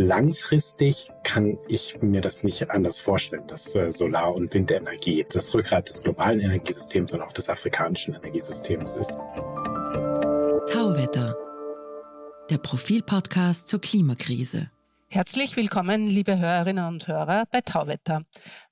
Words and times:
Langfristig 0.00 1.12
kann 1.24 1.58
ich 1.68 2.00
mir 2.00 2.22
das 2.22 2.42
nicht 2.42 2.70
anders 2.70 2.98
vorstellen, 2.98 3.46
dass 3.48 3.74
äh, 3.76 3.92
Solar- 3.92 4.34
und 4.34 4.54
Windenergie 4.54 5.26
das 5.30 5.54
Rückgrat 5.54 5.90
des 5.90 6.02
globalen 6.02 6.40
Energiesystems 6.40 7.12
und 7.12 7.20
auch 7.20 7.32
des 7.32 7.50
afrikanischen 7.50 8.14
Energiesystems 8.14 8.96
ist. 8.96 9.10
Tauwetter, 10.72 11.36
der 12.48 12.56
Profilpodcast 12.56 13.68
zur 13.68 13.82
Klimakrise. 13.82 14.70
Herzlich 15.10 15.58
willkommen, 15.58 16.06
liebe 16.06 16.38
Hörerinnen 16.38 16.86
und 16.86 17.06
Hörer 17.06 17.44
bei 17.50 17.60
Tauwetter. 17.60 18.22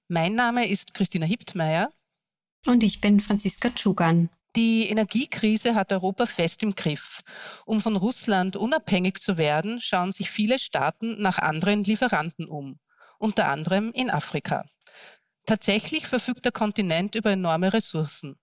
Mein 0.09 0.35
Name 0.35 0.67
ist 0.67 0.95
Christina 0.95 1.27
Hiptmeier. 1.27 1.91
Und 2.65 2.83
ich 2.83 3.03
bin 3.03 3.21
Franziska 3.21 3.69
Tschugan. 3.69 4.31
Die 4.57 4.89
Energiekrise 4.89 5.75
hat 5.75 5.93
Europa 5.93 6.27
fest 6.27 6.63
im 6.63 6.75
Griff. 6.75 7.21
Um 7.67 7.81
von 7.81 7.97
Russland 7.97 8.57
unabhängig 8.57 9.19
zu 9.19 9.37
werden, 9.37 9.81
schauen 9.81 10.11
sich 10.11 10.31
viele 10.31 10.59
Staaten 10.59 11.21
nach 11.21 11.39
anderen 11.39 11.85
Lieferanten 11.85 12.49
um, 12.49 12.79
unter 13.19 13.49
anderem 13.49 13.93
in 13.93 14.11
Afrika. 14.11 14.65
Tatsächlich 15.45 16.07
verfügt 16.07 16.45
der 16.45 16.53
Kontinent 16.53 17.15
über 17.15 17.31
enorme 17.31 17.73
Ressourcen. 17.73 18.39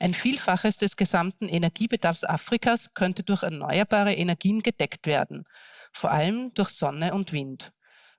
Ein 0.00 0.14
Vielfaches 0.14 0.76
des 0.76 0.96
gesamten 0.96 1.48
Energiebedarfs 1.48 2.24
Afrikas 2.24 2.94
könnte 2.94 3.22
durch 3.22 3.42
erneuerbare 3.42 4.14
Energien 4.14 4.62
gedeckt 4.62 5.06
werden, 5.06 5.44
vor 5.92 6.10
allem 6.10 6.52
durch 6.54 6.70
Sonne 6.70 7.14
und 7.14 7.32
Wind. 7.32 7.72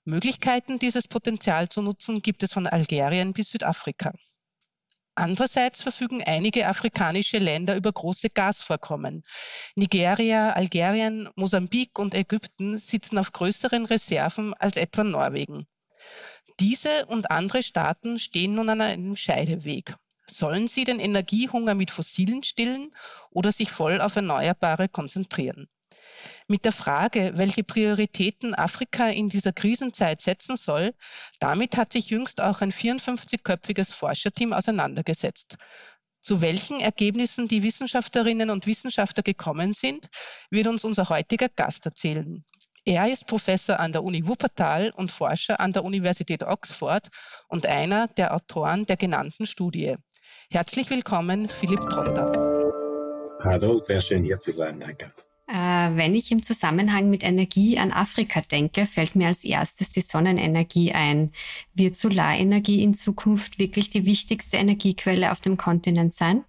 Möglichkeiten, 0.06 0.80
dieses 0.80 1.08
Potenzial 1.08 1.70
zu 1.70 1.82
nutzen, 1.82 2.22
gibt 2.22 2.44
es 2.44 2.54
von 2.54 2.68
Algerien 2.68 3.34
bis 3.34 3.50
Südafrika. 3.50 4.14
Andererseits 5.20 5.82
verfügen 5.82 6.24
einige 6.24 6.68
afrikanische 6.68 7.40
Länder 7.40 7.76
über 7.76 7.92
große 7.92 8.30
Gasvorkommen. 8.30 9.22
Nigeria, 9.76 10.54
Algerien, 10.54 11.28
Mosambik 11.36 12.00
und 12.00 12.16
Ägypten 12.16 12.78
sitzen 12.78 13.18
auf 13.18 13.34
größeren 13.34 13.84
Reserven 13.84 14.54
als 14.54 14.78
etwa 14.78 15.04
Norwegen. 15.04 15.68
Diese 16.62 17.06
und 17.08 17.32
andere 17.32 17.64
Staaten 17.64 18.18
stehen 18.18 18.56
nun 18.56 18.70
an 18.70 18.80
einem 18.80 19.18
Scheideweg. 19.18 19.98
Sollen 20.26 20.70
sie 20.70 20.86
den 20.86 21.02
Energiehunger 21.02 21.76
mit 21.76 21.92
Fossilen 21.92 22.44
stillen 22.44 22.96
oder 23.30 23.52
sich 23.52 23.72
voll 23.72 24.00
auf 24.00 24.16
Erneuerbare 24.16 24.88
konzentrieren? 24.88 25.68
Mit 26.48 26.66
der 26.66 26.72
Frage, 26.72 27.34
welche 27.36 27.64
Prioritäten 27.64 28.56
Afrika 28.56 29.08
in 29.08 29.30
dieser 29.30 29.52
Krisenzeit 29.52 30.22
setzen 30.22 30.56
soll, 30.56 30.94
damit 31.40 31.78
hat 31.78 31.94
sich 31.94 32.10
jüngst 32.10 32.42
auch 32.42 32.62
ein 32.62 32.72
54-köpfiges 32.72 33.94
Forscherteam 33.94 34.54
auseinandergesetzt. 34.54 35.58
Zu 36.22 36.42
welchen 36.42 36.80
Ergebnissen 36.80 37.48
die 37.48 37.64
Wissenschaftlerinnen 37.64 38.50
und 38.50 38.68
Wissenschaftler 38.68 39.24
gekommen 39.24 39.74
sind, 39.74 40.10
wird 40.50 40.68
uns 40.68 40.84
unser 40.84 41.08
heutiger 41.10 41.50
Gast 41.50 41.86
erzählen. 41.86 42.44
Er 42.84 43.12
ist 43.12 43.28
Professor 43.28 43.80
an 43.80 43.92
der 43.92 44.04
Uni 44.04 44.26
Wuppertal 44.26 44.92
und 44.96 45.12
Forscher 45.12 45.60
an 45.60 45.72
der 45.72 45.84
Universität 45.84 46.44
Oxford 46.44 47.10
und 47.48 47.68
einer 47.68 48.08
der 48.08 48.34
Autoren 48.34 48.86
der 48.86 48.98
genannten 48.98 49.46
Studie. 49.46 49.96
Herzlich 50.50 50.90
willkommen, 50.90 51.48
Philipp 51.48 51.82
Trotter. 51.82 52.50
Hallo, 53.44 53.78
sehr 53.78 54.02
schön 54.02 54.24
hier 54.24 54.40
zu 54.40 54.52
sein. 54.52 54.80
Danke. 54.80 55.14
Äh, 55.52 55.96
wenn 55.96 56.14
ich 56.14 56.32
im 56.32 56.44
Zusammenhang 56.44 57.10
mit 57.10 57.24
Energie 57.24 57.80
an 57.80 57.92
Afrika 57.92 58.42
denke, 58.42 58.86
fällt 58.86 59.16
mir 59.16 59.28
als 59.28 59.44
erstes 59.44 59.90
die 59.90 60.02
Sonnenenergie 60.02 60.92
ein. 60.92 61.32
Wird 61.74 61.96
Solarenergie 61.96 62.84
in 62.84 62.94
Zukunft 62.94 63.58
wirklich 63.58 63.90
die 63.90 64.06
wichtigste 64.06 64.58
Energiequelle 64.58 65.32
auf 65.32 65.42
dem 65.42 65.58
Kontinent 65.58 66.14
sein? 66.14 66.44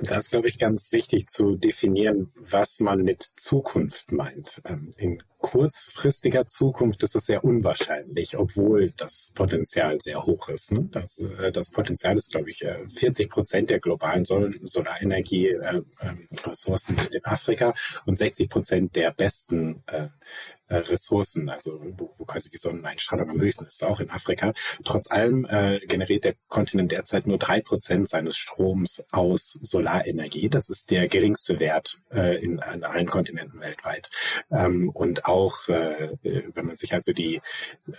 Das 0.00 0.26
ist, 0.26 0.30
glaube 0.30 0.46
ich, 0.46 0.58
ganz 0.58 0.92
wichtig 0.92 1.26
zu 1.26 1.56
definieren, 1.56 2.30
was 2.36 2.78
man 2.78 3.02
mit 3.02 3.24
Zukunft 3.24 4.12
meint. 4.12 4.62
Ähm, 4.64 4.90
in 4.96 5.20
kurzfristiger 5.38 6.46
Zukunft 6.46 7.02
ist 7.02 7.16
es 7.16 7.26
sehr 7.26 7.44
unwahrscheinlich, 7.44 8.36
obwohl 8.36 8.90
das 8.96 9.32
Potenzial 9.34 10.00
sehr 10.00 10.26
hoch 10.26 10.48
ist. 10.48 10.72
Ne? 10.72 10.88
Das, 10.90 11.18
äh, 11.18 11.52
das 11.52 11.70
Potenzial 11.70 12.16
ist, 12.16 12.30
glaube 12.30 12.50
ich, 12.50 12.58
40 12.58 13.26
äh, 13.26 13.28
Prozent 13.28 13.68
der 13.70 13.80
globalen 13.80 14.24
Sol 14.24 14.50
Solarenergie-Ressourcen 14.62 16.94
äh, 16.94 16.98
sind 16.98 17.14
in 17.14 17.24
Afrika 17.24 17.74
und 18.06 18.18
60 18.18 18.50
Prozent 18.50 18.96
der 18.96 19.12
besten 19.12 19.84
Ressourcen, 20.70 21.48
also 21.48 21.80
wo, 21.96 22.14
wo 22.18 22.24
quasi 22.24 22.50
die 22.50 22.58
Sonneneinstrahlung 22.58 23.30
am 23.30 23.40
höchsten 23.40 23.64
ist, 23.64 23.82
auch 23.84 24.00
in 24.00 24.10
Afrika. 24.10 24.52
Trotz 24.84 25.10
allem 25.10 25.46
äh, 25.46 25.80
generiert 25.86 26.24
der 26.24 26.34
Kontinent 26.48 26.92
derzeit 26.92 27.26
nur 27.26 27.38
drei 27.38 27.60
Prozent 27.60 28.08
seines 28.08 28.36
Stroms 28.36 29.04
aus 29.10 29.58
Solarenergie. 29.62 30.50
Das 30.50 30.68
ist 30.68 30.90
der 30.90 31.08
geringste 31.08 31.58
Wert 31.58 32.00
äh, 32.12 32.42
in, 32.42 32.60
in 32.72 32.84
allen 32.84 33.06
Kontinenten 33.06 33.60
weltweit. 33.60 34.10
Ähm, 34.50 34.90
und 34.90 35.24
auch, 35.28 35.68
äh, 35.68 36.16
wenn 36.54 36.66
man 36.66 36.76
sich 36.76 36.94
also 36.94 37.12
die 37.12 37.40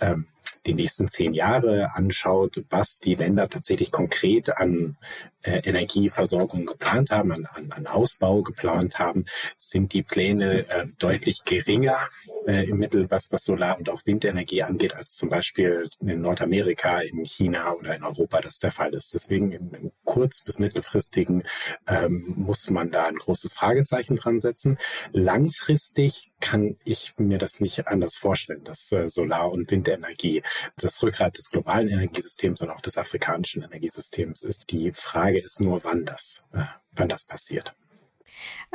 ähm, 0.00 0.26
die 0.66 0.74
nächsten 0.74 1.08
zehn 1.08 1.32
Jahre 1.32 1.94
anschaut, 1.94 2.64
was 2.68 3.00
die 3.00 3.14
Länder 3.14 3.48
tatsächlich 3.48 3.90
konkret 3.90 4.56
an 4.56 4.96
Energieversorgung 5.42 6.66
geplant 6.66 7.10
haben, 7.10 7.32
an, 7.32 7.46
an, 7.46 7.72
an 7.72 7.86
Ausbau 7.86 8.42
geplant 8.42 8.98
haben, 8.98 9.24
sind 9.56 9.92
die 9.92 10.02
Pläne 10.02 10.68
äh, 10.68 10.86
deutlich 10.98 11.44
geringer 11.44 12.08
äh, 12.46 12.68
im 12.68 12.78
Mittel, 12.78 13.10
was, 13.10 13.30
was 13.30 13.44
Solar- 13.44 13.78
und 13.78 13.88
auch 13.88 14.02
Windenergie 14.04 14.62
angeht, 14.62 14.94
als 14.94 15.14
zum 15.14 15.28
Beispiel 15.28 15.88
in 16.00 16.20
Nordamerika, 16.20 17.00
in 17.00 17.24
China 17.24 17.72
oder 17.72 17.94
in 17.94 18.02
Europa 18.02 18.40
das 18.40 18.58
der 18.58 18.70
Fall 18.70 18.94
ist. 18.94 19.14
Deswegen 19.14 19.52
im, 19.52 19.74
im 19.74 19.92
kurz- 20.04 20.42
bis 20.42 20.58
mittelfristigen 20.58 21.44
ähm, 21.86 22.34
muss 22.36 22.68
man 22.70 22.90
da 22.90 23.06
ein 23.06 23.16
großes 23.16 23.52
Fragezeichen 23.52 24.16
dran 24.16 24.40
setzen. 24.40 24.78
Langfristig 25.12 26.32
kann 26.40 26.76
ich 26.84 27.14
mir 27.18 27.38
das 27.38 27.60
nicht 27.60 27.86
anders 27.86 28.16
vorstellen, 28.16 28.64
dass 28.64 28.90
äh, 28.92 29.08
Solar- 29.08 29.52
und 29.52 29.70
Windenergie 29.70 30.42
das 30.76 31.02
Rückgrat 31.02 31.36
des 31.38 31.50
globalen 31.50 31.88
Energiesystems 31.88 32.60
und 32.62 32.70
auch 32.70 32.80
des 32.80 32.98
afrikanischen 32.98 33.62
Energiesystems 33.62 34.42
ist. 34.42 34.70
Die 34.70 34.92
Frage 34.92 35.29
ist 35.38 35.60
nur, 35.60 35.84
wann 35.84 36.04
das, 36.04 36.44
äh, 36.52 36.64
wann 36.92 37.08
das 37.08 37.24
passiert. 37.24 37.74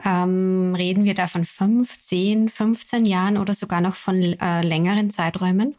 Ähm, 0.03 0.75
reden 0.75 1.05
wir 1.05 1.13
da 1.13 1.27
von 1.27 1.45
5, 1.45 1.97
10, 1.97 2.49
15 2.49 3.05
Jahren 3.05 3.37
oder 3.37 3.53
sogar 3.53 3.81
noch 3.81 3.95
von 3.95 4.15
äh, 4.17 4.61
längeren 4.61 5.09
Zeiträumen? 5.09 5.75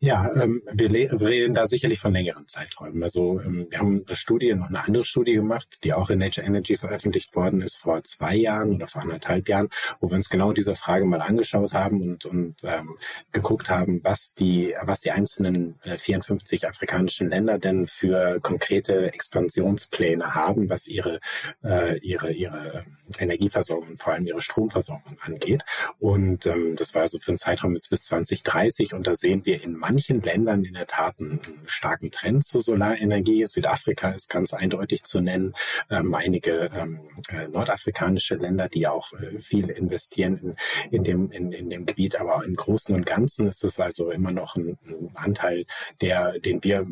Ja, 0.00 0.30
ähm, 0.34 0.62
wir, 0.72 0.90
wir 0.90 1.28
reden 1.28 1.54
da 1.54 1.66
sicherlich 1.66 2.00
von 2.00 2.12
längeren 2.12 2.46
Zeiträumen. 2.46 3.02
Also 3.02 3.40
ähm, 3.40 3.66
wir 3.70 3.78
haben 3.78 4.04
eine 4.06 4.16
Studie, 4.16 4.54
noch 4.54 4.68
eine 4.68 4.84
andere 4.84 5.04
Studie 5.04 5.34
gemacht, 5.34 5.78
die 5.84 5.92
auch 5.92 6.10
in 6.10 6.18
Nature 6.18 6.46
Energy 6.46 6.76
veröffentlicht 6.76 7.34
worden 7.34 7.62
ist 7.62 7.76
vor 7.76 8.02
zwei 8.04 8.34
Jahren 8.36 8.74
oder 8.74 8.86
vor 8.86 9.02
anderthalb 9.02 9.48
Jahren, 9.48 9.68
wo 10.00 10.10
wir 10.10 10.16
uns 10.16 10.28
genau 10.28 10.52
diese 10.52 10.74
Frage 10.74 11.04
mal 11.04 11.20
angeschaut 11.20 11.72
haben 11.72 12.02
und, 12.02 12.26
und 12.26 12.64
ähm, 12.64 12.96
geguckt 13.32 13.70
haben, 13.70 14.00
was 14.04 14.34
die, 14.34 14.74
was 14.82 15.00
die 15.00 15.10
einzelnen 15.10 15.78
äh, 15.82 15.98
54 15.98 16.66
afrikanischen 16.68 17.30
Länder 17.30 17.58
denn 17.58 17.86
für 17.86 18.40
konkrete 18.40 19.12
Expansionspläne 19.12 20.34
haben, 20.34 20.68
was 20.68 20.86
ihre, 20.86 21.20
äh, 21.64 21.98
ihre, 21.98 22.32
ihre 22.32 22.84
Energieversorgung 23.18 23.88
und 23.88 24.00
vor 24.00 24.12
allem 24.12 24.26
ihre 24.26 24.42
Stromversorgung 24.42 25.18
angeht. 25.20 25.62
Und 25.98 26.46
ähm, 26.46 26.76
das 26.76 26.94
war 26.94 27.02
also 27.02 27.18
für 27.18 27.28
einen 27.28 27.38
Zeitraum 27.38 27.74
bis 27.74 28.04
2030 28.04 28.94
und 28.94 29.06
da 29.06 29.14
sehen 29.14 29.37
wir 29.46 29.62
in 29.62 29.74
manchen 29.74 30.22
Ländern 30.22 30.64
in 30.64 30.74
der 30.74 30.86
Tat 30.86 31.18
einen 31.18 31.40
starken 31.66 32.10
Trend 32.10 32.44
zur 32.44 32.62
Solarenergie. 32.62 33.46
Südafrika 33.46 34.10
ist 34.10 34.28
ganz 34.28 34.54
eindeutig 34.54 35.04
zu 35.04 35.20
nennen. 35.20 35.54
Ähm, 35.90 36.14
einige 36.14 36.70
ähm, 36.74 37.00
äh, 37.30 37.48
nordafrikanische 37.48 38.36
Länder, 38.36 38.68
die 38.68 38.86
auch 38.86 39.12
äh, 39.12 39.40
viel 39.40 39.70
investieren 39.70 40.38
in, 40.38 40.56
in, 40.90 41.04
dem, 41.04 41.30
in, 41.30 41.52
in 41.52 41.70
dem 41.70 41.86
Gebiet. 41.86 42.20
Aber 42.20 42.44
im 42.44 42.54
Großen 42.54 42.94
und 42.94 43.06
Ganzen 43.06 43.48
ist 43.48 43.64
es 43.64 43.80
also 43.80 44.10
immer 44.10 44.32
noch 44.32 44.56
ein, 44.56 44.78
ein 44.86 45.10
Anteil, 45.14 45.66
der, 46.00 46.38
den 46.38 46.62
wir 46.64 46.86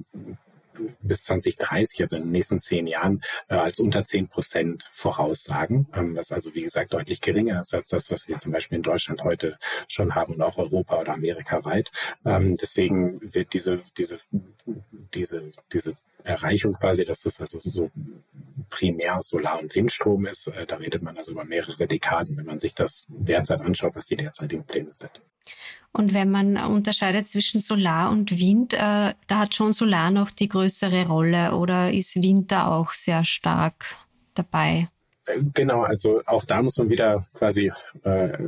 bis 1.01 1.25
2030, 1.25 2.01
also 2.01 2.17
in 2.17 2.23
den 2.23 2.33
nächsten 2.33 2.59
zehn 2.59 2.87
Jahren, 2.87 3.23
äh, 3.49 3.55
als 3.55 3.81
unter 3.81 4.05
zehn 4.05 4.29
Prozent 4.29 4.91
voraussagen, 4.93 5.89
ähm, 5.95 6.17
was 6.17 6.33
also 6.33 6.55
wie 6.55 6.63
gesagt 6.63 6.93
deutlich 6.93 7.21
geringer 7.21 7.61
ist 7.61 7.75
als 7.75 7.89
das, 7.89 8.11
was 8.11 8.29
wir 8.29 8.37
zum 8.37 8.53
Beispiel 8.53 8.77
in 8.77 8.83
Deutschland 8.83 9.23
heute 9.23 9.59
schon 9.89 10.15
haben 10.15 10.35
und 10.35 10.43
auch 10.43 10.59
Europa 10.59 11.01
oder 11.01 11.15
Amerika 11.15 11.65
weit. 11.65 11.91
Ähm, 12.25 12.55
deswegen 12.55 13.21
wird 13.35 13.53
diese, 13.53 13.81
diese, 13.97 14.19
diese, 15.15 15.53
diese 15.73 15.97
Erreichung 16.25 16.75
quasi, 16.75 17.05
dass 17.05 17.25
es 17.25 17.41
also 17.41 17.59
so 17.59 17.91
primär 18.69 19.23
Solar- 19.23 19.61
und 19.61 19.75
Windstrom 19.75 20.27
ist, 20.27 20.49
äh, 20.49 20.67
da 20.67 20.77
redet 20.77 21.03
man 21.03 21.17
also 21.17 21.33
über 21.33 21.45
mehrere 21.45 21.87
Dekaden, 21.87 22.37
wenn 22.37 22.47
man 22.47 22.59
sich 22.59 22.75
das 22.75 23.07
derzeit 23.09 23.61
anschaut, 23.61 23.95
was 23.95 24.07
die 24.07 24.17
derzeitigen 24.17 24.65
Pläne 24.65 24.93
sind. 24.93 25.21
Und 25.93 26.13
wenn 26.13 26.31
man 26.31 26.57
unterscheidet 26.57 27.29
zwischen 27.29 27.61
Solar 27.61 28.11
und 28.11 28.39
Wind, 28.39 28.75
äh, 28.75 28.79
da 29.27 29.39
hat 29.39 29.55
schon 29.55 29.73
Solar 29.73 30.11
noch 30.11 30.31
die 30.31 30.49
größere 30.49 31.07
Rolle 31.07 31.57
oder 31.57 31.93
ist 31.93 32.23
Wind 32.23 32.53
da 32.53 32.69
auch 32.69 32.93
sehr 32.93 33.25
stark 33.25 33.87
dabei? 34.35 34.89
Genau, 35.55 35.83
also 35.83 36.23
auch 36.27 36.45
da 36.45 36.63
muss 36.63 36.77
man 36.77 36.89
wieder 36.89 37.27
quasi 37.35 37.73
äh, 38.05 38.39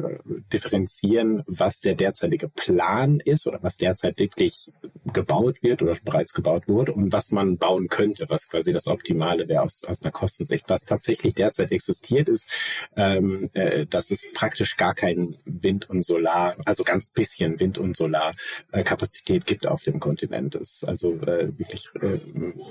differenzieren, 0.53 1.43
was 1.47 1.81
der 1.81 1.97
derzeitige 1.97 2.49
Plan 2.49 3.19
ist 3.19 3.49
oder 3.49 3.59
was 3.63 3.77
derzeit 3.77 4.19
wirklich 4.21 4.71
gebaut 5.13 5.63
wird 5.63 5.83
oder 5.83 5.97
bereits 6.05 6.33
gebaut 6.35 6.69
wurde 6.69 6.93
und 6.93 7.13
was 7.13 7.33
man 7.33 7.59
bauen 7.59 7.89
könnte, 7.89 8.27
was 8.29 8.49
quasi 8.49 8.73
das 8.73 8.87
Optimale 8.87 9.49
wäre 9.49 9.63
aus, 9.63 9.85
aus 9.85 10.03
einer 10.03 10.13
Kostensicht. 10.13 10.67
Was 10.69 10.85
tatsächlich 10.85 11.35
derzeit 11.35 11.73
existiert, 11.73 12.29
ist, 12.29 12.51
ähm, 12.97 13.51
äh, 13.55 13.87
dass 13.87 14.13
es 14.13 14.25
praktisch 14.33 14.77
gar 14.77 14.95
kein 14.95 15.37
Wind 15.45 15.91
und 15.91 16.05
Solar, 16.05 16.57
also 16.65 16.85
ganz 16.85 17.11
bisschen 17.11 17.59
Wind 17.59 17.79
und 17.79 17.97
Solarkapazität 17.97 19.43
äh, 19.43 19.45
gibt 19.45 19.67
auf 19.67 19.83
dem 19.83 19.99
Kontinent. 19.99 20.55
Es 20.55 20.83
ist 20.83 20.89
also 20.89 21.15
äh, 21.23 21.59
wirklich, 21.59 21.89
äh, 22.01 22.21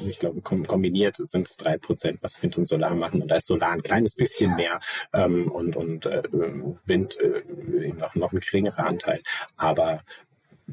ich 0.07 0.19
glaube, 0.19 0.42
kom 0.42 0.65
kombiniert 0.65 1.18
sind 1.18 1.48
es 1.48 1.57
drei 1.57 1.77
Prozent, 1.77 2.19
was 2.21 2.42
Wind 2.42 2.57
und 2.57 2.68
Solar 2.68 2.95
machen. 2.95 3.21
Und 3.21 3.30
da 3.30 3.36
ist 3.36 3.48
Solar 3.48 3.71
ein 3.71 3.83
bisschen 4.05 4.55
mehr 4.55 4.79
ähm, 5.13 5.51
und, 5.51 5.75
und 5.75 6.05
äh, 6.05 6.23
Wind 6.85 7.19
äh, 7.19 7.44
eben 7.88 7.97
noch, 7.97 8.15
noch 8.15 8.33
ein 8.33 8.39
geringerer 8.39 8.88
Anteil. 8.88 9.21
Aber 9.57 10.01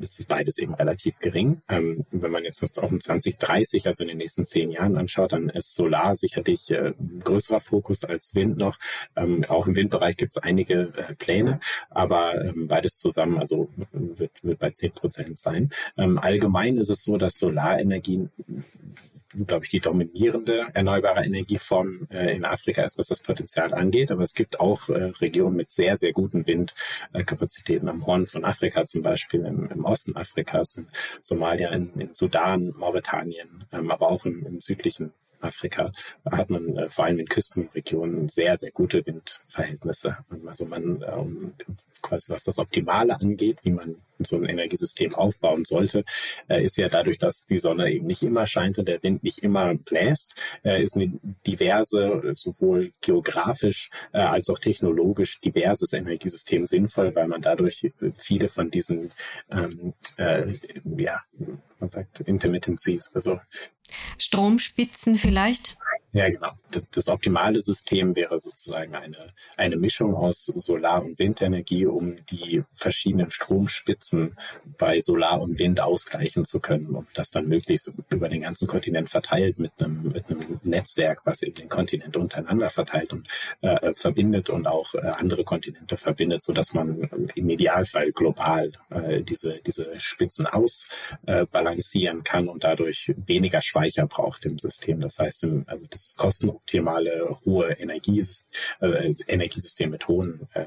ist 0.01 0.27
beides 0.29 0.59
eben 0.59 0.75
relativ 0.75 1.19
gering. 1.19 1.63
Ähm, 1.69 2.05
wenn 2.11 2.31
man 2.31 2.45
jetzt 2.45 2.63
das 2.63 2.79
auf 2.79 2.91
den 2.91 3.01
2030, 3.01 3.87
also 3.87 4.03
in 4.03 4.09
den 4.09 4.19
nächsten 4.19 4.45
zehn 4.45 4.71
Jahren 4.71 4.97
anschaut, 4.97 5.33
dann 5.33 5.49
ist 5.49 5.75
Solar 5.75 6.17
sicherlich 6.17 6.71
äh, 6.71 6.93
größerer 7.23 7.61
Fokus 7.61 8.05
als 8.05 8.35
Wind 8.35 8.57
noch. 8.57 8.79
Ähm, 9.17 9.45
auch 9.45 9.67
im 9.67 9.77
Windbereich 9.77 10.17
gibt 10.17 10.37
es 10.37 10.43
einige 10.43 10.93
äh, 10.97 11.15
Pläne, 11.15 11.61
aber 11.91 12.45
ähm, 12.45 12.67
beides 12.69 12.99
zusammen, 12.99 13.39
also 13.39 13.69
wird, 13.93 14.33
wird 14.43 14.59
bei 14.59 14.71
zehn 14.71 14.93
Prozent 14.93 15.39
sein. 15.39 15.71
Ähm, 15.97 16.19
allgemein 16.19 16.79
ist 16.79 16.91
es 16.91 17.05
so, 17.05 17.17
dass 17.17 17.39
Solarenergie 17.39 18.29
glaube 19.47 19.65
ich, 19.65 19.71
die 19.71 19.81
dominierende 19.81 20.67
erneuerbare 20.73 21.25
Energieform 21.25 22.07
äh, 22.11 22.35
in 22.35 22.45
Afrika 22.45 22.83
ist, 22.83 22.99
was 22.99 23.09
das 23.09 23.21
Potenzial 23.21 23.75
angeht. 23.75 24.11
Aber 24.11 24.23
es 24.23 24.35
gibt 24.35 24.61
auch 24.61 24.89
äh, 24.89 25.13
Regionen 25.21 25.57
mit 25.57 25.71
sehr, 25.71 25.97
sehr 25.97 26.13
guten 26.13 26.47
Windkapazitäten 26.47 27.89
am 27.89 28.07
Horn 28.07 28.27
von 28.27 28.45
Afrika, 28.45 28.85
zum 28.85 29.03
Beispiel 29.03 29.45
im, 29.45 29.69
im 29.71 29.85
Osten 29.85 30.17
Afrikas, 30.17 30.77
in 30.77 30.89
Somalia, 31.21 31.71
in, 31.71 31.93
in 31.99 32.15
Sudan, 32.15 32.73
Mauretanien, 32.77 33.65
ähm, 33.73 33.91
aber 33.91 34.09
auch 34.09 34.25
im, 34.27 34.47
im 34.47 34.61
südlichen 34.61 35.13
Afrika 35.45 35.93
hat 36.25 36.51
man 36.51 36.77
äh, 36.77 36.91
vor 36.91 37.05
allem 37.05 37.19
in 37.19 37.27
Küstenregionen 37.27 38.29
sehr, 38.29 38.57
sehr 38.57 38.71
gute 38.71 39.05
Windverhältnisse. 39.07 40.19
Also 40.47 40.67
man 40.67 41.03
äh, 41.03 41.73
quasi 42.03 42.33
was 42.33 42.45
das 42.45 42.59
Optimale 42.59 43.21
angeht, 43.21 43.59
wie 43.63 43.73
man 43.73 43.97
so 44.19 44.37
ein 44.37 44.45
Energiesystem 44.45 45.15
aufbauen 45.15 45.65
sollte, 45.65 46.05
äh, 46.49 46.65
ist 46.65 46.77
ja 46.77 46.89
dadurch, 46.89 47.19
dass 47.19 47.47
die 47.47 47.59
Sonne 47.59 47.91
eben 47.91 48.07
nicht 48.07 48.23
immer 48.23 48.47
scheint 48.47 48.79
und 48.79 48.89
der 48.89 49.03
Wind 49.03 49.23
nicht 49.25 49.39
immer 49.39 49.75
bläst, 49.75 50.37
äh, 50.65 50.83
ist 50.83 50.97
eine 50.97 51.13
diverse, 51.47 52.33
sowohl 52.35 52.93
geografisch 53.01 53.91
äh, 54.13 54.19
als 54.19 54.49
auch 54.51 54.59
technologisch 54.59 55.41
diverses 55.41 55.93
Energiesystem 55.93 56.67
sinnvoll, 56.67 57.15
weil 57.15 57.29
man 57.29 57.43
dadurch 57.43 57.93
viele 58.15 58.49
von 58.49 58.71
diesen, 58.71 59.11
ähm, 59.51 59.95
äh, 60.17 60.53
ja, 60.97 61.21
man 61.85 61.91
sagt 61.91 62.21
Intermittencies, 62.21 63.11
also 63.15 63.41
Stromspitzen 64.19 65.17
vielleicht? 65.17 65.77
Ja, 66.15 66.29
genau. 66.29 66.53
Das, 66.71 66.89
das 66.91 67.09
optimale 67.09 67.61
System 67.61 68.15
wäre 68.15 68.39
sozusagen 68.39 68.95
eine, 68.95 69.33
eine 69.57 69.77
Mischung 69.77 70.15
aus 70.15 70.45
Solar- 70.45 71.03
und 71.05 71.19
Windenergie, 71.19 71.87
um 71.87 72.15
die 72.27 72.63
verschiedenen 72.73 73.33
Stromspitzen 73.33 74.37
bei 74.79 75.01
Solar 75.01 75.41
und 75.41 75.59
Wind 75.59 75.81
ausgleichen 75.81 76.45
zu 76.45 76.61
können 76.61 76.95
und 76.95 77.09
das 77.15 77.33
dann 77.33 77.49
möglichst 77.49 77.93
über 78.11 78.29
den 78.29 78.43
ganzen 78.43 78.69
Kontinent 78.69 79.11
verteilt 79.11 79.59
mit 79.59 79.73
einem, 79.81 80.13
mit 80.13 80.31
einem 80.31 80.61
Netzwerk, 80.63 81.23
was 81.25 81.43
eben 81.43 81.57
den 81.57 81.69
Kontinent 81.69 82.17
untereinander 82.17 82.71
verteilt 82.71 83.13
und 83.13 83.27
äh, 83.63 83.93
verbindet 83.95 84.51
und 84.51 84.69
auch 84.69 84.95
äh, 84.95 85.01
andere 85.01 85.43
Kontinente 85.43 85.97
verbindet, 85.97 86.45
so 86.45 86.53
dass 86.53 86.75
man 86.75 87.11
im 87.35 87.51
Idealfall 87.51 88.13
global 88.13 88.71
äh, 88.91 89.21
diese, 89.23 89.59
diese 89.67 89.99
Spitzen 89.99 90.47
ausbalancieren 90.47 92.23
kann 92.23 92.49
und 92.49 92.63
dadurch 92.63 93.13
weniger 93.27 93.61
Speicher 93.63 94.07
braucht 94.07 94.45
im 94.45 94.59
System. 94.59 95.01
Das 95.01 95.19
heißt, 95.19 95.43
im, 95.43 95.65
also 95.67 95.87
das 95.91 96.04
kostenoptimale, 96.17 97.39
hohe 97.45 97.73
Energies, 97.73 98.49
äh, 98.81 99.13
Energiesystem 99.27 99.91
mit 99.91 100.09
hohen 100.09 100.49
äh, 100.55 100.67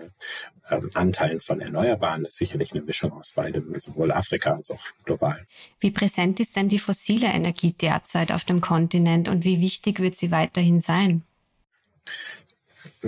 ähm, 0.69 0.89
Anteilen 0.93 1.41
von 1.41 1.61
Erneuerbaren 1.61 2.25
ist 2.25 2.37
sicherlich 2.37 2.73
eine 2.73 2.81
Mischung 2.81 3.13
aus 3.13 3.31
beidem, 3.33 3.77
sowohl 3.79 4.11
Afrika 4.11 4.55
als 4.55 4.71
auch 4.71 4.81
global. 5.05 5.45
Wie 5.79 5.91
präsent 5.91 6.39
ist 6.39 6.55
denn 6.55 6.67
die 6.67 6.79
fossile 6.79 7.27
Energie 7.27 7.73
derzeit 7.73 8.31
auf 8.31 8.43
dem 8.43 8.61
Kontinent 8.61 9.29
und 9.29 9.45
wie 9.45 9.61
wichtig 9.61 9.99
wird 9.99 10.15
sie 10.15 10.31
weiterhin 10.31 10.79
sein? 10.79 11.23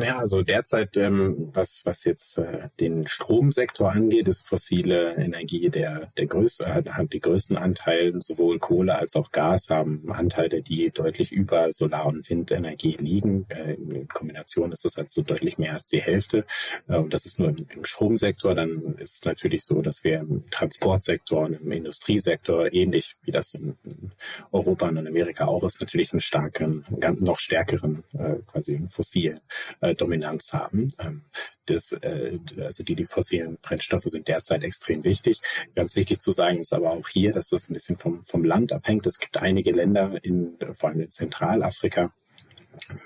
Ja, 0.03 0.17
also 0.17 0.43
derzeit, 0.43 0.97
ähm, 0.97 1.49
was, 1.53 1.81
was 1.83 2.03
jetzt 2.03 2.37
äh, 2.37 2.69
den 2.79 3.07
Stromsektor 3.07 3.91
angeht, 3.91 4.27
ist 4.27 4.47
fossile 4.47 5.15
Energie 5.15 5.69
der, 5.69 6.11
der 6.17 6.25
größte, 6.25 6.73
hat, 6.73 6.89
hat 6.89 7.13
die 7.13 7.19
größten 7.19 7.57
Anteile. 7.57 8.21
Sowohl 8.21 8.59
Kohle 8.59 8.97
als 8.97 9.15
auch 9.15 9.31
Gas 9.31 9.69
haben 9.69 10.11
Anteile, 10.11 10.61
die 10.61 10.91
deutlich 10.91 11.31
über 11.31 11.71
Solar- 11.71 12.05
und 12.05 12.29
Windenergie 12.29 12.95
liegen. 12.99 13.45
Äh, 13.49 13.73
in 13.73 14.07
Kombination 14.07 14.71
ist 14.71 14.85
das 14.85 14.97
also 14.97 15.21
deutlich 15.21 15.57
mehr 15.57 15.73
als 15.73 15.89
die 15.89 16.01
Hälfte. 16.01 16.45
Äh, 16.87 16.97
und 16.97 17.13
das 17.13 17.25
ist 17.25 17.39
nur 17.39 17.49
im, 17.49 17.67
im 17.73 17.83
Stromsektor. 17.83 18.55
Dann 18.55 18.95
ist 18.99 19.19
es 19.19 19.25
natürlich 19.25 19.63
so, 19.65 19.81
dass 19.81 20.03
wir 20.03 20.19
im 20.19 20.49
Transportsektor 20.49 21.45
und 21.45 21.61
im 21.61 21.71
Industriesektor, 21.71 22.71
ähnlich 22.73 23.17
wie 23.23 23.31
das 23.31 23.53
in, 23.53 23.77
in 23.83 24.11
Europa 24.51 24.87
und 24.87 24.97
in 24.97 25.07
Amerika 25.07 25.45
auch 25.45 25.63
ist, 25.63 25.81
natürlich 25.81 26.13
einen 26.13 26.21
starken, 26.21 26.85
noch 27.19 27.39
stärkeren, 27.39 28.03
äh, 28.13 28.35
quasi 28.47 28.81
fossilen 28.87 29.39
äh, 29.81 29.88
Dominanz 29.93 30.53
haben. 30.53 30.87
Ähm, 30.99 31.23
das, 31.65 31.91
äh, 31.91 32.39
also 32.59 32.83
die, 32.83 32.95
die 32.95 33.05
fossilen 33.05 33.57
Brennstoffe 33.61 34.03
sind 34.03 34.27
derzeit 34.27 34.63
extrem 34.63 35.03
wichtig. 35.03 35.41
Ganz 35.75 35.95
wichtig 35.95 36.19
zu 36.19 36.31
sagen 36.31 36.59
ist 36.59 36.73
aber 36.73 36.91
auch 36.91 37.07
hier, 37.07 37.31
dass 37.31 37.49
das 37.49 37.69
ein 37.69 37.73
bisschen 37.73 37.97
vom, 37.97 38.23
vom 38.23 38.43
Land 38.43 38.73
abhängt. 38.73 39.05
Es 39.07 39.19
gibt 39.19 39.37
einige 39.37 39.71
Länder, 39.71 40.17
in, 40.23 40.57
vor 40.73 40.89
allem 40.89 41.01
in 41.01 41.11
Zentralafrika, 41.11 42.11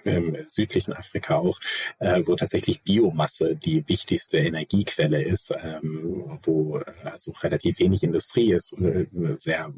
im 0.03 0.37
südlichen 0.47 0.93
Afrika 0.93 1.35
auch, 1.35 1.59
äh, 1.99 2.21
wo 2.25 2.35
tatsächlich 2.35 2.83
Biomasse 2.83 3.55
die 3.55 3.87
wichtigste 3.87 4.37
Energiequelle 4.37 5.21
ist, 5.23 5.53
ähm, 5.61 6.39
wo 6.43 6.81
also 7.03 7.31
relativ 7.41 7.79
wenig 7.79 8.03
Industrie 8.03 8.53
ist, 8.53 8.79
äh, 8.79 9.07
sehr 9.37 9.73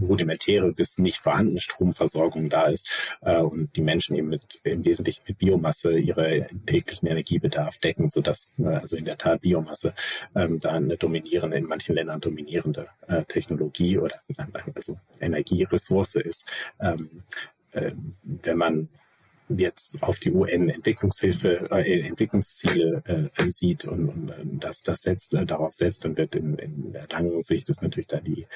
rudimentäre 0.00 0.72
bis 0.72 0.98
nicht 0.98 1.18
vorhandene 1.18 1.60
Stromversorgung 1.60 2.48
da 2.48 2.66
ist 2.66 3.18
äh, 3.22 3.38
und 3.38 3.74
die 3.76 3.80
Menschen 3.80 4.16
eben 4.16 4.28
mit 4.28 4.60
im 4.64 4.84
Wesentlichen 4.84 5.24
mit 5.26 5.38
Biomasse 5.38 5.98
ihre 5.98 6.48
täglichen 6.66 7.08
Energiebedarf 7.08 7.78
decken, 7.78 8.08
sodass 8.08 8.54
äh, 8.58 8.66
also 8.66 8.96
in 8.96 9.04
der 9.04 9.18
Tat 9.18 9.40
Biomasse 9.40 9.94
ähm, 10.34 10.60
da 10.60 10.72
eine 10.72 10.96
dominierende, 10.96 11.56
in 11.56 11.64
manchen 11.64 11.94
Ländern 11.94 12.20
dominierende 12.20 12.88
äh, 13.06 13.24
Technologie 13.24 13.98
oder 13.98 14.16
also 14.74 14.98
Energieressource 15.20 16.16
ist. 16.16 16.50
Ähm, 16.80 17.22
äh, 17.72 17.92
wenn 18.22 18.58
man 18.58 18.88
jetzt 19.48 20.02
auf 20.02 20.18
die 20.18 20.32
UN-Entwicklungshilfe, 20.32 21.68
äh, 21.70 22.00
Entwicklungsziele 22.06 23.02
äh, 23.04 23.48
sieht 23.48 23.84
und, 23.84 24.08
und 24.08 24.28
äh, 24.30 24.34
das, 24.44 24.82
das 24.82 25.02
setzt, 25.02 25.34
äh, 25.34 25.46
darauf 25.46 25.72
setzt, 25.72 26.04
dann 26.04 26.16
wird 26.16 26.34
in, 26.34 26.56
in 26.58 26.92
der 26.92 27.06
langen 27.10 27.40
Sicht 27.40 27.68
ist 27.68 27.82
natürlich 27.82 28.08
da 28.08 28.20
die, 28.20 28.46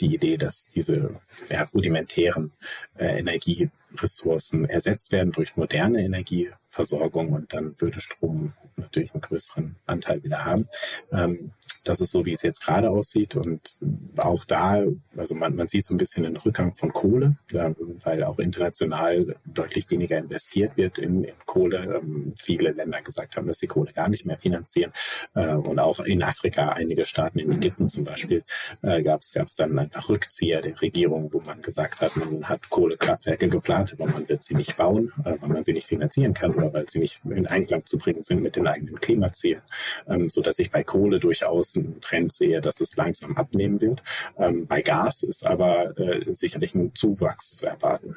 die 0.00 0.14
Idee, 0.14 0.36
dass 0.36 0.70
diese 0.70 1.20
ja, 1.48 1.64
rudimentären 1.74 2.52
äh, 2.96 3.18
Energieressourcen 3.18 4.68
ersetzt 4.68 5.12
werden 5.12 5.32
durch 5.32 5.56
moderne 5.56 6.02
Energieversorgung 6.02 7.32
und 7.32 7.52
dann 7.54 7.74
würde 7.78 8.00
Strom 8.00 8.52
natürlich 8.76 9.14
einen 9.14 9.22
größeren 9.22 9.76
Anteil 9.86 10.22
wieder 10.22 10.44
haben. 10.44 10.66
Ähm, 11.12 11.52
das 11.84 12.00
ist 12.00 12.12
so, 12.12 12.24
wie 12.24 12.32
es 12.32 12.42
jetzt 12.42 12.64
gerade 12.64 12.90
aussieht. 12.90 13.34
Und 13.36 13.76
auch 14.16 14.44
da, 14.44 14.84
also 15.16 15.34
man, 15.34 15.56
man 15.56 15.68
sieht 15.68 15.84
so 15.84 15.94
ein 15.94 15.98
bisschen 15.98 16.22
den 16.24 16.36
Rückgang 16.36 16.74
von 16.74 16.92
Kohle, 16.92 17.36
ja, 17.50 17.72
weil 18.04 18.22
auch 18.24 18.38
international 18.38 19.36
deutlich 19.44 19.90
weniger 19.90 20.18
investiert 20.18 20.76
wird 20.76 20.98
in, 20.98 21.24
in 21.24 21.34
Kohle. 21.44 22.00
Ähm, 22.02 22.34
viele 22.38 22.70
Länder 22.70 23.02
gesagt 23.02 23.36
haben, 23.36 23.48
dass 23.48 23.58
sie 23.58 23.66
Kohle 23.66 23.92
gar 23.92 24.08
nicht 24.08 24.24
mehr 24.26 24.38
finanzieren. 24.38 24.92
Äh, 25.34 25.54
und 25.54 25.78
auch 25.78 26.00
in 26.00 26.22
Afrika, 26.22 26.68
einige 26.68 27.04
Staaten, 27.04 27.38
in 27.38 27.52
Ägypten 27.52 27.88
zum 27.88 28.04
Beispiel, 28.04 28.44
äh, 28.82 29.02
gab 29.02 29.20
es 29.22 29.32
dann 29.56 29.78
einfach 29.78 30.08
Rückzieher 30.08 30.60
der 30.60 30.80
Regierung, 30.80 31.32
wo 31.32 31.40
man 31.40 31.62
gesagt 31.62 32.00
hat, 32.00 32.16
man 32.16 32.48
hat 32.48 32.70
Kohlekraftwerke 32.70 33.48
geplant, 33.48 33.96
aber 33.98 34.10
man 34.10 34.28
wird 34.28 34.44
sie 34.44 34.54
nicht 34.54 34.76
bauen, 34.76 35.12
äh, 35.24 35.34
weil 35.40 35.48
man 35.48 35.62
sie 35.64 35.72
nicht 35.72 35.88
finanzieren 35.88 36.34
kann 36.34 36.54
oder 36.54 36.72
weil 36.72 36.88
sie 36.88 37.00
nicht 37.00 37.22
in 37.24 37.46
Einklang 37.46 37.84
zu 37.86 37.98
bringen 37.98 38.22
sind 38.22 38.42
mit 38.42 38.56
den 38.62 38.72
eigenen 38.72 39.00
Klimazielen. 39.00 39.62
Ähm, 40.08 40.28
so 40.28 40.40
dass 40.40 40.58
ich 40.58 40.70
bei 40.70 40.82
Kohle 40.82 41.20
durchaus 41.20 41.76
einen 41.76 42.00
Trend 42.00 42.32
sehe, 42.32 42.60
dass 42.60 42.80
es 42.80 42.96
langsam 42.96 43.36
abnehmen 43.36 43.80
wird. 43.80 44.02
Ähm, 44.38 44.66
bei 44.66 44.82
Gas 44.82 45.22
ist 45.22 45.46
aber 45.46 45.98
äh, 45.98 46.32
sicherlich 46.32 46.74
ein 46.74 46.94
Zuwachs 46.94 47.54
zu 47.56 47.66
erwarten. 47.66 48.16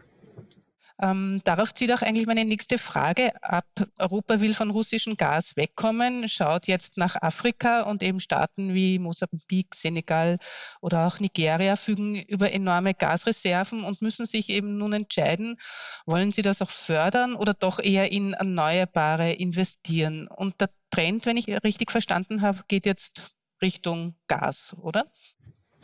Ähm, 1.01 1.41
darauf 1.43 1.73
zieht 1.73 1.91
auch 1.91 2.01
eigentlich 2.01 2.25
meine 2.25 2.45
nächste 2.45 2.77
Frage 2.77 3.31
ab. 3.43 3.67
Europa 3.97 4.39
will 4.39 4.53
von 4.53 4.71
russischem 4.71 5.17
Gas 5.17 5.57
wegkommen, 5.57 6.29
schaut 6.29 6.67
jetzt 6.67 6.95
nach 6.95 7.21
Afrika 7.21 7.81
und 7.81 8.01
eben 8.01 8.21
Staaten 8.21 8.73
wie 8.73 8.97
Mosambik, 8.97 9.75
Senegal 9.75 10.37
oder 10.79 11.05
auch 11.05 11.19
Nigeria 11.19 11.75
fügen 11.75 12.15
über 12.15 12.53
enorme 12.53 12.93
Gasreserven 12.93 13.83
und 13.83 14.01
müssen 14.01 14.25
sich 14.25 14.49
eben 14.49 14.77
nun 14.77 14.93
entscheiden, 14.93 15.57
wollen 16.05 16.31
sie 16.31 16.43
das 16.43 16.61
auch 16.61 16.69
fördern 16.69 17.35
oder 17.35 17.53
doch 17.53 17.79
eher 17.79 18.11
in 18.13 18.33
Erneuerbare 18.33 19.33
investieren. 19.33 20.29
Und 20.29 20.61
der 20.61 20.69
Trend, 20.91 21.25
wenn 21.25 21.35
ich 21.35 21.49
richtig 21.49 21.91
verstanden 21.91 22.41
habe, 22.41 22.61
geht 22.69 22.85
jetzt 22.85 23.31
Richtung 23.61 24.15
Gas, 24.27 24.75
oder? 24.79 25.11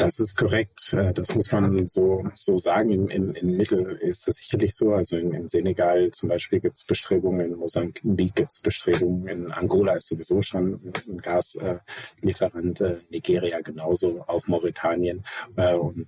Das 0.01 0.19
ist 0.19 0.35
korrekt. 0.35 0.93
Äh, 0.93 1.13
das 1.13 1.35
muss 1.35 1.51
man 1.51 1.85
so, 1.85 2.23
so 2.33 2.57
sagen. 2.57 2.91
In, 2.91 3.09
in, 3.09 3.35
in 3.35 3.57
Mittel 3.57 3.97
ist 4.01 4.27
das 4.27 4.37
sicherlich 4.37 4.75
so. 4.75 4.93
Also 4.93 5.17
in, 5.17 5.31
in 5.33 5.47
Senegal 5.47 6.09
zum 6.11 6.29
Beispiel 6.29 6.59
gibt 6.59 6.77
es 6.77 6.83
Bestrebungen, 6.83 7.51
in 7.51 7.57
Mosambik 7.57 8.35
gibt 8.35 8.51
es 8.51 8.59
Bestrebungen, 8.59 9.27
in 9.27 9.51
Angola 9.51 9.93
ist 9.93 10.07
sowieso 10.07 10.41
schon 10.41 10.93
ein 11.07 11.17
Gaslieferant, 11.17 12.81
äh, 12.81 12.97
Nigeria 13.11 13.61
genauso, 13.61 14.23
auch 14.27 14.47
Mauretanien. 14.47 15.23
Äh, 15.55 15.75
und 15.75 16.07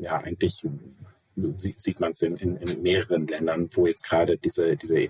ja, 0.00 0.18
eigentlich 0.18 0.66
sieht 1.56 2.00
man 2.00 2.12
es 2.12 2.22
in, 2.22 2.36
in, 2.36 2.56
in 2.56 2.82
mehreren 2.82 3.26
Ländern, 3.26 3.68
wo 3.72 3.86
jetzt 3.86 4.08
gerade 4.08 4.36
diese, 4.36 4.76
diese, 4.76 5.08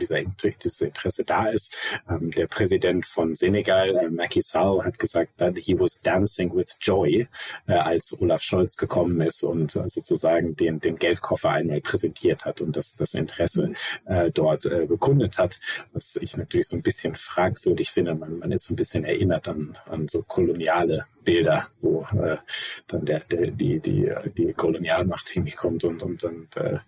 dieser, 0.00 0.22
dieses 0.62 0.80
Interesse 0.80 1.24
da 1.24 1.46
ist. 1.46 1.74
Ähm, 2.08 2.30
der 2.30 2.46
Präsident 2.46 3.06
von 3.06 3.34
Senegal, 3.34 3.96
äh, 3.96 4.10
Macky 4.10 4.40
Sall, 4.40 4.84
hat 4.84 4.98
gesagt, 4.98 5.38
that 5.38 5.56
he 5.58 5.78
was 5.78 6.00
dancing 6.00 6.54
with 6.54 6.76
joy, 6.80 7.28
äh, 7.66 7.72
als 7.72 8.16
Olaf 8.20 8.42
Scholz 8.42 8.76
gekommen 8.76 9.20
ist 9.20 9.42
und 9.42 9.76
äh, 9.76 9.88
sozusagen 9.88 10.56
den, 10.56 10.80
den 10.80 10.96
Geldkoffer 10.96 11.50
einmal 11.50 11.80
präsentiert 11.80 12.44
hat 12.44 12.60
und 12.60 12.76
das, 12.76 12.96
das 12.96 13.14
Interesse 13.14 13.72
äh, 14.06 14.30
dort 14.30 14.66
äh, 14.66 14.86
bekundet 14.86 15.38
hat, 15.38 15.60
was 15.92 16.16
ich 16.20 16.36
natürlich 16.36 16.68
so 16.68 16.76
ein 16.76 16.82
bisschen 16.82 17.14
fragwürdig 17.14 17.90
finde. 17.90 18.14
Man, 18.14 18.38
man 18.38 18.52
ist 18.52 18.66
so 18.66 18.72
ein 18.72 18.76
bisschen 18.76 19.04
erinnert 19.04 19.48
an, 19.48 19.72
an 19.86 20.08
so 20.08 20.22
koloniale 20.22 21.06
Bilder, 21.26 21.66
wo 21.82 22.06
äh, 22.12 22.38
dann 22.86 23.04
der, 23.04 23.20
der, 23.20 23.50
die, 23.50 23.80
die, 23.80 24.10
die 24.38 24.52
Kolonialmacht 24.52 25.28
hinkommt 25.28 25.84
und, 25.84 26.02
und, 26.02 26.24
und 26.24 26.56
äh, 26.56 26.78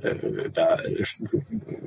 äh, 0.00 0.50
da 0.52 0.76
äh, 0.80 1.02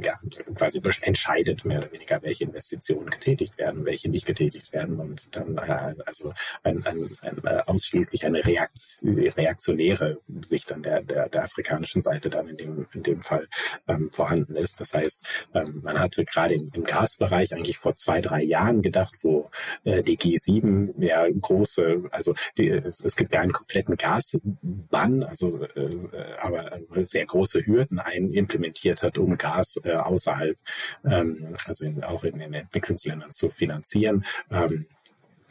ja, 0.03 0.19
quasi 0.55 0.81
entscheidet 1.01 1.63
mehr 1.65 1.77
oder 1.77 1.91
weniger, 1.91 2.21
welche 2.23 2.45
Investitionen 2.45 3.09
getätigt 3.09 3.57
werden, 3.57 3.85
welche 3.85 4.09
nicht 4.09 4.25
getätigt 4.25 4.73
werden 4.73 4.99
und 4.99 5.35
dann 5.35 5.57
äh, 5.57 5.95
also 6.05 6.33
ein, 6.63 6.83
ein, 6.85 7.17
ein, 7.21 7.37
äh, 7.45 7.61
ausschließlich 7.67 8.25
eine 8.25 8.43
reaktionäre 8.43 10.19
Sicht 10.41 10.71
an 10.71 10.81
der, 10.81 11.03
der, 11.03 11.29
der 11.29 11.43
afrikanischen 11.43 12.01
Seite 12.01 12.31
dann 12.31 12.47
in 12.47 12.57
dem, 12.57 12.87
in 12.93 13.03
dem 13.03 13.21
Fall 13.21 13.47
ähm, 13.87 14.11
vorhanden 14.11 14.55
ist. 14.55 14.81
Das 14.81 14.95
heißt, 14.95 15.47
ähm, 15.53 15.81
man 15.83 15.99
hatte 15.99 16.25
gerade 16.25 16.55
im, 16.55 16.71
im 16.73 16.83
Gasbereich 16.83 17.53
eigentlich 17.53 17.77
vor 17.77 17.93
zwei, 17.95 18.19
drei 18.19 18.41
Jahren 18.41 18.81
gedacht, 18.81 19.15
wo 19.21 19.51
äh, 19.83 20.01
die 20.01 20.17
G7 20.17 20.93
ja 20.97 21.27
große 21.29 21.98
also 22.11 22.33
die, 22.57 22.69
es, 22.69 23.03
es, 23.03 23.15
gibt 23.15 23.31
keinen 23.31 23.51
kompletten 23.51 23.97
Gasbann, 23.97 25.23
also 25.23 25.63
äh, 25.63 26.07
aber 26.41 26.79
sehr 27.03 27.25
große 27.25 27.65
Hürden 27.65 27.99
ein 27.99 28.31
implementiert 28.31 29.03
hat, 29.03 29.17
um 29.17 29.37
Gas 29.37 29.79
äh, 29.83 29.93
außerhalb, 29.93 30.57
ähm, 31.05 31.53
also 31.65 31.85
in, 31.85 32.03
auch 32.03 32.23
in 32.23 32.39
den 32.39 32.53
Entwicklungsländern 32.53 33.31
zu 33.31 33.49
finanzieren. 33.49 34.25
Ähm, 34.51 34.85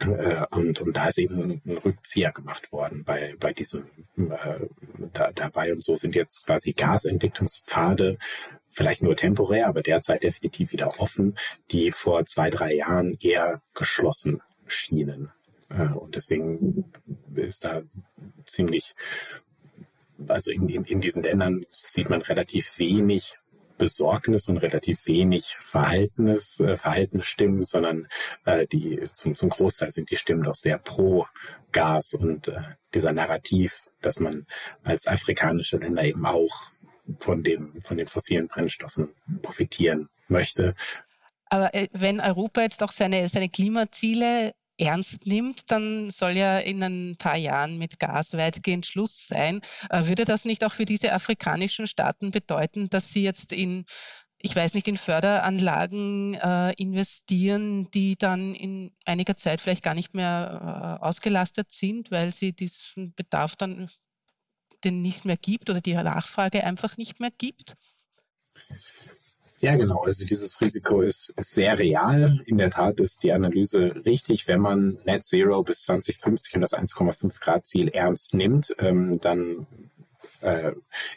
äh, 0.01 0.45
und, 0.51 0.81
und 0.81 0.95
da 0.95 1.07
ist 1.07 1.17
eben 1.17 1.61
ein 1.65 1.77
Rückzieher 1.77 2.31
gemacht 2.31 2.71
worden 2.71 3.03
bei, 3.03 3.35
bei 3.39 3.53
diesem 3.53 3.85
äh, 4.17 4.67
da, 5.13 5.31
dabei. 5.33 5.73
Und 5.73 5.83
so 5.83 5.95
sind 5.95 6.15
jetzt 6.15 6.45
quasi 6.45 6.73
Gasentwicklungspfade 6.73 8.17
vielleicht 8.69 9.01
nur 9.01 9.15
temporär, 9.15 9.67
aber 9.67 9.81
derzeit 9.81 10.23
definitiv 10.23 10.71
wieder 10.71 10.87
offen, 10.99 11.37
die 11.71 11.91
vor 11.91 12.25
zwei, 12.25 12.49
drei 12.49 12.75
Jahren 12.75 13.17
eher 13.19 13.61
geschlossen 13.73 14.41
schienen. 14.67 15.31
Und 15.69 16.15
deswegen 16.15 16.85
ist 17.35 17.63
da 17.63 17.81
ziemlich, 18.45 18.95
also 20.27 20.51
in, 20.51 20.67
in, 20.67 20.83
in 20.85 21.01
diesen 21.01 21.23
Ländern 21.23 21.65
sieht 21.69 22.09
man 22.09 22.21
relativ 22.21 22.79
wenig 22.79 23.37
Besorgnis 23.79 24.47
und 24.47 24.57
relativ 24.57 25.07
wenig 25.07 25.55
Verhaltenes, 25.57 26.59
äh, 26.59 26.77
Verhaltensstimmen, 26.77 27.63
sondern 27.63 28.07
äh, 28.45 28.67
die 28.67 29.07
zum, 29.13 29.35
zum 29.35 29.49
Großteil 29.49 29.89
sind 29.89 30.11
die 30.11 30.17
Stimmen 30.17 30.43
doch 30.43 30.53
sehr 30.53 30.77
pro 30.77 31.25
Gas 31.71 32.13
und 32.13 32.49
äh, 32.49 32.59
dieser 32.93 33.13
Narrativ, 33.13 33.87
dass 34.01 34.19
man 34.19 34.45
als 34.83 35.07
afrikanische 35.07 35.77
Länder 35.77 36.03
eben 36.03 36.25
auch 36.27 36.67
von 37.17 37.41
dem 37.41 37.81
von 37.81 37.97
den 37.97 38.07
fossilen 38.07 38.47
Brennstoffen 38.47 39.09
profitieren 39.41 40.09
möchte. 40.27 40.75
Aber 41.45 41.73
äh, 41.73 41.87
wenn 41.93 42.19
Europa 42.19 42.61
jetzt 42.61 42.83
auch 42.83 42.91
seine, 42.91 43.27
seine 43.27 43.49
Klimaziele 43.49 44.53
ernst 44.79 45.25
nimmt, 45.25 45.71
dann 45.71 46.09
soll 46.09 46.31
ja 46.31 46.59
in 46.59 46.81
ein 46.81 47.15
paar 47.17 47.35
Jahren 47.35 47.77
mit 47.77 47.99
Gas 47.99 48.33
weitgehend 48.33 48.85
Schluss 48.85 49.27
sein. 49.27 49.61
Äh, 49.89 50.05
würde 50.05 50.25
das 50.25 50.45
nicht 50.45 50.63
auch 50.63 50.73
für 50.73 50.85
diese 50.85 51.13
afrikanischen 51.13 51.87
Staaten 51.87 52.31
bedeuten, 52.31 52.89
dass 52.89 53.11
sie 53.11 53.23
jetzt 53.23 53.53
in 53.53 53.85
ich 54.41 54.55
weiß 54.55 54.73
nicht, 54.73 54.87
in 54.87 54.95
Förderanlagen 54.97 56.33
äh, 56.35 56.71
investieren, 56.77 57.91
die 57.91 58.15
dann 58.15 58.55
in 58.55 58.95
einiger 59.03 59.35
Zeit 59.35 59.59
vielleicht 59.59 59.83
gar 59.83 59.95
nicht 59.95 60.13
mehr 60.13 60.99
äh, 61.01 61.05
ausgelastet 61.05 61.71
sind, 61.71 62.09
weil 62.09 62.31
sie 62.31 62.53
diesen 62.53 63.13
Bedarf 63.15 63.57
dann 63.57 63.89
den 64.85 65.01
nicht 65.01 65.25
mehr 65.25 65.35
gibt 65.35 65.69
oder 65.69 65.81
die 65.81 65.93
Nachfrage 65.93 66.63
einfach 66.63 66.95
nicht 66.95 67.19
mehr 67.19 67.31
gibt? 67.37 67.75
Ja, 69.61 69.75
genau. 69.75 70.01
Also 70.03 70.25
dieses 70.25 70.59
Risiko 70.61 71.01
ist, 71.01 71.33
ist 71.37 71.53
sehr 71.53 71.79
real. 71.79 72.41
In 72.45 72.57
der 72.57 72.69
Tat 72.69 72.99
ist 72.99 73.23
die 73.23 73.31
Analyse 73.31 73.93
richtig. 74.05 74.47
Wenn 74.47 74.61
man 74.61 74.97
Net 75.05 75.23
Zero 75.23 75.63
bis 75.63 75.83
2050 75.83 76.55
und 76.55 76.61
das 76.61 76.73
1,5 76.73 77.39
Grad 77.39 77.65
Ziel 77.65 77.89
ernst 77.89 78.33
nimmt, 78.33 78.75
ähm, 78.79 79.19
dann 79.19 79.67
äh, 80.41 80.71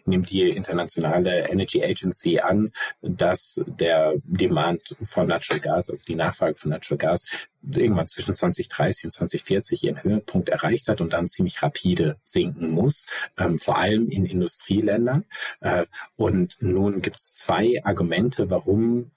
nimmt 0.05 0.31
die 0.31 0.49
internationale 0.51 1.49
Energy 1.49 1.83
Agency 1.83 2.41
an, 2.41 2.73
dass 3.01 3.63
der 3.67 4.15
Demand 4.25 4.97
von 5.05 5.29
Natural 5.29 5.61
Gas, 5.61 5.91
also 5.91 6.05
die 6.05 6.15
Nachfrage 6.15 6.57
von 6.57 6.71
Natural 6.71 6.99
Gas, 6.99 7.27
irgendwann 7.63 8.09
zwischen 8.09 8.35
2030 8.35 9.05
und 9.05 9.11
2040 9.13 9.85
ihren 9.85 10.03
Höhepunkt 10.03 10.49
erreicht 10.49 10.89
hat 10.89 11.01
und 11.01 11.13
dann 11.13 11.29
ziemlich 11.29 11.63
rapide 11.63 12.17
sinken 12.25 12.71
muss, 12.71 13.07
ähm, 13.39 13.59
vor 13.59 13.79
allem 13.79 14.09
in 14.09 14.27
Industrieländern. 14.27 15.25
Äh, 15.61 15.87
und 16.17 16.61
nun 16.61 17.03
gibt 17.03 17.17
es 17.17 17.35
zwei 17.35 17.81
Argumente, 17.85 18.51
warum 18.51 19.13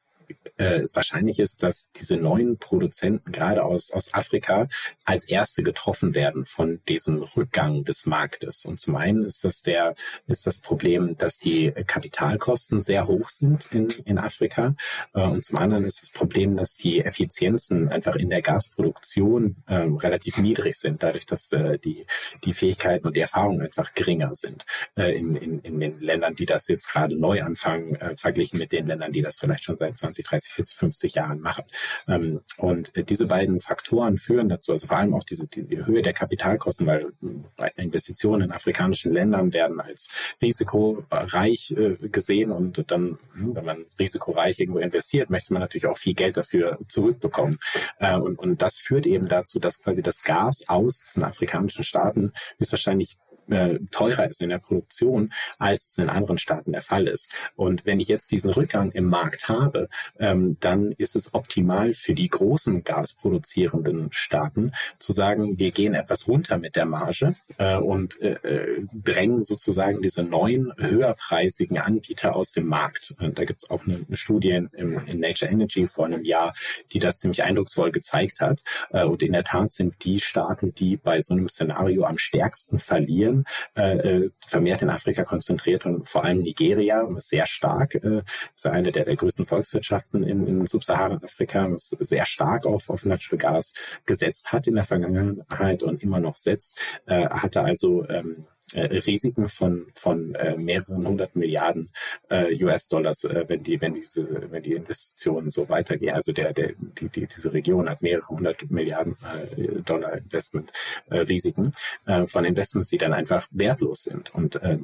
äh, 0.58 0.79
es 0.79 0.96
wahrscheinlich 0.96 1.39
ist, 1.39 1.63
dass 1.63 1.91
diese 1.91 2.17
neuen 2.17 2.58
Produzenten 2.58 3.32
gerade 3.32 3.63
aus, 3.63 3.91
aus 3.91 4.13
Afrika 4.13 4.67
als 5.03 5.25
erste 5.25 5.63
getroffen 5.63 6.15
werden 6.15 6.46
von 6.46 6.82
diesem 6.88 7.24
Rückgang 7.24 7.84
des 7.84 8.05
Marktes. 8.05 8.65
Und 8.65 8.79
zum 8.79 8.96
einen 8.96 9.24
ist 9.24 9.44
das 9.44 9.62
der, 9.62 9.96
ist 10.27 10.48
das 10.48 10.60
Problem, 10.60 11.17
dass 11.17 11.38
die 11.38 11.72
Kapitalkosten 11.72 12.82
sehr 12.82 13.08
hoch 13.08 13.29
sind 13.29 13.72
in, 13.72 13.89
in 14.05 14.17
Afrika. 14.17 14.75
Äh, 15.13 15.22
und 15.22 15.44
zum 15.44 15.58
anderen 15.58 15.86
ist 15.86 16.01
das 16.01 16.10
Problem, 16.10 16.58
dass 16.58 16.75
die 16.75 17.01
Effizienzen 17.01 17.89
einfach 17.89 18.15
in 18.15 18.29
der 18.29 18.41
Gasproduktion 18.41 19.58
äh, 19.67 19.75
relativ 19.75 20.38
niedrig 20.38 20.75
sind, 20.75 21.03
dadurch, 21.03 21.25
dass 21.25 21.51
äh, 21.51 21.77
die, 21.79 22.05
die 22.44 22.53
Fähigkeiten 22.53 23.08
und 23.08 23.15
die 23.15 23.22
Erfahrungen 23.22 23.62
einfach 23.62 23.94
geringer 23.94 24.34
sind 24.34 24.65
äh, 24.96 25.17
in, 25.17 25.36
in, 25.36 25.60
in 25.60 25.79
den 25.79 26.00
Ländern, 26.00 26.36
die 26.36 26.46
das 26.46 26.67
jetzt 26.67 26.91
gerade 26.91 27.15
neu 27.20 27.44
anfangen, 27.44 27.96
äh, 27.96 28.15
verglichen 28.15 28.60
mit 28.60 28.72
den 28.72 28.88
Ländern, 28.88 29.12
die 29.12 29.22
das 29.22 29.38
vielleicht 29.38 29.63
schon 29.63 29.77
seit 29.77 29.98
20 29.98 30.15
20, 30.16 30.26
30, 30.26 30.54
40, 30.54 30.76
50 30.78 31.16
Jahren 31.16 31.40
machen. 31.40 31.66
Ähm, 32.08 32.40
und 32.58 32.96
äh, 32.96 33.04
diese 33.04 33.28
beiden 33.28 33.60
Faktoren 33.60 34.18
führen 34.18 34.50
dazu, 34.50 34.72
also 34.72 34.88
vor 34.88 34.98
allem 34.98 35.14
auch 35.14 35.24
diese, 35.24 35.48
die, 35.48 35.64
die 35.64 35.86
Höhe 35.86 36.02
der 36.02 36.14
Kapitalkosten, 36.14 36.88
weil 36.88 37.12
äh, 37.58 37.70
Investitionen 37.82 38.44
in 38.44 38.52
afrikanischen 38.52 39.14
Ländern 39.14 39.54
werden 39.54 39.80
als 39.80 40.10
risikoreich 40.42 41.72
äh, 41.72 41.96
gesehen 42.08 42.52
und 42.52 42.90
dann, 42.92 43.18
hm, 43.34 43.56
wenn 43.56 43.66
man 43.66 43.86
risikoreich 44.00 44.60
irgendwo 44.60 44.80
investiert, 44.80 45.30
möchte 45.30 45.54
man 45.54 45.62
natürlich 45.62 45.88
auch 45.88 45.98
viel 45.98 46.14
Geld 46.14 46.38
dafür 46.38 46.80
zurückbekommen. 46.88 47.60
und, 48.00 48.40
und 48.40 48.62
das 48.62 48.78
führt 48.78 49.06
eben 49.06 49.28
dazu, 49.28 49.60
dass 49.60 49.82
quasi 49.82 50.02
das 50.02 50.24
Gas 50.24 50.66
aus 50.68 51.00
diesen 51.00 51.24
afrikanischen 51.24 51.84
Staaten 51.84 52.32
ist 52.60 52.72
wahrscheinlich 52.72 53.18
äh, 53.50 53.80
teurer 53.92 54.28
ist 54.28 54.42
in 54.42 54.50
der 54.50 54.60
Produktion, 54.60 55.32
als 55.58 55.92
es 55.92 55.98
in 55.98 56.10
anderen 56.10 56.38
Staaten 56.38 56.72
der 56.72 56.82
Fall 56.82 57.08
ist. 57.08 57.34
Und 57.56 57.86
wenn 57.86 58.00
ich 58.00 58.08
jetzt 58.08 58.32
diesen 58.32 58.52
Rückgang 58.52 58.92
im 58.92 59.06
Markt 59.06 59.50
habe, 59.50 59.90
ähm, 60.20 60.58
dann 60.60 60.92
ist 60.94 61.16
es 61.16 61.34
optimal 61.34 61.94
für 61.94 62.14
die 62.14 62.30
großen 62.30 62.84
gasproduzierenden 62.84 64.10
Staaten 64.12 64.72
zu 65.00 65.12
sagen, 65.12 65.58
wir 65.60 65.72
gehen 65.72 65.94
etwas 65.94 66.28
runter 66.28 66.58
mit 66.58 66.75
der 66.75 66.86
Marge 66.86 67.36
äh, 67.58 67.78
und 67.78 68.22
äh, 68.22 68.34
äh 68.44 68.86
drängen 68.94 69.44
sozusagen 69.44 70.02
diese 70.02 70.24
neuen 70.24 70.74
höherpreisigen 70.78 71.78
Anbieter 71.78 72.36
aus 72.36 72.52
dem 72.52 72.68
Markt. 72.68 73.14
Und 73.20 73.38
da 73.40 73.46
gibt 73.46 73.64
es 73.64 73.70
auch 73.70 73.86
eine, 73.86 74.06
eine 74.08 74.18
Studie 74.18 74.52
in, 74.52 74.70
in, 74.74 75.20
Nature 75.20 75.52
Energy 75.52 75.88
vor 75.88 76.06
einem 76.06 76.24
Jahr, 76.24 76.54
die 76.92 77.00
das 77.00 77.20
ziemlich 77.20 77.44
eindrucksvoll 77.44 77.92
gezeigt 77.92 78.42
hat. 78.42 78.62
Äh, 78.92 79.06
und 79.06 79.24
in 79.24 79.34
der 79.34 79.44
Tat 79.44 79.74
sind 79.74 80.04
die 80.06 80.20
Staaten, 80.20 80.74
die 80.74 80.98
bei 80.98 81.20
so 81.22 81.34
einem 81.34 81.48
Szenario 81.48 82.06
am 82.06 82.18
stärksten 82.18 82.80
verlieren, 82.80 83.35
Asien, 83.36 83.46
äh, 83.75 83.98
äh, 83.98 84.30
vermehrt 84.46 84.82
in 84.82 84.89
Afrika 84.89 85.24
konzentriert 85.24 85.86
und 85.86 86.08
vor 86.08 86.24
allem 86.24 86.39
Nigeria 86.39 87.08
sehr 87.18 87.46
stark, 87.46 87.96
äh, 87.96 88.22
ist 88.56 88.68
eine 88.68 88.92
der, 88.92 89.06
der 89.06 89.15
größten 89.15 89.46
Volkswirtschaften 89.46 90.24
in, 90.24 90.48
in 90.48 90.65
Subsahara-Afrika, 90.65 91.72
sehr 91.75 92.25
stark 92.25 92.65
auf, 92.65 92.89
auf 92.89 93.06
Natural 93.06 93.38
Gas 93.38 93.74
gesetzt 94.06 94.51
hat 94.51 94.68
in 94.68 94.75
der 94.75 94.84
Vergangenheit 94.84 95.84
und 95.84 96.01
immer 96.01 96.20
noch 96.20 96.36
setzt, 96.36 96.80
äh, 97.06 97.27
hatte 97.27 97.62
also 97.62 98.08
ähm, 98.08 98.46
äh, 98.55 98.55
Risiken 98.74 99.48
von 99.50 99.88
von 99.94 100.36
äh, 100.36 100.58
mehreren 100.58 101.08
hundert 101.08 101.36
Milliarden 101.36 101.90
äh, 102.30 102.64
US-Dollars, 102.64 103.24
äh, 103.26 103.46
wenn 103.48 103.64
die 103.64 103.80
wenn 103.82 103.94
diese 103.94 104.52
wenn 104.52 104.64
die 104.64 104.74
Investitionen 104.74 105.52
so 105.52 105.70
weitergehen. 105.70 106.16
Also 106.16 106.34
der 106.34 106.54
der 106.54 106.74
die, 107.00 107.10
die 107.10 107.28
diese 107.28 107.54
Region 107.54 107.90
hat 107.90 108.02
mehrere 108.02 108.28
hundert 108.28 108.70
Milliarden 108.72 109.16
äh, 109.56 109.82
Dollar 109.82 110.18
Investment 110.18 110.72
äh, 111.10 111.20
Risiken 111.20 111.72
äh, 112.06 112.26
von 112.28 112.46
Investments, 112.46 112.90
die 112.90 112.98
dann 112.98 113.14
einfach 113.14 113.48
wertlos 113.52 114.04
sind 114.04 114.34
und 114.34 114.56
äh, 114.58 114.80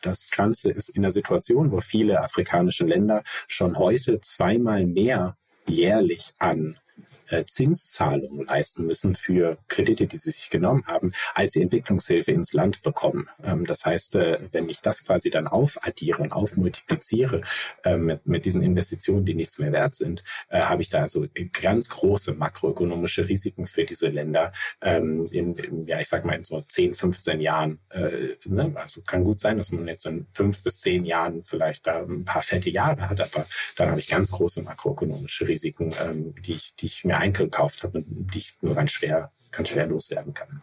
das 0.00 0.30
Ganze 0.30 0.72
ist 0.72 0.88
in 0.88 1.02
der 1.02 1.12
Situation, 1.12 1.70
wo 1.70 1.80
viele 1.80 2.20
afrikanische 2.20 2.84
Länder 2.84 3.22
schon 3.46 3.78
heute 3.78 4.20
zweimal 4.20 4.84
mehr 4.84 5.36
jährlich 5.66 6.34
an 6.38 6.76
äh, 6.76 6.81
Zinszahlungen 7.46 8.46
leisten 8.46 8.86
müssen 8.86 9.14
für 9.14 9.58
Kredite, 9.68 10.06
die 10.06 10.16
sie 10.16 10.30
sich 10.30 10.50
genommen 10.50 10.84
haben, 10.86 11.12
als 11.34 11.52
sie 11.52 11.62
Entwicklungshilfe 11.62 12.32
ins 12.32 12.52
Land 12.52 12.82
bekommen. 12.82 13.28
Ähm, 13.42 13.64
das 13.64 13.84
heißt, 13.84 14.16
äh, 14.16 14.38
wenn 14.52 14.68
ich 14.68 14.80
das 14.82 15.04
quasi 15.04 15.30
dann 15.30 15.46
aufaddiere 15.46 16.22
und 16.22 16.32
aufmultipliziere 16.32 17.42
äh, 17.84 17.96
mit, 17.96 18.44
diesen 18.44 18.62
Investitionen, 18.62 19.24
die 19.24 19.34
nichts 19.34 19.58
mehr 19.58 19.72
wert 19.72 19.94
sind, 19.94 20.24
äh, 20.48 20.62
habe 20.62 20.82
ich 20.82 20.88
da 20.88 21.00
also 21.02 21.26
ganz 21.60 21.88
große 21.88 22.34
makroökonomische 22.34 23.28
Risiken 23.28 23.66
für 23.66 23.84
diese 23.84 24.08
Länder 24.08 24.52
ähm, 24.80 25.26
in, 25.30 25.54
in, 25.56 25.86
ja, 25.86 26.00
ich 26.00 26.08
sag 26.08 26.24
mal, 26.24 26.34
in 26.34 26.44
so 26.44 26.60
10, 26.60 26.94
15 26.94 27.40
Jahren. 27.40 27.78
Äh, 27.90 28.36
ne? 28.44 28.72
Also 28.74 29.02
kann 29.02 29.24
gut 29.24 29.40
sein, 29.40 29.58
dass 29.58 29.70
man 29.70 29.86
jetzt 29.86 30.06
in 30.06 30.26
fünf 30.30 30.62
bis 30.62 30.80
zehn 30.80 31.04
Jahren 31.04 31.42
vielleicht 31.42 31.86
da 31.86 32.02
ein 32.02 32.24
paar 32.24 32.42
fette 32.42 32.70
Jahre 32.70 33.08
hat, 33.08 33.20
aber 33.20 33.46
dann 33.76 33.90
habe 33.90 34.00
ich 34.00 34.08
ganz 34.08 34.32
große 34.32 34.62
makroökonomische 34.62 35.46
Risiken, 35.46 35.94
ähm, 36.02 36.34
die 36.42 36.54
ich, 36.54 36.74
die 36.74 36.86
ich 36.86 37.04
mir 37.04 37.16
eingekauft 37.22 37.84
habe, 37.84 38.02
die 38.06 38.38
ich 38.38 38.56
nur 38.60 38.74
ganz 38.74 38.90
schwer, 38.90 39.30
ganz 39.50 39.68
schwer 39.68 39.86
loswerden 39.86 40.34
kann. 40.34 40.62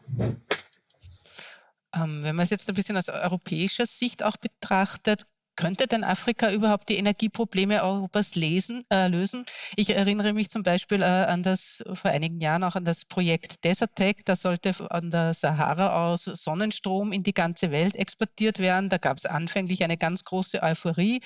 Ähm, 1.93 2.23
wenn 2.23 2.35
man 2.35 2.43
es 2.43 2.49
jetzt 2.49 2.69
ein 2.69 2.75
bisschen 2.75 2.97
aus 2.97 3.09
europäischer 3.09 3.85
Sicht 3.85 4.23
auch 4.23 4.37
betrachtet, 4.37 5.23
könnte 5.59 5.87
denn 5.87 6.05
Afrika 6.05 6.53
überhaupt 6.53 6.87
die 6.87 6.95
Energieprobleme 6.95 7.83
Europas 7.83 8.35
lesen, 8.35 8.85
äh, 8.89 9.09
lösen? 9.09 9.43
Ich 9.75 9.89
erinnere 9.89 10.31
mich 10.31 10.49
zum 10.49 10.63
Beispiel 10.63 11.01
äh, 11.01 11.03
an 11.03 11.43
das 11.43 11.83
vor 11.95 12.11
einigen 12.11 12.39
Jahren 12.39 12.63
auch 12.63 12.77
an 12.77 12.85
das 12.85 13.03
Projekt 13.03 13.65
Desertec. 13.65 14.23
Da 14.23 14.37
sollte 14.37 14.73
an 14.89 15.09
der 15.09 15.33
Sahara 15.33 16.07
aus 16.07 16.23
Sonnenstrom 16.23 17.11
in 17.11 17.23
die 17.23 17.33
ganze 17.33 17.71
Welt 17.71 17.97
exportiert 17.97 18.59
werden. 18.59 18.87
Da 18.87 18.97
gab 18.97 19.17
es 19.17 19.25
anfänglich 19.25 19.83
eine 19.83 19.97
ganz 19.97 20.23
große 20.23 20.63
Euphorie. 20.63 21.19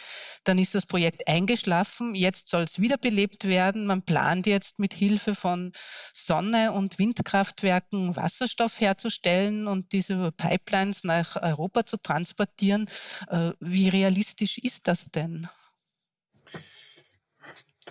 Dann 0.45 0.57
ist 0.57 0.73
das 0.73 0.87
Projekt 0.87 1.27
eingeschlafen. 1.27 2.15
Jetzt 2.15 2.47
soll 2.47 2.63
es 2.63 2.79
wiederbelebt 2.79 3.45
werden. 3.45 3.85
Man 3.85 4.01
plant 4.01 4.47
jetzt 4.47 4.79
mit 4.79 4.95
Hilfe 4.95 5.35
von 5.35 5.73
Sonne- 6.11 6.71
und 6.71 6.97
Windkraftwerken 6.97 8.15
Wasserstoff 8.15 8.81
herzustellen 8.81 9.67
und 9.67 9.91
diese 9.91 10.31
Pipelines 10.31 11.03
nach 11.03 11.35
Europa 11.39 11.85
zu 11.85 11.97
transportieren. 11.97 12.89
Äh, 13.29 13.51
wie 13.59 13.89
realistisch 13.89 14.22
realistisch 14.23 14.57
ist 14.57 14.87
das 14.87 15.09
denn? 15.11 15.47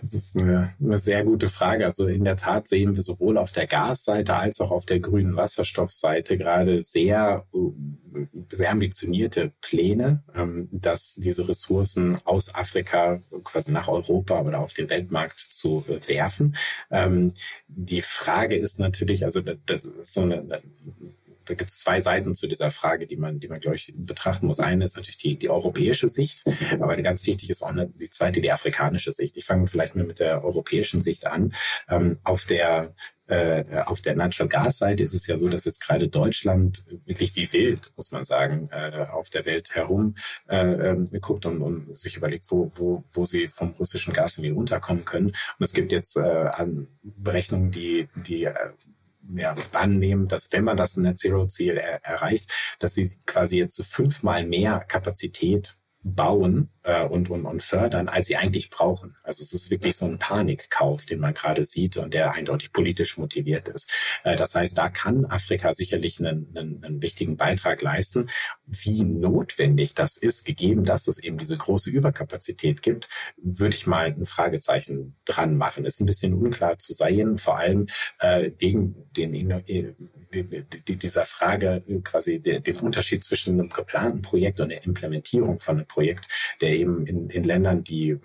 Das 0.01 0.15
ist 0.15 0.37
eine, 0.37 0.75
eine, 0.81 0.99
sehr 0.99 1.23
gute 1.23 1.49
Frage. 1.49 1.85
Also 1.85 2.09
in 2.09 2.25
der 2.25 2.37
Tat 2.37 2.67
sehen 2.67 2.97
wir 2.97 3.03
sowohl 3.03 3.39
auf 3.39 3.53
der 3.53 3.69
Gasseite 3.69 4.35
als 4.35 4.61
auch 4.61 4.73
auf 4.73 4.85
der 4.85 4.99
grünen 4.99 5.37
Wasserstoffseite 5.37 6.39
gerade 6.39 6.83
sehr, 6.83 7.47
sehr 8.51 8.71
ambitionierte 8.71 9.53
Pläne, 9.61 10.25
ähm, 10.35 10.69
dass 10.73 11.15
diese 11.15 11.47
Ressourcen 11.47 12.19
aus 12.25 12.53
Afrika 12.53 13.21
quasi 13.45 13.71
nach 13.71 13.87
Europa 13.87 14.41
oder 14.41 14.59
auf 14.59 14.73
den 14.73 14.91
Weltmarkt 14.91 15.39
zu 15.39 15.85
werfen. 15.87 16.57
Ähm, 16.91 17.33
die 17.69 18.03
Frage 18.03 18.57
ist 18.57 18.81
natürlich, 18.81 19.25
also 19.25 19.41
das 19.41 19.85
ist 19.85 20.15
so 20.15 20.23
eine 20.23 20.63
da 21.47 21.55
gibt 21.55 21.71
es 21.71 21.79
zwei 21.79 22.01
Seiten 22.01 22.35
zu 22.35 22.47
dieser 22.47 22.71
Frage, 22.71 23.07
die 23.07 23.17
man, 23.17 23.41
die 23.41 23.49
man, 23.49 23.61
glaube 23.61 23.77
ich, 23.77 23.93
betrachten 23.97 24.47
muss. 24.47 24.61
Eine 24.61 24.85
ist 24.85 24.97
natürlich 24.97 25.19
die, 25.19 25.39
die 25.39 25.51
europäische 25.51 26.09
Sicht, 26.09 26.45
aber 26.81 26.97
ganz 26.97 27.27
wichtig 27.27 27.51
ist 27.51 27.63
auch 27.63 27.69
eine, 27.69 27.89
die 27.89 28.11
zweite, 28.11 28.41
die 28.41 28.53
afrikanische 28.53 29.13
Sicht. 29.13 29.37
Ich 29.37 29.45
fange 29.45 29.67
vielleicht 29.67 29.95
mal 29.95 30.05
mit 30.05 30.21
der 30.21 30.45
europäischen 30.45 31.01
Sicht 31.01 31.27
an. 31.27 31.55
Ähm, 31.89 32.19
auf 32.23 32.45
der 32.45 32.95
äh, 33.29 33.83
auf 33.87 34.03
der 34.03 34.15
Natural 34.15 34.49
Gas 34.49 34.79
Seite 34.79 35.03
ist 35.03 35.15
es 35.15 35.27
ja 35.27 35.39
so, 35.39 35.49
dass 35.49 35.65
jetzt 35.65 35.81
gerade 35.81 36.09
Deutschland 36.09 36.85
wirklich 37.07 37.35
wie 37.37 37.51
wild, 37.53 37.93
muss 37.97 38.11
man 38.11 38.25
sagen, 38.25 38.65
äh, 38.71 39.07
auf 39.11 39.31
der 39.31 39.47
Welt 39.47 39.75
herum 39.75 40.17
äh, 40.49 40.57
ähm, 40.57 41.07
guckt 41.21 41.47
und, 41.47 41.63
und 41.63 41.97
sich 41.97 42.17
überlegt, 42.17 42.51
wo, 42.51 42.71
wo, 42.75 43.05
wo 43.11 43.25
sie 43.25 43.49
vom 43.49 43.71
russischen 43.71 44.13
Gas 44.13 44.37
irgendwie 44.37 44.55
unterkommen 44.55 45.05
können. 45.05 45.29
Und 45.29 45.61
es 45.61 45.73
gibt 45.73 45.93
jetzt 45.93 46.19
Berechnungen, 47.03 47.71
die, 47.71 48.09
die 48.27 48.49
ja, 49.35 49.55
annehmen, 49.73 50.29
dass 50.29 50.51
wenn 50.53 50.65
man 50.65 50.77
das 50.77 50.97
Net 50.97 51.19
Zero 51.19 51.47
Ziel 51.47 51.77
er 51.77 52.05
erreicht, 52.05 52.53
dass 52.79 52.95
sie 52.95 53.11
quasi 53.27 53.59
jetzt 53.59 53.83
fünfmal 53.85 54.47
mehr 54.47 54.81
Kapazität 54.81 55.77
bauen 56.03 56.71
äh, 56.85 57.05
und, 57.05 57.31
und, 57.31 57.47
und 57.47 57.63
fördern, 57.63 58.09
als 58.09 58.27
sie 58.27 58.37
eigentlich 58.37 58.71
brauchen. 58.71 59.17
Also 59.23 59.43
es 59.43 59.53
ist 59.53 59.71
wirklich 59.71 59.97
so 59.97 60.07
ein 60.07 60.19
Panikkauf, 60.19 61.05
den 61.05 61.21
man 61.21 61.35
gerade 61.35 61.65
sieht 61.65 61.97
und 61.97 62.15
der 62.15 62.33
eindeutig 62.33 62.73
politisch 62.73 63.19
motiviert 63.19 63.69
ist. 63.69 63.91
Äh, 64.25 64.37
das 64.37 64.55
heißt, 64.55 64.77
da 64.77 64.89
kann 64.89 65.25
Afrika 65.27 65.73
sicherlich 65.73 66.19
einen, 66.21 66.53
einen, 66.57 66.85
einen 66.85 67.03
wichtigen 67.03 67.37
Beitrag 67.37 67.83
leisten. 67.83 68.29
Wie 68.67 69.03
notwendig 69.05 69.95
das 69.95 70.17
ist, 70.17 70.45
gegeben, 70.45 70.85
dass 70.85 71.07
es 71.07 71.19
eben 71.19 71.39
diese 71.39 71.57
große 71.57 71.91
Überkapazität 71.91 72.83
gibt, 72.83 73.09
würde 73.37 73.77
ich 73.77 73.87
mal 73.87 74.07
ein 74.07 74.25
Fragezeichen 74.25 75.17
dran 75.25 75.57
machen. 75.57 75.85
Ist 75.85 76.01
ein 76.01 76.07
bisschen 76.07 76.35
unklar 76.35 76.79
zu 76.79 76.93
sein, 76.93 77.39
vor 77.39 77.59
allem 77.59 77.87
äh, 78.19 78.51
wegen 78.59 78.95
den 79.17 79.33
dieser 80.87 81.27
Frage 81.27 81.83
quasi 82.05 82.41
der, 82.41 82.61
dem 82.61 82.77
Unterschied 82.81 83.23
zwischen 83.25 83.59
einem 83.59 83.69
geplanten 83.69 84.23
Projekt 84.23 84.61
und 84.61 84.71
der 84.71 84.85
Implementierung 84.85 85.59
von 85.59 85.79
einem 85.79 85.87
Projekt, 85.87 86.27
der 86.61 86.72
eben 86.77 87.07
in, 87.07 87.29
in 87.31 87.45
Ländern, 87.45 87.85
die 87.85 88.19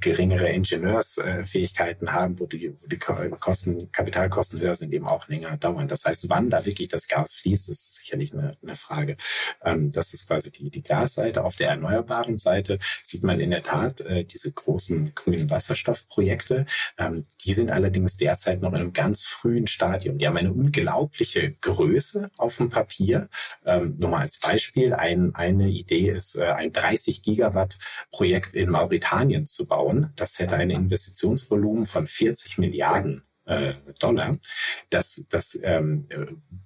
geringere 0.00 0.48
Ingenieursfähigkeiten 0.48 2.12
haben, 2.12 2.38
wo 2.38 2.46
die, 2.46 2.74
wo 2.80 2.86
die 2.86 2.98
Kosten, 2.98 3.90
Kapitalkosten 3.92 4.60
höher 4.60 4.74
sind, 4.74 4.92
eben 4.92 5.06
auch 5.06 5.28
länger 5.28 5.56
dauern. 5.56 5.88
Das 5.88 6.04
heißt, 6.04 6.28
wann 6.28 6.50
da 6.50 6.64
wirklich 6.66 6.88
das 6.88 7.08
Gas 7.08 7.36
fließt, 7.36 7.68
ist 7.68 7.96
sicherlich 7.96 8.32
eine, 8.32 8.56
eine 8.62 8.74
Frage. 8.74 9.16
Ähm, 9.64 9.90
das 9.90 10.14
ist 10.14 10.26
quasi 10.26 10.50
die, 10.50 10.70
die 10.70 10.82
Gasseite. 10.82 11.44
Auf 11.44 11.56
der 11.56 11.70
erneuerbaren 11.70 12.38
Seite 12.38 12.78
sieht 13.02 13.22
man 13.22 13.40
in 13.40 13.50
der 13.50 13.62
Tat 13.62 14.00
äh, 14.02 14.24
diese 14.24 14.52
großen 14.52 15.14
grünen 15.14 15.50
Wasserstoffprojekte. 15.50 16.66
Ähm, 16.98 17.24
die 17.44 17.52
sind 17.52 17.70
allerdings 17.70 18.16
derzeit 18.16 18.60
noch 18.60 18.70
in 18.70 18.76
einem 18.76 18.92
ganz 18.92 19.22
frühen 19.22 19.66
Stadium. 19.66 20.18
Die 20.18 20.26
haben 20.26 20.36
eine 20.36 20.52
unglaubliche 20.52 21.52
Größe 21.60 22.30
auf 22.36 22.56
dem 22.56 22.68
Papier. 22.68 23.28
Ähm, 23.64 23.96
nur 23.98 24.10
mal 24.10 24.20
als 24.20 24.38
Beispiel, 24.38 24.94
ein, 24.94 25.34
eine 25.34 25.68
Idee 25.68 26.10
ist, 26.10 26.36
äh, 26.36 26.44
ein 26.44 26.72
30 26.72 27.22
Gigawatt 27.22 27.78
Projekt 28.10 28.54
in 28.54 28.70
Mauretanien 28.70 29.46
zu 29.46 29.66
bauen 29.66 29.77
bauen. 29.78 30.12
Das 30.16 30.40
hätte 30.40 30.56
ein 30.56 30.70
Investitionsvolumen 30.70 31.86
von 31.86 32.06
40 32.06 32.58
Milliarden 32.58 33.22
äh, 33.44 33.74
Dollar, 34.00 34.36
das, 34.90 35.24
das, 35.28 35.58
ähm, 35.62 36.08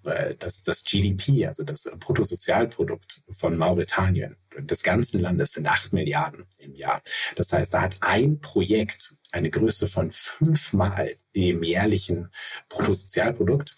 äh, 0.04 0.34
das, 0.38 0.62
das 0.62 0.82
GDP, 0.82 1.46
also 1.46 1.62
das 1.62 1.90
Bruttosozialprodukt 2.00 3.22
von 3.30 3.56
Mauretanien, 3.56 4.36
des 4.58 4.82
ganzen 4.82 5.20
Landes 5.20 5.52
sind 5.52 5.66
8 5.66 5.92
Milliarden 5.92 6.46
im 6.58 6.74
Jahr. 6.74 7.02
Das 7.36 7.52
heißt, 7.52 7.72
da 7.72 7.82
hat 7.82 7.98
ein 8.00 8.40
Projekt 8.40 9.14
eine 9.30 9.50
Größe 9.50 9.86
von 9.86 10.10
fünfmal 10.10 11.16
dem 11.36 11.62
jährlichen 11.62 12.30
Bruttosozialprodukt. 12.68 13.76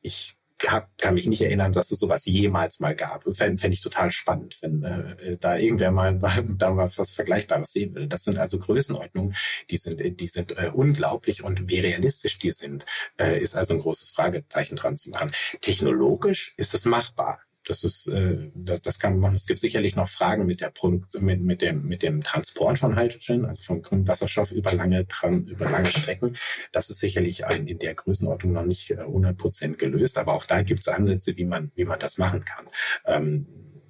Ich 0.00 0.35
hab, 0.64 0.96
kann 0.98 1.14
mich 1.14 1.26
nicht 1.26 1.42
erinnern, 1.42 1.72
dass 1.72 1.90
es 1.90 1.98
sowas 1.98 2.24
jemals 2.24 2.80
mal 2.80 2.94
gab. 2.94 3.24
Fände 3.36 3.58
fänd 3.60 3.74
ich 3.74 3.82
total 3.82 4.10
spannend, 4.10 4.56
wenn 4.62 4.82
äh, 4.82 5.36
da 5.38 5.56
irgendwer 5.56 5.90
mal 5.90 6.18
da 6.58 6.70
mal 6.70 6.90
was 6.96 7.12
Vergleichbares 7.12 7.72
sehen 7.72 7.94
würde. 7.94 8.08
Das 8.08 8.24
sind 8.24 8.38
also 8.38 8.58
Größenordnungen, 8.58 9.34
die 9.70 9.76
sind, 9.76 10.00
die 10.20 10.28
sind 10.28 10.52
äh, 10.52 10.70
unglaublich 10.72 11.44
und 11.44 11.68
wie 11.68 11.80
realistisch 11.80 12.38
die 12.38 12.52
sind, 12.52 12.86
äh, 13.18 13.38
ist 13.40 13.54
also 13.54 13.74
ein 13.74 13.80
großes 13.80 14.10
Fragezeichen 14.10 14.76
dran 14.76 14.96
zu 14.96 15.10
machen. 15.10 15.30
Technologisch 15.60 16.54
ist 16.56 16.74
es 16.74 16.84
machbar 16.84 17.45
das 17.66 17.84
ist, 17.84 18.06
äh, 18.08 18.50
das, 18.54 18.80
das 18.82 18.98
kann 18.98 19.18
man. 19.18 19.34
Es 19.34 19.46
gibt 19.46 19.60
sicherlich 19.60 19.96
noch 19.96 20.08
Fragen 20.08 20.46
mit 20.46 20.60
der 20.60 20.70
Produkt, 20.70 21.20
mit, 21.20 21.40
mit 21.40 21.62
dem, 21.62 21.86
mit 21.86 22.02
dem 22.02 22.22
Transport 22.22 22.78
von 22.78 22.96
Hydrogen, 22.96 23.44
also 23.44 23.62
vom 23.62 23.82
grünen 23.82 24.06
Wasserstoff 24.08 24.52
über 24.52 24.72
lange, 24.72 25.06
über 25.46 25.70
lange 25.70 25.90
Strecken. 25.90 26.36
Das 26.72 26.90
ist 26.90 27.00
sicherlich 27.00 27.44
ein, 27.44 27.66
in 27.66 27.78
der 27.78 27.94
Größenordnung 27.94 28.52
noch 28.52 28.64
nicht 28.64 28.92
100 28.92 29.32
äh, 29.32 29.34
Prozent 29.34 29.78
gelöst, 29.78 30.18
aber 30.18 30.34
auch 30.34 30.44
da 30.44 30.62
gibt 30.62 30.80
es 30.80 30.88
Ansätze, 30.88 31.36
wie 31.36 31.44
man, 31.44 31.72
wie 31.74 31.84
man 31.84 31.98
das 31.98 32.18
machen 32.18 32.44
kann. 32.44 32.66
Ähm, 33.04 33.46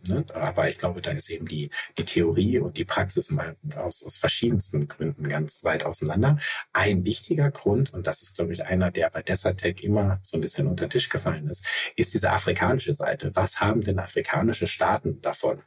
Ne? 0.09 0.25
Aber 0.35 0.69
ich 0.69 0.79
glaube, 0.79 1.03
da 1.03 1.11
ist 1.11 1.29
eben 1.31 1.47
die, 1.47 1.71
die 1.99 2.05
Theorie 2.05 2.59
und 2.59 2.77
die 2.77 2.85
Praxis 2.85 3.31
mal 3.31 3.57
aus, 3.77 4.05
aus 4.05 4.17
verschiedensten 4.17 4.89
Gründen 4.89 5.29
ganz 5.29 5.65
weit 5.65 5.85
auseinander. 5.85 6.39
Ein 6.73 7.05
wichtiger 7.05 7.51
Grund, 7.51 7.93
und 7.93 8.07
das 8.07 8.23
ist, 8.23 8.37
glaube 8.37 8.53
ich, 8.53 8.65
einer, 8.65 8.91
der 8.91 9.11
bei 9.11 9.23
Desertec 9.23 9.83
immer 9.83 10.19
so 10.23 10.37
ein 10.37 10.41
bisschen 10.41 10.67
unter 10.67 10.87
den 10.87 10.91
Tisch 10.91 11.09
gefallen 11.09 11.49
ist, 11.49 11.67
ist 11.97 12.15
diese 12.15 12.31
afrikanische 12.31 12.93
Seite. 12.93 13.31
Was 13.35 13.61
haben 13.61 13.81
denn 13.81 13.99
afrikanische 13.99 14.67
Staaten 14.67 15.21
davon? 15.21 15.63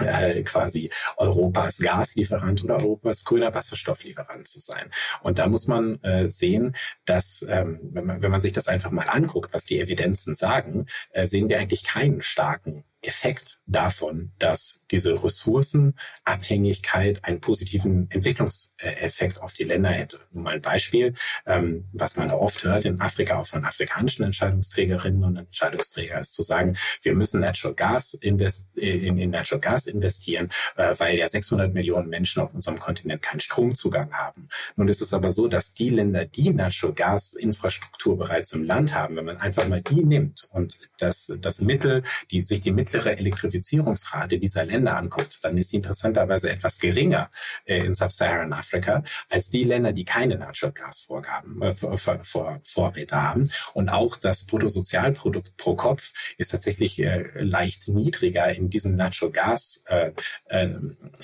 äh, 0.00 0.42
quasi 0.42 0.90
Europas 1.16 1.78
Gaslieferant 1.78 2.64
oder 2.64 2.76
Europas 2.76 3.24
grüner 3.24 3.54
Wasserstofflieferant 3.54 4.46
zu 4.46 4.60
sein. 4.60 4.90
Und 5.22 5.38
da 5.38 5.48
muss 5.48 5.66
man 5.66 6.00
äh, 6.02 6.30
sehen, 6.30 6.74
dass 7.04 7.44
ähm, 7.48 7.80
wenn, 7.82 8.06
man, 8.06 8.22
wenn 8.22 8.30
man 8.30 8.40
sich 8.40 8.52
das 8.52 8.68
einfach 8.68 8.90
mal 8.90 9.08
anguckt, 9.08 9.54
was 9.54 9.64
die 9.64 9.80
Evidenzen 9.80 10.34
sagen, 10.34 10.86
äh, 11.10 11.26
sehen 11.26 11.48
wir 11.48 11.58
eigentlich 11.58 11.84
keinen 11.84 12.22
starken 12.22 12.84
Effekt 13.06 13.60
davon, 13.66 14.32
dass 14.38 14.80
diese 14.90 15.22
Ressourcenabhängigkeit 15.22 17.24
einen 17.24 17.40
positiven 17.40 18.10
Entwicklungseffekt 18.10 19.40
auf 19.40 19.52
die 19.52 19.64
Länder 19.64 19.90
hätte. 19.90 20.20
Nur 20.32 20.44
mal 20.44 20.54
ein 20.54 20.62
Beispiel, 20.62 21.14
ähm, 21.46 21.84
was 21.92 22.16
man 22.16 22.30
oft 22.30 22.64
hört 22.64 22.84
in 22.84 23.00
Afrika, 23.00 23.38
auch 23.38 23.46
von 23.46 23.64
afrikanischen 23.64 24.24
Entscheidungsträgerinnen 24.24 25.24
und 25.24 25.36
Entscheidungsträgern, 25.36 26.20
ist 26.20 26.34
zu 26.34 26.42
sagen, 26.42 26.76
wir 27.02 27.14
müssen 27.14 27.40
Natural 27.40 27.74
Gas 27.74 28.14
invest 28.14 28.66
in, 28.76 29.18
in 29.18 29.30
Natural 29.30 29.60
Gas 29.60 29.86
investieren, 29.86 30.48
äh, 30.76 30.94
weil 30.98 31.18
ja 31.18 31.28
600 31.28 31.72
Millionen 31.72 32.08
Menschen 32.08 32.42
auf 32.42 32.54
unserem 32.54 32.78
Kontinent 32.78 33.22
keinen 33.22 33.40
Stromzugang 33.40 34.12
haben. 34.12 34.48
Nun 34.76 34.88
ist 34.88 35.00
es 35.00 35.12
aber 35.12 35.32
so, 35.32 35.48
dass 35.48 35.74
die 35.74 35.90
Länder, 35.90 36.24
die 36.24 36.50
Natural 36.50 36.94
Gas 36.94 37.32
Infrastruktur 37.32 38.18
bereits 38.18 38.52
im 38.52 38.64
Land 38.64 38.94
haben, 38.94 39.16
wenn 39.16 39.24
man 39.24 39.38
einfach 39.38 39.66
mal 39.68 39.82
die 39.82 40.04
nimmt 40.04 40.48
und 40.50 40.78
das, 40.98 41.32
das 41.40 41.60
Mittel, 41.60 42.02
die 42.30 42.42
sich 42.42 42.60
die 42.60 42.72
mittlere 42.96 43.18
Elektrifizierungsrate 43.18 44.38
dieser 44.38 44.64
Länder 44.64 44.96
anguckt, 44.96 45.38
dann 45.42 45.58
ist 45.58 45.70
sie 45.70 45.76
interessanterweise 45.76 46.50
etwas 46.50 46.78
geringer 46.78 47.30
äh, 47.64 47.78
in 47.84 47.94
Sub-Saharan 47.94 48.52
Afrika 48.52 49.02
als 49.28 49.50
die 49.50 49.64
Länder, 49.64 49.92
die 49.92 50.04
keine 50.04 50.36
Natural 50.36 50.72
Gas 50.72 51.00
Vorgaben, 51.00 51.60
äh, 51.62 51.74
vor, 51.76 51.98
vor, 51.98 52.60
Vorräte 52.62 53.22
haben. 53.22 53.44
Und 53.74 53.90
auch 53.90 54.16
das 54.16 54.44
Bruttosozialprodukt 54.44 55.56
pro 55.56 55.74
Kopf 55.76 56.12
ist 56.38 56.50
tatsächlich 56.50 56.98
äh, 57.02 57.24
leicht 57.34 57.88
niedriger 57.88 58.54
in 58.54 58.70
diesen 58.70 58.94
Natural 58.94 59.32
Gas 59.32 59.82
äh, 59.86 60.12
äh, 60.46 60.74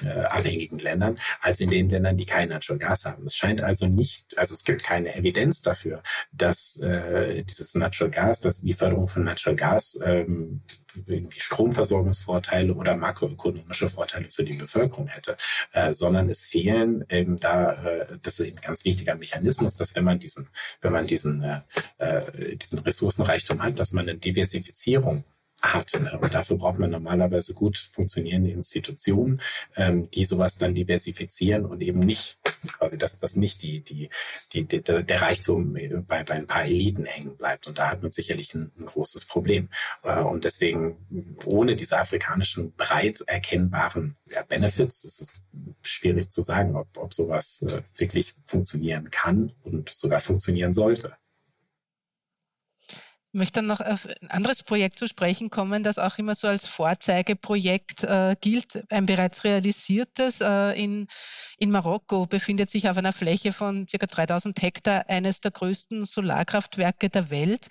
äh, 0.04 0.68
Ländern 0.82 1.18
als 1.40 1.60
in 1.60 1.70
den 1.70 1.88
Ländern, 1.88 2.16
die 2.16 2.26
kein 2.26 2.48
Natural 2.48 2.78
Gas 2.78 3.04
haben. 3.04 3.24
Es 3.24 3.36
scheint 3.36 3.62
also 3.62 3.86
nicht, 3.86 4.36
also 4.38 4.54
es 4.54 4.64
gibt 4.64 4.82
keine 4.82 5.14
Evidenz 5.14 5.62
dafür, 5.62 6.02
dass 6.32 6.76
äh, 6.78 7.42
dieses 7.44 7.74
Natural 7.74 8.10
Gas, 8.10 8.40
dass 8.40 8.60
die 8.60 8.74
Förderung 8.74 9.08
von 9.08 9.24
Natural 9.24 9.56
Gas 9.56 9.98
ähm, 10.02 10.62
irgendwie 10.94 11.40
Stromversorgungsvorteile 11.40 12.74
oder 12.74 12.96
makroökonomische 12.96 13.88
Vorteile 13.88 14.30
für 14.30 14.44
die 14.44 14.54
Bevölkerung 14.54 15.08
hätte, 15.08 15.36
äh, 15.72 15.92
sondern 15.92 16.28
es 16.28 16.46
fehlen 16.46 17.04
eben 17.08 17.38
da, 17.38 17.72
äh, 17.72 18.18
das 18.22 18.40
ist 18.40 18.46
eben 18.46 18.58
ein 18.58 18.62
ganz 18.62 18.84
wichtiger 18.84 19.14
Mechanismus, 19.14 19.74
dass 19.74 19.94
wenn 19.94 20.04
man 20.04 20.18
diesen, 20.18 20.48
wenn 20.80 20.92
man 20.92 21.06
diesen, 21.06 21.42
äh, 21.42 21.60
äh 21.98 22.56
diesen 22.56 22.80
Ressourcenreichtum 22.80 23.62
hat, 23.62 23.78
dass 23.78 23.92
man 23.92 24.08
eine 24.08 24.18
Diversifizierung 24.18 25.24
hat. 25.62 25.94
Ne? 25.98 26.18
Und 26.20 26.34
dafür 26.34 26.58
braucht 26.58 26.78
man 26.78 26.90
normalerweise 26.90 27.54
gut 27.54 27.78
funktionierende 27.78 28.50
Institutionen, 28.50 29.40
ähm, 29.76 30.10
die 30.10 30.24
sowas 30.24 30.58
dann 30.58 30.74
diversifizieren 30.74 31.64
und 31.64 31.80
eben 31.80 32.00
nicht 32.00 32.38
quasi, 32.68 32.98
dass 32.98 33.18
das 33.18 33.36
nicht 33.36 33.62
die, 33.62 33.80
die, 33.80 34.10
die, 34.52 34.64
die, 34.64 34.82
der 34.82 35.22
Reichtum 35.22 35.74
bei, 36.06 36.22
bei 36.24 36.34
ein 36.34 36.46
paar 36.46 36.64
Eliten 36.64 37.04
hängen 37.04 37.36
bleibt. 37.36 37.66
Und 37.66 37.78
da 37.78 37.90
hat 37.90 38.02
man 38.02 38.12
sicherlich 38.12 38.54
ein, 38.54 38.72
ein 38.78 38.86
großes 38.86 39.24
Problem. 39.24 39.68
Äh, 40.02 40.20
und 40.20 40.44
deswegen 40.44 40.96
ohne 41.44 41.76
diese 41.76 41.98
afrikanischen 41.98 42.72
breit 42.72 43.22
erkennbaren 43.26 44.16
Benefits 44.48 45.04
ist 45.04 45.20
es 45.20 45.42
schwierig 45.82 46.30
zu 46.30 46.42
sagen, 46.42 46.76
ob, 46.76 46.88
ob 46.96 47.12
sowas 47.12 47.62
äh, 47.62 47.82
wirklich 47.96 48.34
funktionieren 48.44 49.10
kann 49.10 49.52
und 49.62 49.90
sogar 49.90 50.20
funktionieren 50.20 50.72
sollte. 50.72 51.16
Ich 53.34 53.38
möchte 53.38 53.60
dann 53.60 53.66
noch 53.66 53.80
auf 53.80 54.06
ein 54.20 54.30
anderes 54.30 54.62
Projekt 54.62 54.98
zu 54.98 55.08
sprechen 55.08 55.48
kommen, 55.48 55.82
das 55.82 55.98
auch 55.98 56.18
immer 56.18 56.34
so 56.34 56.48
als 56.48 56.66
Vorzeigeprojekt 56.66 58.04
äh, 58.04 58.36
gilt, 58.38 58.84
ein 58.92 59.06
bereits 59.06 59.44
realisiertes. 59.44 60.42
Äh, 60.42 60.72
in, 60.72 61.08
in 61.56 61.70
Marokko 61.70 62.26
befindet 62.26 62.68
sich 62.68 62.90
auf 62.90 62.98
einer 62.98 63.14
Fläche 63.14 63.54
von 63.54 63.86
ca. 63.86 64.04
3000 64.04 64.60
Hektar 64.60 65.08
eines 65.08 65.40
der 65.40 65.50
größten 65.50 66.04
Solarkraftwerke 66.04 67.08
der 67.08 67.30
Welt. 67.30 67.68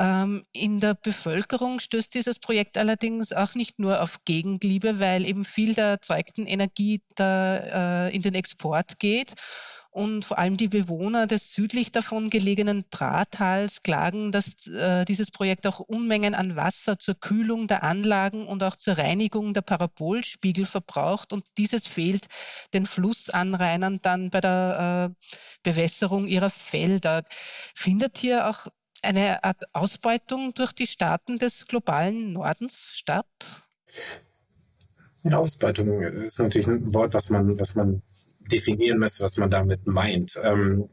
Ähm, 0.00 0.44
in 0.52 0.80
der 0.80 0.94
Bevölkerung 0.94 1.78
stößt 1.78 2.12
dieses 2.12 2.40
Projekt 2.40 2.76
allerdings 2.76 3.32
auch 3.32 3.54
nicht 3.54 3.78
nur 3.78 4.02
auf 4.02 4.24
Gegenliebe, 4.24 4.98
weil 4.98 5.26
eben 5.26 5.44
viel 5.44 5.74
der 5.74 5.90
erzeugten 5.90 6.44
Energie 6.44 7.02
da, 7.14 8.08
äh, 8.08 8.16
in 8.16 8.22
den 8.22 8.34
Export 8.34 8.98
geht. 8.98 9.34
Und 9.94 10.24
vor 10.24 10.38
allem 10.38 10.56
die 10.56 10.66
Bewohner 10.66 11.28
des 11.28 11.54
südlich 11.54 11.92
davon 11.92 12.28
gelegenen 12.28 12.84
Drahtals 12.90 13.80
klagen, 13.82 14.32
dass 14.32 14.66
äh, 14.66 15.04
dieses 15.04 15.30
Projekt 15.30 15.68
auch 15.68 15.78
Unmengen 15.78 16.34
an 16.34 16.56
Wasser 16.56 16.98
zur 16.98 17.14
Kühlung 17.14 17.68
der 17.68 17.84
Anlagen 17.84 18.48
und 18.48 18.64
auch 18.64 18.74
zur 18.74 18.98
Reinigung 18.98 19.54
der 19.54 19.60
Parabolspiegel 19.60 20.66
verbraucht. 20.66 21.32
Und 21.32 21.46
dieses 21.58 21.86
fehlt 21.86 22.26
den 22.72 22.86
Flussanrainern 22.86 24.00
dann 24.02 24.30
bei 24.30 24.40
der 24.40 25.12
äh, 25.12 25.28
Bewässerung 25.62 26.26
ihrer 26.26 26.50
Felder. 26.50 27.22
Findet 27.76 28.18
hier 28.18 28.48
auch 28.48 28.66
eine 29.00 29.44
Art 29.44 29.62
Ausbeutung 29.74 30.54
durch 30.54 30.72
die 30.72 30.88
Staaten 30.88 31.38
des 31.38 31.68
globalen 31.68 32.32
Nordens 32.32 32.90
statt? 32.92 33.62
Ausbeutung 35.32 36.02
ist 36.02 36.40
natürlich 36.40 36.66
ein 36.66 36.92
Wort, 36.92 37.14
was 37.14 37.30
man, 37.30 37.60
was 37.60 37.76
man 37.76 38.02
definieren 38.50 38.98
müsste, 38.98 39.24
was 39.24 39.36
man 39.36 39.50
damit 39.50 39.86
meint. 39.86 40.38
Ähm, 40.42 40.88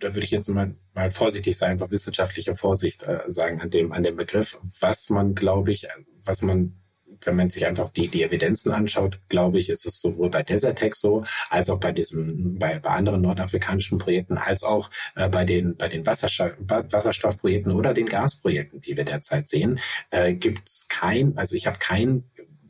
da 0.00 0.14
würde 0.14 0.24
ich 0.24 0.30
jetzt 0.30 0.48
mal, 0.48 0.74
mal 0.94 1.10
vorsichtig 1.10 1.56
sein, 1.56 1.72
einfach 1.72 1.90
wissenschaftliche 1.90 2.54
Vorsicht 2.54 3.02
äh, 3.04 3.22
sagen 3.28 3.60
an 3.60 3.70
dem, 3.70 3.92
an 3.92 4.02
dem 4.02 4.16
Begriff. 4.16 4.58
Was 4.80 5.08
man, 5.10 5.34
glaube 5.34 5.72
ich, 5.72 5.88
was 6.24 6.42
man 6.42 6.74
wenn 7.24 7.36
man 7.36 7.50
sich 7.50 7.66
einfach 7.66 7.90
die, 7.90 8.08
die 8.08 8.22
Evidenzen 8.22 8.72
anschaut, 8.72 9.20
glaube 9.28 9.58
ich, 9.58 9.70
ist 9.70 9.86
es 9.86 10.00
sowohl 10.00 10.30
bei 10.30 10.42
Desertec 10.42 10.94
so, 10.94 11.24
als 11.50 11.70
auch 11.70 11.80
bei 11.80 11.92
diesem, 11.92 12.58
bei, 12.58 12.78
bei 12.78 12.90
anderen 12.90 13.22
nordafrikanischen 13.22 13.98
Projekten, 13.98 14.36
als 14.36 14.64
auch 14.64 14.90
äh, 15.14 15.28
bei 15.28 15.44
den, 15.44 15.76
bei 15.76 15.88
den 15.88 16.06
Wasserstoff, 16.06 16.52
Wasserstoffprojekten 16.58 17.72
oder 17.72 17.94
den 17.94 18.06
Gasprojekten, 18.06 18.80
die 18.80 18.96
wir 18.96 19.04
derzeit 19.04 19.48
sehen, 19.48 19.80
äh, 20.10 20.34
gibt 20.34 20.68
es 20.68 20.86
kein, 20.88 21.36
also 21.36 21.56
ich 21.56 21.66
habe 21.66 21.78
kein 21.78 22.24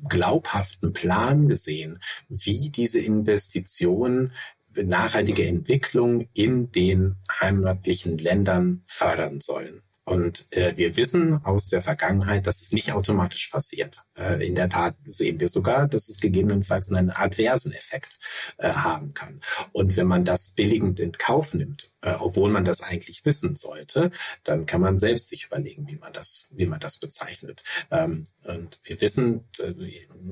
glaubhaften 0.08 0.92
Plan 0.92 1.48
gesehen, 1.48 1.98
wie 2.28 2.70
diese 2.70 3.00
Investitionen 3.00 4.32
nachhaltige 4.74 5.46
Entwicklung 5.46 6.28
in 6.34 6.70
den 6.70 7.16
heimatlichen 7.40 8.18
Ländern 8.18 8.82
fördern 8.86 9.40
sollen. 9.40 9.82
Und 10.08 10.46
äh, 10.52 10.76
wir 10.76 10.96
wissen 10.96 11.44
aus 11.44 11.66
der 11.66 11.82
Vergangenheit, 11.82 12.46
dass 12.46 12.62
es 12.62 12.70
nicht 12.70 12.92
automatisch 12.92 13.48
passiert. 13.48 14.04
Äh, 14.16 14.46
in 14.46 14.54
der 14.54 14.68
Tat 14.68 14.94
sehen 15.04 15.40
wir 15.40 15.48
sogar, 15.48 15.88
dass 15.88 16.08
es 16.08 16.20
gegebenenfalls 16.20 16.88
einen 16.88 17.10
adversen 17.10 17.72
Effekt 17.72 18.20
äh, 18.58 18.70
haben 18.70 19.14
kann. 19.14 19.40
Und 19.72 19.96
wenn 19.96 20.06
man 20.06 20.24
das 20.24 20.50
billigend 20.50 21.00
in 21.00 21.10
Kauf 21.10 21.54
nimmt, 21.54 21.92
äh, 22.02 22.14
obwohl 22.20 22.52
man 22.52 22.64
das 22.64 22.82
eigentlich 22.82 23.24
wissen 23.24 23.56
sollte, 23.56 24.12
dann 24.44 24.64
kann 24.64 24.80
man 24.80 25.00
selbst 25.00 25.28
sich 25.28 25.46
überlegen, 25.46 25.88
wie 25.88 25.96
man 25.96 26.12
das, 26.12 26.50
wie 26.52 26.66
man 26.66 26.78
das 26.78 26.98
bezeichnet. 26.98 27.64
Ähm, 27.90 28.22
und 28.44 28.78
wir 28.84 29.00
wissen, 29.00 29.48
äh, 29.58 29.74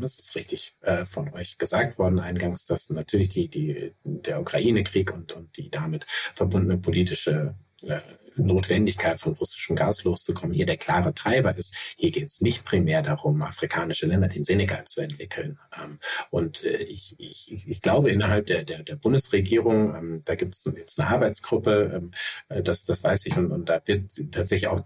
das 0.01 0.21
ist 0.21 0.37
richtig 0.37 0.77
äh, 0.83 1.05
von 1.05 1.35
euch 1.35 1.59
gesagt 1.59 1.99
worden 1.99 2.21
eingangs, 2.21 2.65
dass 2.65 2.91
natürlich 2.91 3.31
die, 3.31 3.49
die, 3.49 3.93
der 4.05 4.41
Ukraine-Krieg 4.41 5.13
und, 5.13 5.33
und 5.33 5.57
die 5.57 5.69
damit 5.69 6.07
verbundene 6.37 6.79
politische 6.79 7.57
Notwendigkeit 8.37 9.21
von 9.21 9.35
russischem 9.35 9.77
Gas 9.77 10.05
loszukommen 10.05 10.55
hier 10.55 10.67
der 10.67 10.77
klare 10.77 11.15
Treiber 11.15 11.57
ist. 11.57 11.77
Hier 11.97 12.11
geht 12.11 12.27
es 12.27 12.41
nicht 12.41 12.65
primär 12.65 13.03
darum, 13.03 13.43
afrikanische 13.43 14.07
Länder, 14.07 14.29
den 14.29 14.45
Senegal 14.45 14.85
zu 14.85 15.01
entwickeln. 15.01 15.59
Ähm, 15.83 15.99
und 16.31 16.65
äh, 16.65 16.83
ich, 16.83 17.15
ich, 17.19 17.67
ich 17.67 17.81
glaube, 17.81 18.11
innerhalb 18.11 18.47
der, 18.47 18.65
der, 18.65 18.83
der 18.83 18.97
Bundesregierung, 18.97 19.95
ähm, 19.95 20.23
da 20.25 20.35
gibt 20.35 20.55
es 20.55 20.71
jetzt 20.77 21.01
eine 21.01 21.11
Arbeitsgruppe, 21.11 21.93
ähm, 21.95 22.11
äh, 22.49 22.63
das, 22.63 22.85
das 22.85 23.03
weiß 23.03 23.27
ich, 23.27 23.37
und, 23.37 23.51
und 23.51 23.69
da 23.69 23.81
wird 23.85 24.11
tatsächlich 24.33 24.69
auch 24.69 24.83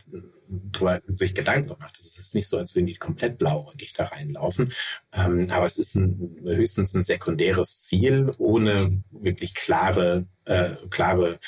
drüber 0.49 1.03
sich 1.07 1.35
Gedanken 1.35 1.69
gemacht. 1.69 1.97
Es 1.99 2.19
ist 2.19 2.35
nicht 2.35 2.49
so, 2.49 2.57
als 2.57 2.75
würden 2.75 2.87
die 2.87 2.95
komplett 2.95 3.37
blauäugig 3.37 3.93
da 3.93 4.05
reinlaufen. 4.05 4.73
Aber 5.11 5.67
es 5.67 5.77
ist 5.77 5.95
ein, 5.95 6.39
höchstens 6.43 6.95
ein 6.95 7.03
sekundäres 7.03 7.83
Ziel, 7.83 8.31
ohne 8.39 9.03
wirklich 9.11 9.55
klare, 9.55 10.27
äh, 10.47 10.71
klare 10.89 11.39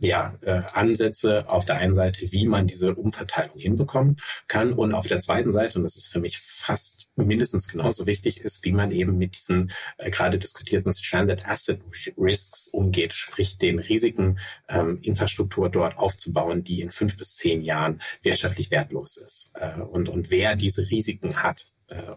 ja, 0.00 0.38
äh, 0.42 0.62
Ansätze 0.72 1.48
auf 1.48 1.64
der 1.64 1.76
einen 1.76 1.94
Seite, 1.94 2.30
wie 2.32 2.46
man 2.46 2.66
diese 2.66 2.94
Umverteilung 2.94 3.58
hinbekommen 3.58 4.16
kann. 4.46 4.72
Und 4.72 4.94
auf 4.94 5.06
der 5.06 5.18
zweiten 5.18 5.52
Seite, 5.52 5.78
und 5.78 5.84
das 5.84 5.96
ist 5.96 6.08
für 6.08 6.20
mich 6.20 6.38
fast 6.38 7.08
mindestens 7.16 7.68
genauso 7.68 8.06
wichtig, 8.06 8.40
ist, 8.40 8.64
wie 8.64 8.72
man 8.72 8.90
eben 8.92 9.18
mit 9.18 9.36
diesen 9.36 9.70
äh, 9.98 10.10
gerade 10.10 10.38
diskutierten 10.38 10.92
Stranded 10.92 11.48
Asset 11.48 11.80
Risks 12.16 12.68
umgeht, 12.68 13.12
sprich 13.12 13.58
den 13.58 13.78
Risiken, 13.78 14.38
ähm, 14.68 14.98
Infrastruktur 15.02 15.68
dort 15.68 15.98
aufzubauen, 15.98 16.64
die 16.64 16.80
in 16.80 16.90
fünf 16.90 17.16
bis 17.16 17.36
zehn 17.36 17.62
Jahren 17.62 18.00
wirtschaftlich 18.22 18.70
wertlos 18.70 19.16
ist 19.16 19.50
äh, 19.54 19.80
und, 19.80 20.08
und 20.08 20.30
wer 20.30 20.56
diese 20.56 20.88
Risiken 20.90 21.42
hat 21.42 21.66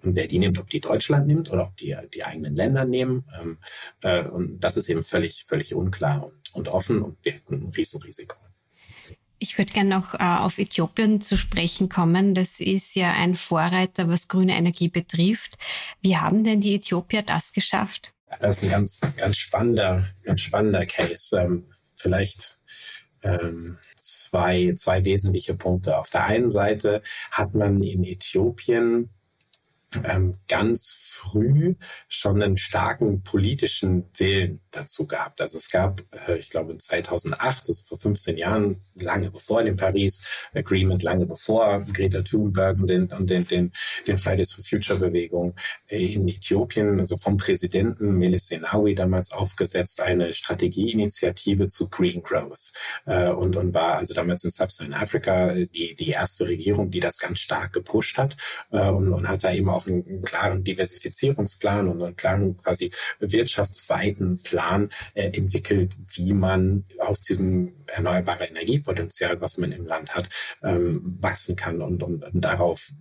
und 0.01 0.15
wer 0.15 0.27
die 0.27 0.39
nimmt, 0.39 0.59
ob 0.59 0.69
die 0.69 0.81
Deutschland 0.81 1.27
nimmt 1.27 1.51
oder 1.51 1.67
ob 1.67 1.77
die 1.77 1.95
die 2.13 2.23
eigenen 2.23 2.55
Länder 2.55 2.85
nehmen. 2.85 3.25
Ähm, 3.41 3.57
äh, 4.01 4.23
und 4.23 4.59
das 4.59 4.77
ist 4.77 4.89
eben 4.89 5.03
völlig, 5.03 5.45
völlig 5.47 5.73
unklar 5.73 6.25
und, 6.25 6.53
und 6.53 6.67
offen 6.67 7.01
und 7.01 7.21
birgt 7.21 7.49
ein 7.49 7.71
Riesenrisiko. 7.75 8.35
Ich 9.39 9.57
würde 9.57 9.73
gerne 9.73 9.89
noch 9.89 10.13
äh, 10.13 10.19
auf 10.19 10.59
Äthiopien 10.59 11.19
zu 11.19 11.35
sprechen 11.35 11.89
kommen. 11.89 12.35
Das 12.35 12.59
ist 12.59 12.95
ja 12.95 13.13
ein 13.13 13.35
Vorreiter, 13.35 14.07
was 14.07 14.27
grüne 14.27 14.55
Energie 14.55 14.89
betrifft. 14.89 15.57
Wie 15.99 16.17
haben 16.17 16.43
denn 16.43 16.61
die 16.61 16.75
Äthiopier 16.75 17.23
das 17.23 17.51
geschafft? 17.51 18.13
Das 18.39 18.57
ist 18.57 18.63
ein 18.63 18.69
ganz, 18.69 18.99
ganz 19.17 19.37
spannender, 19.37 20.07
ganz 20.23 20.41
spannender 20.41 20.85
Case. 20.85 21.35
Ähm, 21.35 21.65
vielleicht 21.95 22.59
ähm, 23.23 23.77
zwei, 23.95 24.73
zwei 24.75 25.03
wesentliche 25.05 25.55
Punkte. 25.55 25.97
Auf 25.97 26.09
der 26.09 26.25
einen 26.25 26.51
Seite 26.51 27.01
hat 27.31 27.55
man 27.55 27.81
in 27.81 28.03
Äthiopien 28.03 29.09
ähm, 30.03 30.33
ganz 30.47 30.95
früh 30.97 31.75
schon 32.07 32.41
einen 32.41 32.57
starken 32.57 33.23
politischen 33.23 34.05
Willen 34.17 34.61
dazu 34.71 35.05
gehabt. 35.05 35.41
Also 35.41 35.57
es 35.57 35.69
gab, 35.69 36.01
äh, 36.27 36.37
ich 36.37 36.49
glaube 36.49 36.71
in 36.71 36.79
2008, 36.79 37.67
also 37.67 37.83
vor 37.83 37.97
15 37.97 38.37
Jahren, 38.37 38.79
lange 38.95 39.31
bevor 39.31 39.63
dem 39.63 39.75
Paris 39.75 40.21
Agreement, 40.53 41.03
lange 41.03 41.25
bevor 41.25 41.85
Greta 41.93 42.21
Thunberg 42.21 42.79
und 42.79 42.87
den, 42.87 43.07
und 43.07 43.29
den, 43.29 43.47
den, 43.47 43.71
den 44.07 44.17
Fridays 44.17 44.53
for 44.53 44.63
Future 44.63 44.99
Bewegung 44.99 45.55
äh, 45.87 46.13
in 46.13 46.27
Äthiopien, 46.27 46.99
also 46.99 47.17
vom 47.17 47.37
Präsidenten 47.37 48.17
Meles 48.17 48.45
Zenawi 48.45 48.95
damals 48.95 49.31
aufgesetzt, 49.31 50.01
eine 50.01 50.33
Strategieinitiative 50.33 51.67
zu 51.67 51.89
Green 51.89 52.23
Growth 52.23 52.71
äh, 53.05 53.29
und, 53.29 53.55
und 53.55 53.73
war 53.73 53.95
also 53.95 54.13
damals 54.13 54.43
in 54.43 54.51
Sub-Saharan 54.51 54.93
Afrika 54.93 55.53
die, 55.53 55.95
die 55.95 56.09
erste 56.09 56.47
Regierung, 56.47 56.89
die 56.89 56.99
das 56.99 57.17
ganz 57.17 57.39
stark 57.39 57.73
gepusht 57.73 58.17
hat 58.17 58.37
äh, 58.71 58.89
und, 58.89 59.09
und 59.09 59.27
hat 59.27 59.43
da 59.43 59.51
eben 59.51 59.69
auch 59.69 59.80
auch 59.81 59.87
einen, 59.87 60.05
einen 60.07 60.21
klaren 60.21 60.63
Diversifizierungsplan 60.63 61.87
und 61.87 62.01
einen 62.01 62.15
klaren 62.15 62.57
quasi 62.57 62.91
wirtschaftsweiten 63.19 64.37
Plan 64.37 64.89
äh, 65.13 65.29
entwickelt, 65.31 65.95
wie 66.15 66.33
man 66.33 66.85
aus 66.99 67.21
diesem 67.21 67.73
erneuerbaren 67.87 68.47
Energiepotenzial, 68.47 69.41
was 69.41 69.57
man 69.57 69.71
im 69.71 69.85
Land 69.85 70.15
hat, 70.15 70.29
ähm, 70.63 71.17
wachsen 71.21 71.55
kann 71.55 71.81
und, 71.81 72.03
und, 72.03 72.23
und 72.23 72.41
darauf, 72.41 72.91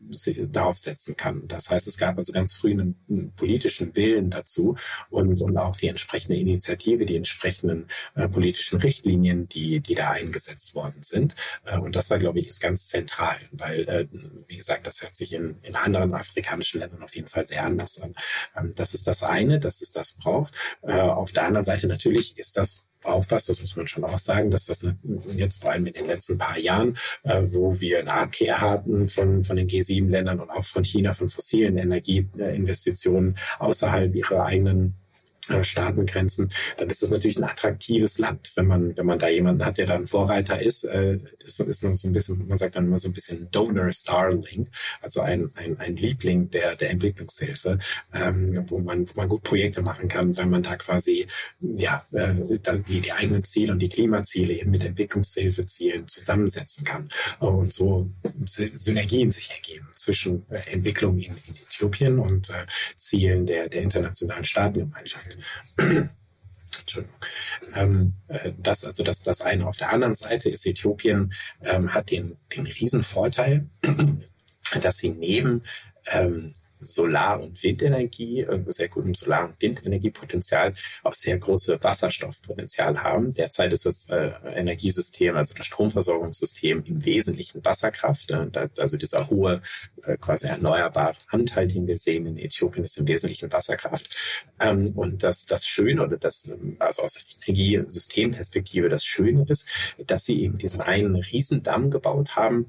darauf 0.49 0.79
setzen 0.79 1.16
kann. 1.16 1.47
Das 1.49 1.71
heißt, 1.71 1.87
es 1.87 1.97
gab 1.97 2.19
also 2.19 2.33
ganz 2.33 2.55
früh 2.55 2.73
einen, 2.73 2.97
einen 3.09 3.33
politischen 3.35 3.95
Willen 3.97 4.31
dazu 4.31 4.77
und, 5.11 5.40
und 5.40 5.57
auch 5.57 5.77
die 5.77 5.88
entsprechende 5.88 6.37
Initiative, 6.37 7.07
die 7.07 7.16
entsprechenden 7.16 7.87
äh, 8.14 8.29
politischen 8.29 8.81
Richtlinien, 8.81 9.49
die, 9.49 9.81
die 9.81 9.95
da 9.95 10.11
eingesetzt 10.11 10.75
worden 10.75 11.03
sind. 11.03 11.35
Äh, 11.64 11.79
und 11.79 11.97
das 11.97 12.11
war, 12.11 12.19
glaube 12.19 12.40
ich, 12.40 12.49
ist 12.49 12.61
ganz 12.61 12.88
zentral, 12.88 13.38
weil, 13.53 13.88
äh, 13.88 14.07
wie 14.47 14.57
gesagt, 14.57 14.87
das 14.87 15.03
hört 15.03 15.16
sich 15.16 15.33
in, 15.33 15.59
in 15.62 15.77
anderen 15.77 16.14
afrikanischen 16.14 16.69
afrikanischen 16.70 16.80
Ländern 16.80 17.02
auf 17.02 17.14
jeden 17.14 17.28
Fall 17.28 17.46
sehr 17.46 17.64
anders 17.64 18.00
an. 18.00 18.14
Ähm, 18.56 18.72
das 18.74 18.94
ist 18.94 19.06
das 19.06 19.22
eine, 19.22 19.59
dass 19.61 19.83
es 19.83 19.90
das 19.90 20.14
braucht. 20.14 20.54
Äh, 20.83 20.92
auf 20.92 21.33
der 21.33 21.44
anderen 21.44 21.64
Seite 21.64 21.87
natürlich 21.87 22.38
ist 22.38 22.56
das 22.56 22.87
auch 23.02 23.24
was, 23.30 23.46
das 23.46 23.62
muss 23.62 23.76
man 23.76 23.87
schon 23.87 24.04
auch 24.04 24.18
sagen, 24.18 24.50
dass 24.50 24.66
das 24.66 24.85
jetzt 25.35 25.62
vor 25.62 25.70
allem 25.70 25.87
in 25.87 25.94
den 25.94 26.06
letzten 26.06 26.37
paar 26.37 26.59
Jahren, 26.59 26.98
äh, 27.22 27.42
wo 27.46 27.80
wir 27.80 28.00
eine 28.00 28.12
Abkehr 28.12 28.61
hatten 28.61 29.09
von, 29.09 29.42
von 29.42 29.56
den 29.56 29.68
G7-Ländern 29.68 30.38
und 30.38 30.50
auch 30.50 30.64
von 30.64 30.85
China 30.85 31.14
von 31.14 31.30
fossilen 31.30 31.78
Energieinvestitionen 31.78 33.38
außerhalb 33.59 34.14
ihrer 34.14 34.44
eigenen 34.44 34.96
Staatengrenzen, 35.63 36.51
dann 36.77 36.91
ist 36.91 37.03
das 37.03 37.11
natürlich 37.11 37.39
ein 37.39 37.45
attraktives 37.45 38.19
Land. 38.19 38.51
Wenn 38.55 38.67
man, 38.67 38.97
wenn 38.97 39.07
man 39.07 39.19
da 39.19 39.29
jemanden 39.29 39.65
hat, 39.65 39.79
der 39.79 39.87
dann 39.87 40.07
Vorreiter 40.07 40.61
ist, 40.61 40.85
äh, 40.85 41.19
ist, 41.39 41.61
ist 41.61 41.81
so 41.81 42.09
ein 42.09 42.13
bisschen, 42.13 42.47
man 42.49 42.59
sagt 42.59 42.77
dann 42.77 42.87
immer 42.87 42.99
so 42.99 43.09
ein 43.09 43.13
bisschen 43.13 43.51
Donor 43.51 43.93
Starling, 43.93 44.67
also 45.01 45.21
ein, 45.21 45.51
ein, 45.55 45.79
ein 45.79 45.97
Liebling 45.97 46.51
der, 46.51 46.77
der 46.77 46.91
Entwicklungshilfe, 46.91 47.79
ähm, 48.15 48.65
wo 48.69 48.79
man, 48.79 49.09
wo 49.09 49.13
man 49.17 49.29
gut 49.29 49.43
Projekte 49.43 49.83
machen 49.83 50.09
kann, 50.09 50.37
weil 50.37 50.47
man 50.47 50.63
da 50.63 50.77
quasi, 50.77 51.27
ja, 51.61 52.05
äh, 52.13 52.35
die, 52.89 53.01
die 53.01 53.13
eigenen 53.13 53.45
Ziele 53.45 53.73
und 53.73 53.79
die 53.81 53.89
Klimaziele 53.89 54.55
eben 54.55 54.71
mit 54.71 54.85
Entwicklungshilfezielen 54.85 56.07
zusammensetzen 56.09 56.85
kann 56.85 57.09
und 57.39 57.73
so 57.73 58.11
Synergien 58.45 59.31
sich 59.31 59.51
ergeben 59.51 59.89
zwischen 59.95 60.47
äh, 60.51 60.61
Entwicklung 60.73 61.19
in, 61.19 61.33
in 61.47 61.57
Äthiopien 61.57 62.19
und 62.19 62.51
äh, 62.51 62.67
Zielen 62.97 63.47
der, 63.47 63.69
der 63.69 63.83
internationalen 63.83 64.45
Staatengemeinschaft. 64.45 65.37
Entschuldigung. 66.81 67.16
Ähm, 67.74 68.09
äh, 68.29 68.53
das 68.59 68.85
also 68.85 69.03
das, 69.03 69.22
das 69.22 69.40
eine. 69.42 69.66
Auf 69.66 69.76
der 69.76 69.90
anderen 69.90 70.14
Seite 70.14 70.48
ist 70.48 70.66
Äthiopien 70.66 71.33
ähm, 71.62 71.92
hat 71.92 72.11
den, 72.11 72.37
den 72.57 72.66
Riesenvorteil, 72.66 73.68
dass 74.81 74.98
sie 74.98 75.11
neben 75.11 75.62
ähm, 76.07 76.53
Solar- 76.81 77.40
und 77.40 77.62
Windenergie, 77.62 78.47
sehr 78.69 78.88
gutem 78.88 79.14
Solar- 79.14 79.47
und 79.47 79.61
Windenergiepotenzial, 79.61 80.73
auch 81.03 81.14
sehr 81.14 81.38
große 81.38 81.79
Wasserstoffpotenzial 81.83 83.03
haben. 83.03 83.31
Derzeit 83.33 83.73
ist 83.73 83.87
das 83.87 84.09
äh, 84.09 84.33
Energiesystem, 84.55 85.37
also 85.37 85.55
das 85.55 85.66
Stromversorgungssystem 85.66 86.83
im 86.85 87.05
Wesentlichen 87.05 87.64
Wasserkraft. 87.64 88.31
Äh, 88.31 88.69
also 88.79 88.97
dieser 88.97 89.29
hohe, 89.31 89.61
äh, 90.05 90.16
quasi 90.16 90.47
erneuerbare 90.47 91.16
Anteil, 91.29 91.69
den 91.69 91.87
wir 91.87 91.99
sehen 91.99 92.27
in 92.27 92.38
Äthiopien, 92.38 92.85
ist 92.85 92.99
im 92.99 93.09
Wesentlichen 93.09 93.53
Wasserkraft. 93.53 94.16
Ähm, 94.59 94.93
und 94.97 95.23
das, 95.23 95.47
das 95.47 95.66
Schöne 95.66 96.03
oder 96.03 96.16
das, 96.16 96.49
ähm, 96.49 96.77
also 96.79 97.03
aus 97.03 97.19
Energiesystemperspektive 97.47 98.88
das 98.88 99.05
Schöne 99.05 99.45
ist, 99.49 99.66
dass 100.07 100.25
sie 100.25 100.43
eben 100.43 100.59
diesen 100.59 100.81
einen 100.81 101.16
Riesendamm 101.16 101.90
gebaut 101.90 102.37
haben, 102.37 102.66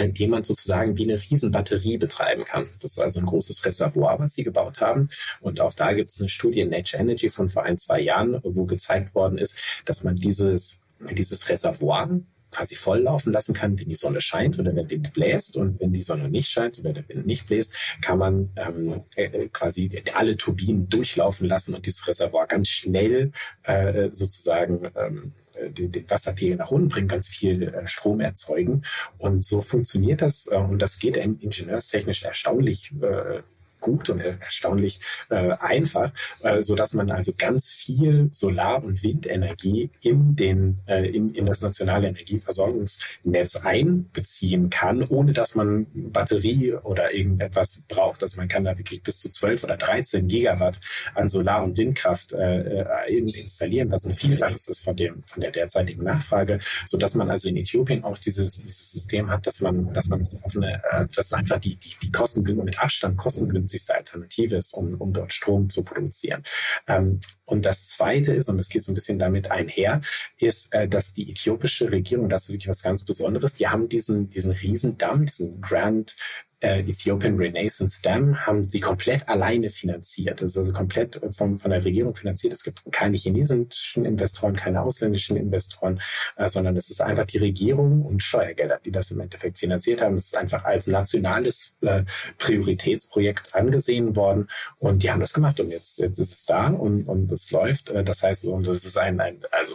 indem 0.00 0.30
man 0.30 0.44
sozusagen 0.44 0.96
wie 0.96 1.04
eine 1.04 1.20
Riesenbatterie 1.20 1.98
betreiben 1.98 2.44
kann. 2.44 2.66
Das 2.80 2.92
ist 2.92 2.98
also 2.98 3.20
ein 3.20 3.26
großes 3.26 3.64
Reservoir, 3.64 4.18
was 4.18 4.34
sie 4.34 4.44
gebaut 4.44 4.80
haben. 4.80 5.08
Und 5.40 5.60
auch 5.60 5.72
da 5.72 5.92
gibt 5.92 6.10
es 6.10 6.20
eine 6.20 6.28
Studie 6.28 6.60
in 6.60 6.70
Nature 6.70 7.02
Energy 7.02 7.28
von 7.28 7.48
vor 7.48 7.64
ein, 7.64 7.78
zwei 7.78 8.00
Jahren, 8.00 8.40
wo 8.42 8.64
gezeigt 8.64 9.14
worden 9.14 9.38
ist, 9.38 9.56
dass 9.84 10.04
man 10.04 10.16
dieses, 10.16 10.78
dieses 11.12 11.48
Reservoir 11.48 12.20
quasi 12.50 12.76
volllaufen 12.76 13.32
lassen 13.32 13.54
kann, 13.54 13.78
wenn 13.78 13.88
die 13.88 13.94
Sonne 13.94 14.20
scheint 14.20 14.58
oder 14.58 14.72
der 14.72 14.88
Wind 14.88 15.12
bläst. 15.12 15.56
Und 15.56 15.80
wenn 15.80 15.92
die 15.92 16.02
Sonne 16.02 16.28
nicht 16.28 16.48
scheint 16.48 16.78
oder 16.78 16.92
der 16.92 17.08
Wind 17.08 17.26
nicht 17.26 17.46
bläst, 17.46 17.74
kann 18.00 18.18
man 18.18 18.50
ähm, 18.56 19.02
äh, 19.16 19.48
quasi 19.48 20.02
alle 20.14 20.36
Turbinen 20.36 20.88
durchlaufen 20.88 21.46
lassen 21.46 21.74
und 21.74 21.84
dieses 21.84 22.06
Reservoir 22.06 22.46
ganz 22.46 22.68
schnell 22.68 23.32
äh, 23.64 24.08
sozusagen 24.12 24.90
ähm, 24.96 25.32
äh, 25.47 25.47
den, 25.70 25.92
den 25.92 26.10
Wasserpegel 26.10 26.56
nach 26.56 26.70
unten 26.70 26.88
bringen, 26.88 27.08
ganz 27.08 27.28
viel 27.28 27.62
äh, 27.62 27.86
Strom 27.86 28.20
erzeugen. 28.20 28.82
Und 29.18 29.44
so 29.44 29.60
funktioniert 29.60 30.22
das. 30.22 30.46
Äh, 30.46 30.56
und 30.56 30.80
das 30.80 30.98
geht 30.98 31.16
ingenieurstechnisch 31.16 32.22
erstaunlich 32.22 32.92
äh, 33.02 33.42
gut 33.80 34.10
und 34.10 34.20
erstaunlich 34.20 35.00
äh, 35.30 35.52
einfach, 35.60 36.12
äh, 36.42 36.62
so 36.62 36.74
dass 36.74 36.94
man 36.94 37.10
also 37.10 37.32
ganz 37.36 37.70
viel 37.70 38.28
Solar- 38.32 38.82
und 38.82 39.02
Windenergie 39.02 39.90
in 40.00 40.36
den 40.36 40.78
äh, 40.86 41.08
in, 41.08 41.34
in 41.34 41.46
das 41.46 41.62
nationale 41.62 42.08
Energieversorgungsnetz 42.08 43.56
einbeziehen 43.56 44.70
kann, 44.70 45.04
ohne 45.04 45.32
dass 45.32 45.54
man 45.54 45.86
Batterie 45.92 46.74
oder 46.74 47.12
irgendetwas 47.14 47.82
braucht. 47.88 48.22
Also 48.22 48.36
man 48.36 48.48
kann 48.48 48.64
da 48.64 48.76
wirklich 48.76 49.02
bis 49.02 49.20
zu 49.20 49.30
12 49.30 49.64
oder 49.64 49.76
13 49.76 50.28
Gigawatt 50.28 50.80
an 51.14 51.28
Solar- 51.28 51.62
und 51.62 51.76
Windkraft 51.76 52.32
äh, 52.32 52.82
äh 52.82 53.16
in, 53.16 53.28
installieren, 53.28 53.90
was 53.90 54.04
ein 54.04 54.14
Vielfaches 54.14 54.68
ist 54.68 54.80
von 54.80 54.96
dem 54.96 55.22
von 55.22 55.40
der 55.40 55.50
derzeitigen 55.50 56.04
Nachfrage, 56.04 56.58
so 56.84 56.98
dass 56.98 57.14
man 57.14 57.30
also 57.30 57.48
in 57.48 57.56
Äthiopien 57.56 58.04
auch 58.04 58.18
dieses 58.18 58.58
dieses 58.58 58.92
System 58.92 59.30
hat, 59.30 59.46
dass 59.46 59.60
man 59.60 59.92
dass 59.92 60.08
man 60.08 60.22
auf 60.42 60.56
eine, 60.56 60.82
äh, 60.90 61.06
dass 61.14 61.32
einfach 61.32 61.58
die 61.58 61.76
die, 61.76 61.94
die 62.02 62.12
Kosten 62.12 62.42
mit 62.42 62.78
Abstand 62.78 63.16
kostengünstig 63.16 63.67
günstigste 63.68 63.94
Alternative 63.94 64.56
ist, 64.56 64.72
um, 64.72 64.94
um 64.94 65.12
dort 65.12 65.32
Strom 65.32 65.68
zu 65.68 65.82
produzieren. 65.82 66.42
Ähm, 66.86 67.20
und 67.44 67.64
das 67.64 67.88
Zweite 67.88 68.34
ist, 68.34 68.48
und 68.48 68.58
es 68.58 68.68
geht 68.68 68.82
so 68.82 68.92
ein 68.92 68.94
bisschen 68.94 69.18
damit 69.18 69.50
einher, 69.50 70.00
ist, 70.38 70.72
äh, 70.72 70.88
dass 70.88 71.12
die 71.12 71.30
äthiopische 71.30 71.90
Regierung, 71.90 72.28
das 72.28 72.44
ist 72.44 72.50
wirklich 72.50 72.68
was 72.68 72.82
ganz 72.82 73.04
Besonderes, 73.04 73.54
die 73.54 73.68
haben 73.68 73.88
diesen, 73.88 74.30
diesen 74.30 74.52
Riesendamm, 74.52 75.26
diesen 75.26 75.60
Grand 75.60 76.16
äh, 76.60 76.80
Ethiopian 76.80 77.36
Renaissance 77.36 78.00
Dam 78.02 78.38
haben 78.46 78.68
sie 78.68 78.80
komplett 78.80 79.28
alleine 79.28 79.70
finanziert. 79.70 80.42
Das 80.42 80.50
ist 80.50 80.58
also 80.58 80.72
komplett 80.72 81.20
vom, 81.30 81.58
von 81.58 81.70
der 81.70 81.84
Regierung 81.84 82.14
finanziert. 82.14 82.52
Es 82.52 82.64
gibt 82.64 82.82
keine 82.90 83.16
chinesischen 83.16 84.04
Investoren, 84.04 84.56
keine 84.56 84.82
ausländischen 84.82 85.36
Investoren, 85.36 86.00
äh, 86.36 86.48
sondern 86.48 86.76
es 86.76 86.90
ist 86.90 87.00
einfach 87.00 87.26
die 87.26 87.38
Regierung 87.38 88.04
und 88.04 88.22
Steuergelder, 88.22 88.80
die 88.84 88.90
das 88.90 89.10
im 89.10 89.20
Endeffekt 89.20 89.58
finanziert 89.58 90.00
haben. 90.00 90.16
Es 90.16 90.26
ist 90.26 90.36
einfach 90.36 90.64
als 90.64 90.86
nationales 90.88 91.76
äh, 91.82 92.02
Prioritätsprojekt 92.38 93.54
angesehen 93.54 94.16
worden 94.16 94.48
und 94.78 95.02
die 95.02 95.10
haben 95.10 95.20
das 95.20 95.32
gemacht 95.32 95.60
und 95.60 95.70
jetzt, 95.70 95.98
jetzt 95.98 96.18
ist 96.18 96.32
es 96.32 96.44
da 96.44 96.68
und, 96.68 97.04
und 97.04 97.30
es 97.30 97.50
läuft. 97.50 97.90
Äh, 97.90 98.02
das 98.02 98.22
heißt, 98.22 98.46
und 98.46 98.66
es 98.66 98.84
ist 98.84 98.98
ein, 98.98 99.20
ein 99.20 99.42
also 99.52 99.74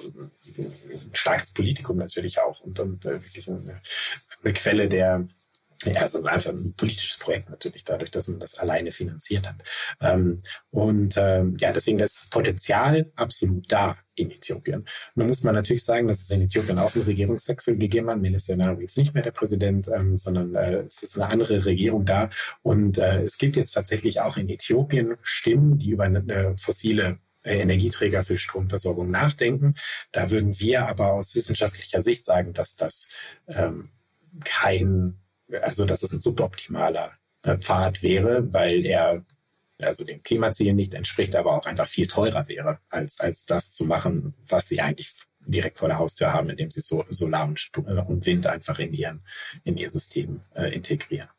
ein 0.58 0.72
starkes 1.14 1.52
Politikum 1.52 1.98
natürlich 1.98 2.40
auch 2.40 2.60
und, 2.62 2.80
und 2.80 3.06
äh, 3.06 3.24
wirklich 3.24 3.50
eine, 3.50 3.82
eine 4.44 4.54
Quelle 4.54 4.90
der 4.90 5.28
ja, 5.86 6.02
also 6.02 6.24
einfach 6.24 6.52
ein 6.52 6.74
politisches 6.76 7.18
Projekt 7.18 7.50
natürlich, 7.50 7.84
dadurch, 7.84 8.12
dass 8.12 8.28
man 8.28 8.40
das 8.40 8.58
alleine 8.58 8.92
finanziert 8.92 9.48
hat. 9.48 9.56
Ähm, 10.02 10.42
und 10.72 11.16
ähm, 11.18 11.58
ja, 11.60 11.72
deswegen 11.72 12.00
ist 12.00 12.20
das 12.20 12.30
Potenzial 12.30 13.12
absolut 13.16 13.72
da 13.72 13.98
in 14.16 14.32
Äthiopien. 14.32 14.86
Nun 15.16 15.28
muss 15.28 15.44
man 15.44 15.56
natürlich 15.56 15.84
sagen, 15.84 16.08
dass 16.08 16.22
es 16.22 16.30
in 16.30 16.42
Äthiopien 16.42 16.80
auch 16.80 16.96
einen 16.96 17.06
Regierungswechsel 17.06 17.78
gegeben 17.78 18.10
hat. 18.10 18.20
Meles 18.20 18.46
Zenawi 18.46 18.86
ist 18.86 18.98
nicht 18.98 19.14
mehr 19.14 19.24
der 19.24 19.32
Präsident, 19.32 19.90
ähm, 19.94 20.18
sondern 20.18 20.56
äh, 20.56 20.82
es 20.82 21.02
ist 21.04 21.16
eine 21.16 21.28
andere 21.28 21.66
Regierung 21.66 22.06
da. 22.06 22.30
Und 22.62 22.98
äh, 22.98 23.22
es 23.22 23.38
gibt 23.38 23.56
jetzt 23.56 23.74
tatsächlich 23.74 24.22
auch 24.22 24.38
in 24.38 24.50
Äthiopien 24.50 25.16
Stimmen, 25.22 25.78
die 25.78 25.90
über 25.90 26.04
eine 26.04 26.56
fossile 26.58 27.20
äh, 27.44 27.60
Energieträger 27.60 28.24
für 28.24 28.38
Stromversorgung 28.38 29.12
nachdenken. 29.12 29.76
Da 30.12 30.32
würden 30.32 30.60
wir 30.60 30.88
aber 30.88 31.14
aus 31.14 31.36
wissenschaftlicher 31.36 32.02
Sicht 32.02 32.24
sagen, 32.24 32.54
dass 32.54 32.76
das 32.76 33.10
ähm, 33.48 33.90
kein 34.46 35.20
also 35.62 35.86
dass 35.86 36.04
es 36.04 36.14
ein 36.14 36.20
suboptimaler 36.20 37.14
äh, 37.44 37.58
Pfad 37.58 38.02
wäre, 38.04 38.54
weil 38.54 38.86
er 38.86 39.26
also 39.82 40.04
dem 40.04 40.24
Klimaziel 40.24 40.74
nicht 40.74 40.94
entspricht, 40.94 41.36
aber 41.36 41.54
auch 41.54 41.66
einfach 41.66 41.88
viel 41.88 42.08
teurer 42.08 42.48
wäre, 42.48 42.80
als, 42.90 43.20
als 43.20 43.46
das 43.46 43.72
zu 43.74 43.86
machen, 43.86 44.34
was 44.48 44.68
sie 44.70 44.82
eigentlich 44.82 45.12
direkt 45.46 45.80
vor 45.80 45.90
der 45.90 45.98
Haustür 45.98 46.32
haben, 46.32 46.50
indem 46.50 46.72
sie 46.72 46.82
so 46.82 47.04
Solar 47.10 47.48
und, 47.48 47.70
äh, 47.86 48.02
und 48.02 48.26
Wind 48.26 48.48
einfach 48.48 48.80
in, 48.80 48.94
ihren, 48.94 49.22
in 49.64 49.78
ihr 49.78 49.90
System 49.90 50.42
äh, 50.56 50.74
integrieren. 50.74 51.30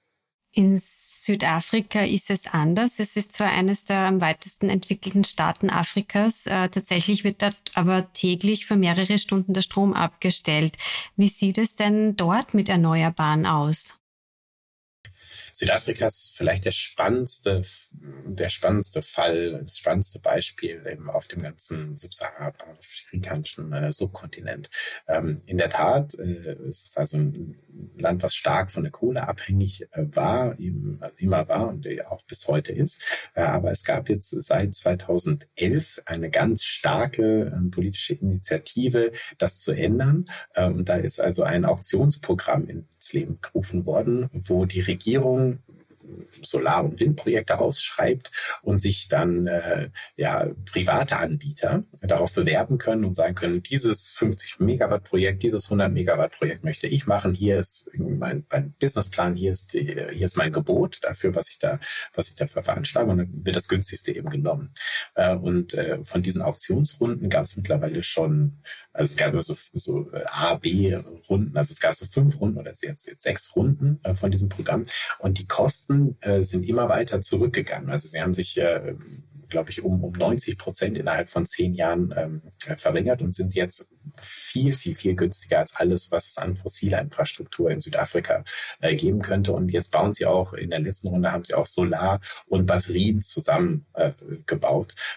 In 0.56 0.76
Südafrika 0.78 2.02
ist 2.02 2.30
es 2.30 2.46
anders. 2.46 3.00
Es 3.00 3.16
ist 3.16 3.32
zwar 3.32 3.50
eines 3.50 3.86
der 3.86 3.98
am 3.98 4.20
weitesten 4.20 4.68
entwickelten 4.68 5.24
Staaten 5.24 5.68
Afrikas. 5.68 6.46
Äh, 6.46 6.68
tatsächlich 6.68 7.24
wird 7.24 7.42
dort 7.42 7.56
aber 7.74 8.12
täglich 8.12 8.64
für 8.64 8.76
mehrere 8.76 9.18
Stunden 9.18 9.52
der 9.52 9.62
Strom 9.62 9.94
abgestellt. 9.94 10.76
Wie 11.16 11.28
sieht 11.28 11.58
es 11.58 11.74
denn 11.74 12.16
dort 12.16 12.54
mit 12.54 12.68
Erneuerbaren 12.68 13.46
aus? 13.46 13.94
Südafrika 15.54 16.06
ist 16.06 16.34
vielleicht 16.36 16.64
der 16.64 16.72
spannendste, 16.72 17.62
der 17.92 18.48
spannendste 18.48 19.02
Fall, 19.02 19.52
das 19.60 19.78
spannendste 19.78 20.18
Beispiel 20.18 20.84
eben 20.90 21.08
auf 21.08 21.28
dem 21.28 21.40
ganzen 21.40 21.96
subsaharianischen 21.96 23.72
äh, 23.72 23.92
Subkontinent. 23.92 24.68
Ähm, 25.06 25.36
in 25.46 25.56
der 25.56 25.70
Tat 25.70 26.14
äh, 26.14 26.56
ist 26.68 26.86
es 26.86 26.96
also 26.96 27.18
ein 27.18 27.56
Land, 27.96 28.24
was 28.24 28.34
stark 28.34 28.72
von 28.72 28.82
der 28.82 28.90
Kohle 28.90 29.28
abhängig 29.28 29.86
äh, 29.92 30.06
war, 30.10 30.58
eben, 30.58 30.98
immer 31.18 31.46
war 31.48 31.68
und 31.68 31.86
auch 32.06 32.24
bis 32.24 32.48
heute 32.48 32.72
ist. 32.72 33.00
Äh, 33.34 33.42
aber 33.42 33.70
es 33.70 33.84
gab 33.84 34.08
jetzt 34.08 34.30
seit 34.30 34.74
2011 34.74 36.02
eine 36.04 36.30
ganz 36.30 36.64
starke 36.64 37.46
äh, 37.46 37.70
politische 37.70 38.14
Initiative, 38.14 39.12
das 39.38 39.60
zu 39.60 39.70
ändern. 39.70 40.24
Äh, 40.54 40.66
und 40.66 40.88
da 40.88 40.96
ist 40.96 41.20
also 41.20 41.44
ein 41.44 41.64
Auktionsprogramm 41.64 42.68
ins 42.68 43.12
Leben 43.12 43.38
gerufen 43.40 43.86
worden, 43.86 44.30
wo 44.32 44.64
die 44.64 44.80
Regierung 44.80 45.43
Solar- 46.42 46.84
und 46.84 47.00
Windprojekte 47.00 47.58
ausschreibt 47.58 48.30
und 48.62 48.78
sich 48.78 49.08
dann 49.08 49.46
äh, 49.46 49.90
ja 50.16 50.46
private 50.70 51.16
Anbieter 51.16 51.84
darauf 52.02 52.32
bewerben 52.32 52.78
können 52.78 53.04
und 53.04 53.14
sagen 53.14 53.34
können, 53.34 53.62
dieses 53.62 54.12
50 54.12 54.60
Megawatt 54.60 55.04
Projekt, 55.04 55.42
dieses 55.42 55.66
100 55.66 55.92
Megawatt 55.92 56.32
Projekt 56.32 56.64
möchte 56.64 56.86
ich 56.86 57.06
machen. 57.06 57.34
Hier 57.34 57.58
ist 57.58 57.88
mein, 57.94 58.44
mein 58.50 58.74
Businessplan, 58.78 59.34
hier 59.34 59.50
ist 59.50 59.72
die, 59.72 59.96
hier 60.12 60.26
ist 60.26 60.36
mein 60.36 60.52
Gebot 60.52 60.98
dafür, 61.02 61.34
was 61.34 61.50
ich 61.50 61.58
da 61.58 61.78
was 62.14 62.28
ich 62.28 62.34
dafür 62.34 62.62
veranschlage 62.62 63.10
und 63.10 63.18
dann 63.18 63.46
wird 63.46 63.56
das 63.56 63.68
günstigste 63.68 64.12
eben 64.14 64.28
genommen. 64.28 64.70
Äh, 65.14 65.34
und 65.34 65.74
äh, 65.74 66.02
von 66.04 66.22
diesen 66.22 66.42
Auktionsrunden 66.42 67.28
gab 67.28 67.44
es 67.44 67.56
mittlerweile 67.56 68.02
schon, 68.02 68.58
also 68.92 69.12
es 69.12 69.16
gab 69.16 69.34
so, 69.42 69.56
so 69.72 70.10
A, 70.26 70.54
B 70.54 70.96
Runden, 71.28 71.56
also 71.56 71.72
es 71.72 71.80
gab 71.80 71.94
so 71.94 72.06
fünf 72.06 72.40
Runden 72.40 72.58
oder 72.58 72.70
jetzt, 72.70 73.06
jetzt 73.06 73.22
sechs 73.22 73.54
Runden 73.56 74.00
äh, 74.02 74.14
von 74.14 74.30
diesem 74.30 74.48
Programm 74.48 74.84
und 75.18 75.38
die 75.38 75.46
Kosten 75.46 76.16
äh, 76.20 76.42
sind 76.42 76.64
immer 76.64 76.88
weiter 76.88 77.20
zurückgegangen. 77.20 77.90
Also 77.90 78.08
sie 78.08 78.20
haben 78.20 78.34
sich, 78.34 78.56
äh, 78.56 78.94
glaube 79.48 79.70
ich, 79.70 79.82
um, 79.82 80.02
um 80.02 80.12
90 80.12 80.58
Prozent 80.58 80.98
innerhalb 80.98 81.28
von 81.28 81.44
zehn 81.44 81.74
Jahren 81.74 82.12
ähm, 82.16 82.42
verringert 82.76 83.22
und 83.22 83.34
sind 83.34 83.54
jetzt 83.54 83.88
viel, 84.20 84.74
viel, 84.74 84.94
viel 84.94 85.14
günstiger 85.14 85.58
als 85.58 85.76
alles, 85.76 86.10
was 86.10 86.26
es 86.26 86.38
an 86.38 86.56
fossiler 86.56 87.00
Infrastruktur 87.00 87.70
in 87.70 87.80
Südafrika 87.80 88.44
äh, 88.80 88.94
geben 88.94 89.20
könnte. 89.20 89.52
Und 89.52 89.70
jetzt 89.70 89.90
bauen 89.92 90.12
sie 90.12 90.26
auch, 90.26 90.54
in 90.54 90.70
der 90.70 90.80
letzten 90.80 91.08
Runde 91.08 91.30
haben 91.30 91.44
sie 91.44 91.54
auch 91.54 91.66
Solar 91.66 92.20
und 92.46 92.66
Batterien 92.66 93.20
zusammen 93.20 93.86
äh, 93.94 94.12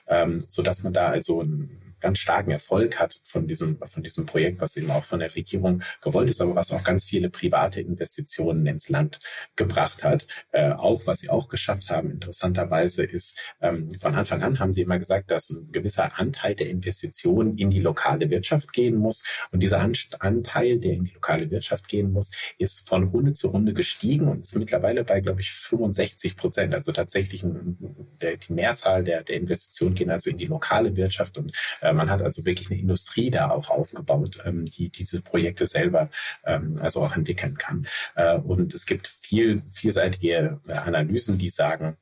ähm, 0.07 0.39
sodass 0.39 0.83
man 0.83 0.93
da 0.93 1.07
also 1.07 1.41
ein 1.41 1.86
ganz 1.99 2.19
starken 2.19 2.51
Erfolg 2.51 2.99
hat 2.99 3.19
von 3.23 3.47
diesem, 3.47 3.79
von 3.83 4.03
diesem 4.03 4.25
Projekt, 4.25 4.61
was 4.61 4.77
eben 4.77 4.91
auch 4.91 5.03
von 5.03 5.19
der 5.19 5.33
Regierung 5.35 5.81
gewollt 6.01 6.29
ist, 6.29 6.41
aber 6.41 6.55
was 6.55 6.71
auch 6.71 6.83
ganz 6.83 7.05
viele 7.05 7.29
private 7.29 7.81
Investitionen 7.81 8.65
ins 8.65 8.89
Land 8.89 9.19
gebracht 9.55 10.03
hat. 10.03 10.27
Äh, 10.51 10.71
auch 10.71 11.01
was 11.05 11.19
sie 11.19 11.29
auch 11.29 11.47
geschafft 11.47 11.89
haben, 11.89 12.11
interessanterweise, 12.11 13.03
ist, 13.03 13.39
ähm, 13.61 13.89
von 13.99 14.15
Anfang 14.15 14.43
an 14.43 14.59
haben 14.59 14.73
sie 14.73 14.81
immer 14.81 14.99
gesagt, 14.99 15.31
dass 15.31 15.49
ein 15.49 15.71
gewisser 15.71 16.17
Anteil 16.19 16.55
der 16.55 16.69
Investitionen 16.69 17.57
in 17.57 17.69
die 17.69 17.79
lokale 17.79 18.29
Wirtschaft 18.29 18.73
gehen 18.73 18.95
muss. 18.95 19.23
Und 19.51 19.61
dieser 19.61 19.79
Anteil, 19.79 20.79
der 20.79 20.93
in 20.93 21.05
die 21.05 21.13
lokale 21.13 21.49
Wirtschaft 21.51 21.87
gehen 21.87 22.11
muss, 22.11 22.31
ist 22.57 22.87
von 22.87 23.05
Runde 23.05 23.33
zu 23.33 23.49
Runde 23.49 23.73
gestiegen 23.73 24.27
und 24.27 24.41
ist 24.41 24.55
mittlerweile 24.55 25.03
bei, 25.03 25.21
glaube 25.21 25.41
ich, 25.41 25.51
65 25.51 26.35
Prozent. 26.35 26.73
Also 26.73 26.91
tatsächlich 26.91 27.43
ein, 27.43 27.77
der, 28.21 28.37
die 28.37 28.53
Mehrzahl 28.53 29.03
der, 29.03 29.23
der 29.23 29.37
Investitionen 29.37 29.95
gehen 29.95 30.09
also 30.09 30.29
in 30.29 30.37
die 30.37 30.45
lokale 30.45 30.95
Wirtschaft 30.95 31.37
und 31.37 31.55
äh, 31.81 31.86
man 31.93 32.09
hat 32.09 32.21
also 32.21 32.45
wirklich 32.45 32.69
eine 32.71 32.79
Industrie 32.79 33.29
da 33.29 33.49
auch 33.49 33.69
aufgebaut, 33.69 34.41
ähm, 34.45 34.65
die 34.65 34.89
diese 34.89 35.21
Projekte 35.21 35.65
selber 35.65 36.09
ähm, 36.45 36.75
also 36.81 37.03
auch 37.03 37.15
entwickeln 37.15 37.57
kann. 37.57 37.87
Äh, 38.15 38.37
und 38.37 38.73
es 38.73 38.85
gibt 38.85 39.07
viel, 39.07 39.61
vielseitige 39.69 40.59
äh, 40.67 40.73
Analysen, 40.73 41.37
die 41.37 41.49
sagen, 41.49 41.97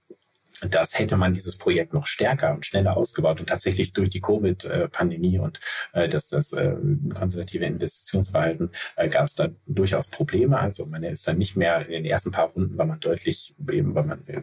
das 0.61 0.97
hätte 0.97 1.17
man 1.17 1.33
dieses 1.33 1.57
Projekt 1.57 1.93
noch 1.93 2.07
stärker 2.07 2.53
und 2.53 2.65
schneller 2.65 2.95
ausgebaut. 2.95 3.39
Und 3.39 3.47
tatsächlich 3.47 3.93
durch 3.93 4.09
die 4.09 4.21
Covid-Pandemie 4.21 5.39
und 5.39 5.59
äh, 5.93 6.07
das, 6.07 6.29
das 6.29 6.53
äh, 6.53 6.75
konservative 7.13 7.65
Investitionsverhalten 7.65 8.69
äh, 8.95 9.09
gab 9.09 9.25
es 9.25 9.35
da 9.35 9.49
durchaus 9.65 10.07
Probleme. 10.07 10.59
Also 10.59 10.85
man 10.85 11.03
ist 11.03 11.27
dann 11.27 11.37
nicht 11.37 11.55
mehr 11.55 11.85
in 11.85 12.03
den 12.03 12.05
ersten 12.05 12.31
paar 12.31 12.49
Runden, 12.49 12.77
war 12.77 12.85
man 12.85 12.99
deutlich 12.99 13.55
eben, 13.69 13.95
war 13.95 14.03
man 14.03 14.25
äh, 14.27 14.41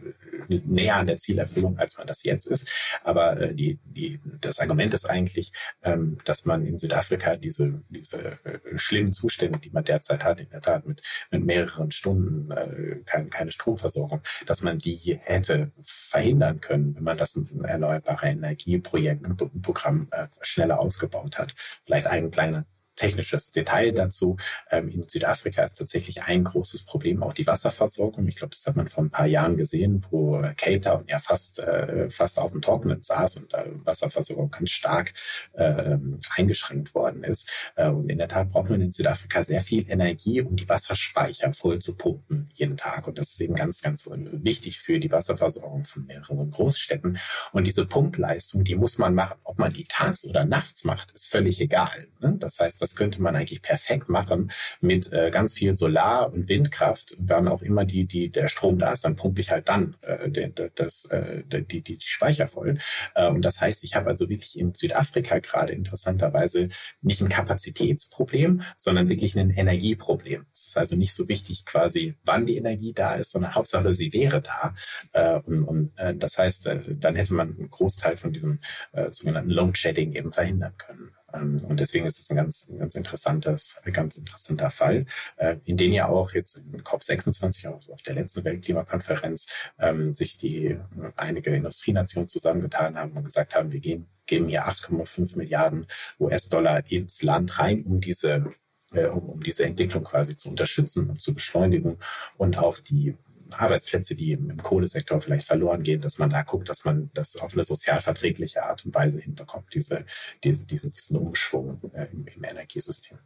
näher 0.65 0.97
an 0.97 1.07
der 1.07 1.17
Zielerfüllung, 1.17 1.77
als 1.77 1.97
man 1.97 2.07
das 2.07 2.23
jetzt 2.23 2.45
ist. 2.45 2.67
Aber 3.03 3.39
äh, 3.39 3.53
die, 3.53 3.79
die, 3.83 4.19
das 4.41 4.59
Argument 4.59 4.93
ist 4.93 5.05
eigentlich, 5.05 5.51
ähm, 5.83 6.17
dass 6.25 6.45
man 6.45 6.65
in 6.65 6.77
Südafrika 6.77 7.35
diese, 7.35 7.81
diese 7.89 8.39
äh, 8.43 8.77
schlimmen 8.77 9.13
Zustände, 9.13 9.59
die 9.59 9.69
man 9.69 9.83
derzeit 9.83 10.23
hat, 10.23 10.41
in 10.41 10.49
der 10.49 10.61
Tat 10.61 10.85
mit, 10.85 11.01
mit 11.31 11.45
mehreren 11.45 11.91
Stunden 11.91 12.51
äh, 12.51 13.01
kein, 13.05 13.29
keine 13.29 13.51
Stromversorgung, 13.51 14.21
dass 14.45 14.61
man 14.61 14.77
die 14.77 15.19
hätte 15.21 15.71
verhindern 15.81 16.61
können, 16.61 16.95
wenn 16.95 17.03
man 17.03 17.17
das 17.17 17.39
erneuerbare 17.63 18.27
Energieprojekt, 18.27 19.25
ein 19.25 19.61
Programm 19.61 20.07
äh, 20.11 20.27
schneller 20.41 20.79
ausgebaut 20.79 21.37
hat. 21.37 21.53
Vielleicht 21.83 22.07
ein 22.07 22.31
kleiner 22.31 22.65
technisches 22.95 23.51
Detail 23.51 23.91
dazu. 23.91 24.37
Ähm, 24.69 24.89
in 24.89 25.01
Südafrika 25.01 25.63
ist 25.63 25.73
tatsächlich 25.73 26.23
ein 26.23 26.43
großes 26.43 26.83
Problem 26.83 27.23
auch 27.23 27.33
die 27.33 27.47
Wasserversorgung. 27.47 28.27
Ich 28.27 28.35
glaube, 28.35 28.51
das 28.51 28.65
hat 28.65 28.75
man 28.75 28.87
vor 28.87 29.03
ein 29.03 29.09
paar 29.09 29.27
Jahren 29.27 29.57
gesehen, 29.57 30.05
wo 30.11 30.41
Cape 30.57 30.81
Town 30.81 31.03
ja 31.07 31.19
fast, 31.19 31.59
äh, 31.59 32.09
fast 32.09 32.39
auf 32.39 32.51
dem 32.51 32.61
Trockenen 32.61 33.01
saß 33.01 33.37
und 33.37 33.53
äh, 33.53 33.65
Wasserversorgung 33.83 34.51
ganz 34.51 34.71
stark 34.71 35.13
äh, 35.53 35.97
eingeschränkt 36.35 36.93
worden 36.95 37.23
ist. 37.23 37.49
Äh, 37.75 37.89
und 37.89 38.09
in 38.09 38.17
der 38.17 38.27
Tat 38.27 38.49
braucht 38.49 38.69
man 38.69 38.81
in 38.81 38.91
Südafrika 38.91 39.43
sehr 39.43 39.61
viel 39.61 39.89
Energie, 39.89 40.41
um 40.41 40.55
die 40.55 40.69
Wasserspeicher 40.69 41.53
voll 41.53 41.79
zu 41.79 41.97
pumpen 41.97 42.49
jeden 42.53 42.77
Tag. 42.77 43.07
Und 43.07 43.17
das 43.17 43.33
ist 43.33 43.41
eben 43.41 43.55
ganz, 43.55 43.81
ganz 43.81 44.09
wichtig 44.11 44.79
für 44.79 44.99
die 44.99 45.11
Wasserversorgung 45.11 45.85
von 45.85 46.05
mehreren 46.05 46.49
Großstädten. 46.51 47.17
Und 47.51 47.67
diese 47.67 47.85
Pumpleistung, 47.85 48.63
die 48.63 48.75
muss 48.75 48.97
man 48.97 49.15
machen. 49.15 49.37
Ob 49.43 49.59
man 49.59 49.71
die 49.71 49.85
tags 49.85 50.25
oder 50.25 50.45
nachts 50.45 50.83
macht, 50.83 51.11
ist 51.11 51.29
völlig 51.29 51.59
egal. 51.59 52.07
Ne? 52.19 52.35
Das 52.39 52.59
heißt, 52.59 52.81
das 52.83 52.95
könnte 52.95 53.21
man 53.21 53.35
eigentlich 53.35 53.61
perfekt 53.61 54.09
machen 54.09 54.51
mit 54.81 55.11
äh, 55.11 55.31
ganz 55.31 55.53
viel 55.53 55.75
Solar- 55.75 56.33
und 56.33 56.49
Windkraft. 56.49 57.15
Wann 57.19 57.47
auch 57.47 57.61
immer 57.61 57.85
die, 57.85 58.05
die, 58.05 58.29
der 58.29 58.47
Strom 58.47 58.77
da 58.77 58.91
ist, 58.91 59.05
dann 59.05 59.15
pumpe 59.15 59.41
ich 59.41 59.51
halt 59.51 59.69
dann 59.69 59.95
äh, 60.01 60.29
den, 60.29 60.53
das, 60.75 61.05
äh, 61.05 61.43
die, 61.45 61.81
die, 61.81 61.97
die 61.97 61.97
Speicher 61.99 62.47
voll. 62.47 62.77
Äh, 63.15 63.29
und 63.29 63.43
das 63.43 63.61
heißt, 63.61 63.83
ich 63.83 63.95
habe 63.95 64.09
also 64.09 64.29
wirklich 64.29 64.59
in 64.59 64.73
Südafrika 64.73 65.39
gerade 65.39 65.73
interessanterweise 65.73 66.67
nicht 67.01 67.21
ein 67.21 67.29
Kapazitätsproblem, 67.29 68.61
sondern 68.77 69.09
wirklich 69.09 69.37
ein 69.37 69.49
Energieproblem. 69.49 70.45
Es 70.53 70.67
ist 70.67 70.77
also 70.77 70.95
nicht 70.95 71.13
so 71.13 71.27
wichtig 71.27 71.65
quasi, 71.65 72.15
wann 72.25 72.45
die 72.45 72.57
Energie 72.57 72.93
da 72.93 73.15
ist, 73.15 73.31
sondern 73.31 73.55
Hauptsache, 73.55 73.93
sie 73.93 74.13
wäre 74.13 74.41
da. 74.41 74.75
Äh, 75.13 75.39
und 75.45 75.63
und 75.63 75.97
äh, 75.97 76.15
das 76.15 76.37
heißt, 76.37 76.67
äh, 76.67 76.95
dann 76.95 77.15
hätte 77.15 77.33
man 77.33 77.55
einen 77.55 77.69
Großteil 77.69 78.17
von 78.17 78.33
diesem 78.33 78.59
äh, 78.91 79.11
sogenannten 79.11 79.49
Load 79.49 79.77
Shedding 79.77 80.13
eben 80.13 80.31
verhindern 80.31 80.73
können. 80.77 81.12
Ähm, 81.33 81.57
und 81.67 81.79
deswegen 81.79 82.05
ist 82.05 82.19
es 82.19 82.29
ein 82.29 82.37
ganz, 82.37 82.67
ein 82.69 82.77
ganz 82.77 82.95
interessantes, 82.95 83.79
ein 83.83 83.93
ganz 83.93 84.17
interessanter 84.17 84.69
Fall, 84.69 85.05
äh, 85.37 85.57
in 85.65 85.77
den 85.77 85.93
ja 85.93 86.07
auch 86.07 86.33
jetzt 86.33 86.57
in 86.57 86.81
COP26 86.81 87.67
auf 87.67 88.01
der 88.01 88.15
letzten 88.15 88.43
Weltklimakonferenz 88.43 89.47
ähm, 89.79 90.13
sich 90.13 90.37
die 90.37 90.77
einige 91.15 91.51
Industrienationen 91.51 92.27
zusammengetan 92.27 92.97
haben 92.97 93.11
und 93.11 93.23
gesagt 93.23 93.55
haben, 93.55 93.71
wir 93.71 93.79
gehen, 93.79 94.07
geben 94.25 94.47
hier 94.47 94.67
8,5 94.67 95.37
Milliarden 95.37 95.85
US-Dollar 96.19 96.83
ins 96.89 97.21
Land 97.21 97.59
rein, 97.59 97.83
um 97.83 97.99
diese 97.99 98.53
äh, 98.93 99.07
um, 99.07 99.29
um 99.29 99.39
diese 99.41 99.65
Entwicklung 99.65 100.03
quasi 100.03 100.37
zu 100.37 100.49
unterstützen 100.49 101.09
und 101.09 101.19
zu 101.19 101.33
beschleunigen 101.33 101.97
und 102.37 102.57
auch 102.59 102.77
die 102.77 103.15
Arbeitsplätze, 103.59 104.15
die 104.15 104.31
im, 104.31 104.49
im 104.49 104.61
Kohlesektor 104.61 105.21
vielleicht 105.21 105.47
verloren 105.47 105.83
gehen, 105.83 106.01
dass 106.01 106.17
man 106.17 106.29
da 106.29 106.43
guckt, 106.43 106.69
dass 106.69 106.85
man 106.85 107.09
das 107.13 107.35
auf 107.35 107.53
eine 107.53 107.63
sozial 107.63 108.01
verträgliche 108.01 108.63
Art 108.63 108.85
und 108.85 108.93
Weise 108.93 109.19
hinbekommt, 109.19 109.73
diese, 109.73 110.05
diese, 110.43 110.65
diesen, 110.65 110.91
diesen 110.91 111.17
Umschwung 111.17 111.81
äh, 111.93 112.07
im, 112.11 112.25
im 112.27 112.43
Energiesystem. 112.43 113.19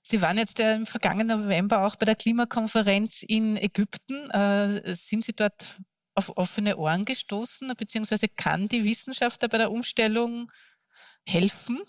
Sie 0.00 0.20
waren 0.20 0.36
jetzt 0.36 0.60
äh, 0.60 0.74
im 0.74 0.86
vergangenen 0.86 1.42
November 1.42 1.86
auch 1.86 1.96
bei 1.96 2.06
der 2.06 2.16
Klimakonferenz 2.16 3.22
in 3.22 3.56
Ägypten. 3.56 4.28
Äh, 4.30 4.94
sind 4.94 5.24
Sie 5.24 5.32
dort 5.32 5.76
auf 6.14 6.36
offene 6.36 6.76
Ohren 6.76 7.04
gestoßen, 7.04 7.72
beziehungsweise 7.76 8.26
kann 8.28 8.68
die 8.68 8.84
Wissenschaft 8.84 9.42
da 9.42 9.46
bei 9.46 9.58
der 9.58 9.70
Umstellung 9.70 10.50
helfen? 11.24 11.80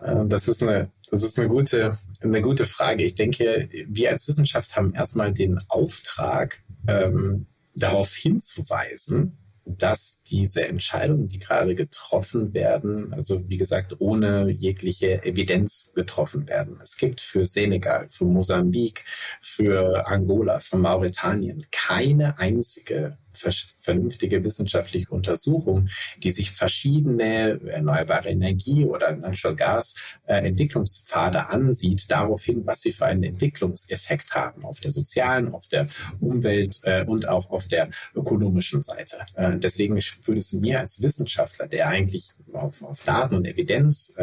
Äh, 0.00 0.26
das 0.26 0.48
ist 0.48 0.62
eine, 0.62 0.90
das 1.10 1.22
ist 1.22 1.38
eine 1.38 1.48
gute, 1.48 1.98
eine 2.22 2.42
gute 2.42 2.64
Frage. 2.64 3.04
Ich 3.04 3.14
denke, 3.14 3.68
wir 3.86 4.10
als 4.10 4.26
Wissenschaft 4.28 4.76
haben 4.76 4.94
erstmal 4.94 5.32
den 5.32 5.58
Auftrag, 5.68 6.62
ähm, 6.88 7.46
darauf 7.74 8.14
hinzuweisen, 8.14 9.38
dass 9.64 10.20
diese 10.24 10.66
Entscheidungen, 10.66 11.28
die 11.28 11.38
gerade 11.38 11.74
getroffen 11.74 12.52
werden, 12.52 13.12
also 13.12 13.48
wie 13.48 13.56
gesagt, 13.56 13.96
ohne 14.00 14.50
jegliche 14.50 15.22
Evidenz 15.22 15.92
getroffen 15.94 16.48
werden. 16.48 16.80
Es 16.82 16.96
gibt 16.96 17.20
für 17.20 17.44
Senegal, 17.44 18.08
für 18.08 18.24
Mosambik, 18.24 19.04
für 19.40 20.08
Angola, 20.08 20.58
für 20.58 20.78
Mauretanien 20.78 21.64
keine 21.70 22.38
einzige 22.38 23.18
vernünftige 23.32 24.44
wissenschaftliche 24.44 25.10
Untersuchung, 25.10 25.88
die 26.18 26.30
sich 26.30 26.50
verschiedene 26.50 27.60
erneuerbare 27.66 28.30
Energie 28.30 28.84
oder 28.84 29.16
Natural 29.16 29.56
Gas 29.56 29.94
äh, 30.26 30.46
Entwicklungspfade 30.46 31.48
ansieht, 31.48 32.10
darauf 32.10 32.44
hin, 32.44 32.62
was 32.64 32.82
sie 32.82 32.92
für 32.92 33.06
einen 33.06 33.24
Entwicklungseffekt 33.24 34.34
haben 34.34 34.64
auf 34.64 34.80
der 34.80 34.90
sozialen, 34.90 35.52
auf 35.54 35.68
der 35.68 35.86
Umwelt 36.20 36.80
äh, 36.82 37.04
und 37.04 37.28
auch 37.28 37.50
auf 37.50 37.68
der 37.68 37.88
ökonomischen 38.14 38.82
Seite. 38.82 39.18
Äh, 39.34 39.58
deswegen 39.58 39.96
würde 39.96 40.38
es 40.38 40.52
mir 40.52 40.80
als 40.80 41.02
Wissenschaftler, 41.02 41.66
der 41.66 41.88
eigentlich 41.88 42.30
auf, 42.52 42.82
auf 42.82 43.02
Daten 43.02 43.34
und 43.34 43.46
Evidenz 43.46 44.14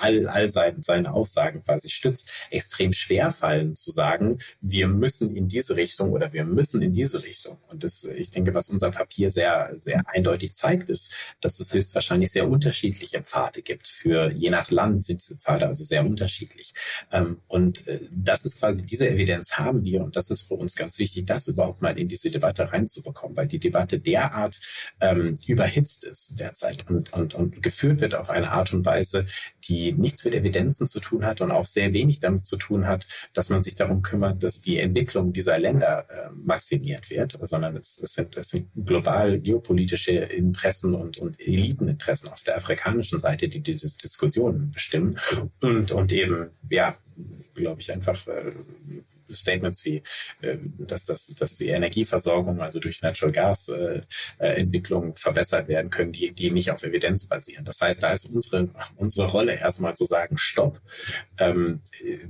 all, 0.00 0.26
all 0.28 0.50
seine, 0.50 0.78
seine 0.82 1.12
Aussagen 1.12 1.62
quasi 1.62 1.90
stützt, 1.90 2.30
extrem 2.50 2.92
schwer 2.92 3.30
fallen 3.30 3.74
zu 3.74 3.90
sagen, 3.90 4.38
wir 4.60 4.88
müssen 4.88 5.34
in 5.34 5.48
diese 5.48 5.76
Richtung 5.76 6.12
oder 6.12 6.32
wir 6.32 6.44
müssen 6.44 6.82
in 6.82 6.92
diese 6.92 7.22
Richtung. 7.22 7.58
Und 7.68 7.84
das, 7.84 8.04
ich 8.04 8.29
denke, 8.30 8.54
was 8.54 8.70
unser 8.70 8.90
Papier 8.90 9.30
sehr, 9.30 9.70
sehr 9.74 10.02
eindeutig 10.06 10.52
zeigt, 10.52 10.90
ist, 10.90 11.14
dass 11.40 11.60
es 11.60 11.72
höchstwahrscheinlich 11.72 12.30
sehr 12.30 12.48
unterschiedliche 12.48 13.20
Pfade 13.22 13.62
gibt. 13.62 13.88
Für 13.88 14.30
je 14.30 14.50
nach 14.50 14.70
Land 14.70 15.04
sind 15.04 15.20
diese 15.20 15.36
Pfade 15.36 15.66
also 15.66 15.84
sehr 15.84 16.04
unterschiedlich. 16.04 16.72
Ähm, 17.12 17.40
und 17.48 17.86
äh, 17.86 18.00
das 18.10 18.44
ist 18.44 18.58
quasi, 18.58 18.84
diese 18.84 19.08
Evidenz 19.08 19.52
haben 19.52 19.84
wir 19.84 20.02
und 20.02 20.16
das 20.16 20.30
ist 20.30 20.42
für 20.42 20.54
uns 20.54 20.74
ganz 20.76 20.98
wichtig, 20.98 21.26
das 21.26 21.48
überhaupt 21.48 21.82
mal 21.82 21.98
in 21.98 22.08
diese 22.08 22.30
Debatte 22.30 22.72
reinzubekommen, 22.72 23.36
weil 23.36 23.46
die 23.46 23.58
Debatte 23.58 23.98
derart 23.98 24.60
ähm, 25.00 25.34
überhitzt 25.46 26.04
ist 26.04 26.38
derzeit 26.38 26.88
und, 26.88 27.12
und, 27.12 27.34
und 27.34 27.62
geführt 27.62 28.00
wird 28.00 28.14
auf 28.14 28.30
eine 28.30 28.50
Art 28.52 28.72
und 28.72 28.84
Weise, 28.86 29.26
die 29.70 29.92
nichts 29.92 30.24
mit 30.24 30.34
Evidenzen 30.34 30.86
zu 30.86 30.98
tun 30.98 31.24
hat 31.24 31.40
und 31.40 31.52
auch 31.52 31.64
sehr 31.64 31.94
wenig 31.94 32.18
damit 32.18 32.44
zu 32.44 32.56
tun 32.56 32.86
hat, 32.86 33.06
dass 33.32 33.50
man 33.50 33.62
sich 33.62 33.76
darum 33.76 34.02
kümmert, 34.02 34.42
dass 34.42 34.60
die 34.60 34.78
Entwicklung 34.78 35.32
dieser 35.32 35.58
Länder 35.58 36.06
äh, 36.10 36.30
maximiert 36.34 37.08
wird, 37.08 37.38
sondern 37.42 37.76
es, 37.76 38.00
es, 38.02 38.14
sind, 38.14 38.36
es 38.36 38.48
sind 38.48 38.68
global 38.74 39.38
geopolitische 39.38 40.12
Interessen 40.12 40.94
und, 40.94 41.18
und 41.18 41.40
Eliteninteressen 41.40 42.28
auf 42.28 42.42
der 42.42 42.56
afrikanischen 42.56 43.20
Seite, 43.20 43.48
die 43.48 43.60
diese 43.60 43.96
Diskussionen 43.96 44.72
bestimmen 44.72 45.16
und, 45.60 45.92
und 45.92 46.12
eben, 46.12 46.50
ja, 46.68 46.96
glaube 47.54 47.80
ich, 47.80 47.92
einfach 47.92 48.26
äh, 48.26 48.52
Statements 49.32 49.84
wie, 49.84 50.02
äh, 50.40 50.56
dass, 50.78 51.04
dass, 51.04 51.26
dass 51.26 51.56
die 51.56 51.68
Energieversorgung, 51.68 52.60
also 52.60 52.80
durch 52.80 53.02
Natural 53.02 53.32
Gas 53.32 53.68
äh, 53.68 54.02
äh, 54.38 54.60
Entwicklung 54.60 55.14
verbessert 55.14 55.68
werden 55.68 55.90
können, 55.90 56.12
die, 56.12 56.32
die 56.32 56.50
nicht 56.50 56.70
auf 56.70 56.82
Evidenz 56.82 57.26
basieren. 57.26 57.64
Das 57.64 57.80
heißt, 57.80 58.02
da 58.02 58.12
ist 58.12 58.26
unsere, 58.26 58.68
unsere 58.96 59.26
Rolle 59.26 59.54
erstmal 59.54 59.94
zu 59.94 60.04
sagen, 60.04 60.38
stopp. 60.38 60.80
Ähm, 61.38 61.80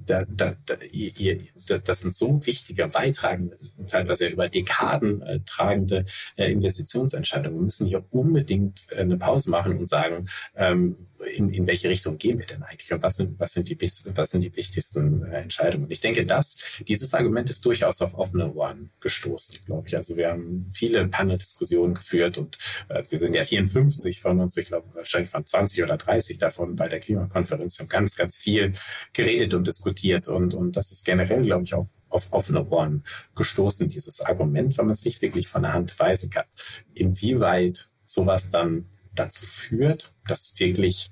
da, 0.06 0.24
da, 0.28 0.56
da, 0.66 0.76
ihr, 0.92 1.40
das 1.66 2.00
sind 2.00 2.14
so 2.14 2.44
wichtige, 2.46 2.92
weittragende, 2.94 3.58
teilweise 3.86 4.26
über 4.26 4.48
Dekaden 4.48 5.22
äh, 5.22 5.40
tragende 5.46 6.04
äh, 6.36 6.50
Investitionsentscheidungen. 6.50 7.58
Wir 7.58 7.64
müssen 7.64 7.86
hier 7.86 8.04
unbedingt 8.10 8.86
äh, 8.90 8.96
eine 8.96 9.16
Pause 9.16 9.50
machen 9.50 9.78
und 9.78 9.88
sagen, 9.88 10.28
ähm, 10.56 10.96
in, 11.34 11.50
in 11.50 11.66
welche 11.66 11.88
Richtung 11.88 12.18
gehen 12.18 12.38
wir 12.38 12.46
denn 12.46 12.62
eigentlich 12.62 12.92
und 12.92 13.02
was 13.02 13.16
sind, 13.16 13.38
was 13.38 13.52
sind, 13.52 13.68
die, 13.68 13.78
was 13.80 14.30
sind 14.30 14.40
die 14.40 14.54
wichtigsten 14.56 15.24
äh, 15.24 15.40
Entscheidungen. 15.40 15.90
Ich 15.90 16.00
denke, 16.00 16.24
dass 16.24 16.58
dieses 16.86 17.14
Argument 17.14 17.50
ist 17.50 17.64
durchaus 17.64 18.00
auf 18.00 18.14
offene 18.14 18.52
Ohren 18.54 18.90
gestoßen, 19.00 19.58
glaube 19.66 19.88
ich. 19.88 19.96
Also 19.96 20.16
wir 20.16 20.28
haben 20.28 20.66
viele 20.72 21.06
Panel-Diskussionen 21.08 21.94
geführt 21.94 22.38
und 22.38 22.58
äh, 22.88 23.02
wir 23.08 23.18
sind 23.18 23.34
ja 23.34 23.44
54 23.44 24.20
von 24.20 24.40
uns, 24.40 24.56
ich 24.56 24.68
glaube 24.68 24.88
wahrscheinlich 24.94 25.30
von 25.30 25.44
20 25.44 25.82
oder 25.82 25.96
30 25.96 26.38
davon 26.38 26.76
bei 26.76 26.88
der 26.88 27.00
Klimakonferenz 27.00 27.78
haben 27.78 27.88
ganz, 27.88 28.16
ganz 28.16 28.36
viel 28.36 28.72
geredet 29.12 29.54
und 29.54 29.66
diskutiert 29.66 30.28
und, 30.28 30.54
und 30.54 30.76
das 30.76 30.92
ist 30.92 31.04
generell, 31.04 31.42
glaube 31.42 31.64
ich, 31.64 31.74
auf 31.74 31.88
auf 32.10 32.32
offene 32.32 32.66
Ohren 32.68 33.04
gestoßen, 33.36 33.88
dieses 33.88 34.20
Argument, 34.20 34.76
wenn 34.76 34.86
man 34.86 34.92
es 34.92 35.04
nicht 35.04 35.22
wirklich 35.22 35.46
von 35.46 35.62
der 35.62 35.72
Hand 35.72 35.96
weisen 36.00 36.28
kann. 36.28 36.44
Inwieweit 36.92 37.88
sowas 38.04 38.50
dann 38.50 38.86
dazu 39.14 39.46
führt, 39.46 40.14
dass 40.26 40.52
wirklich 40.58 41.10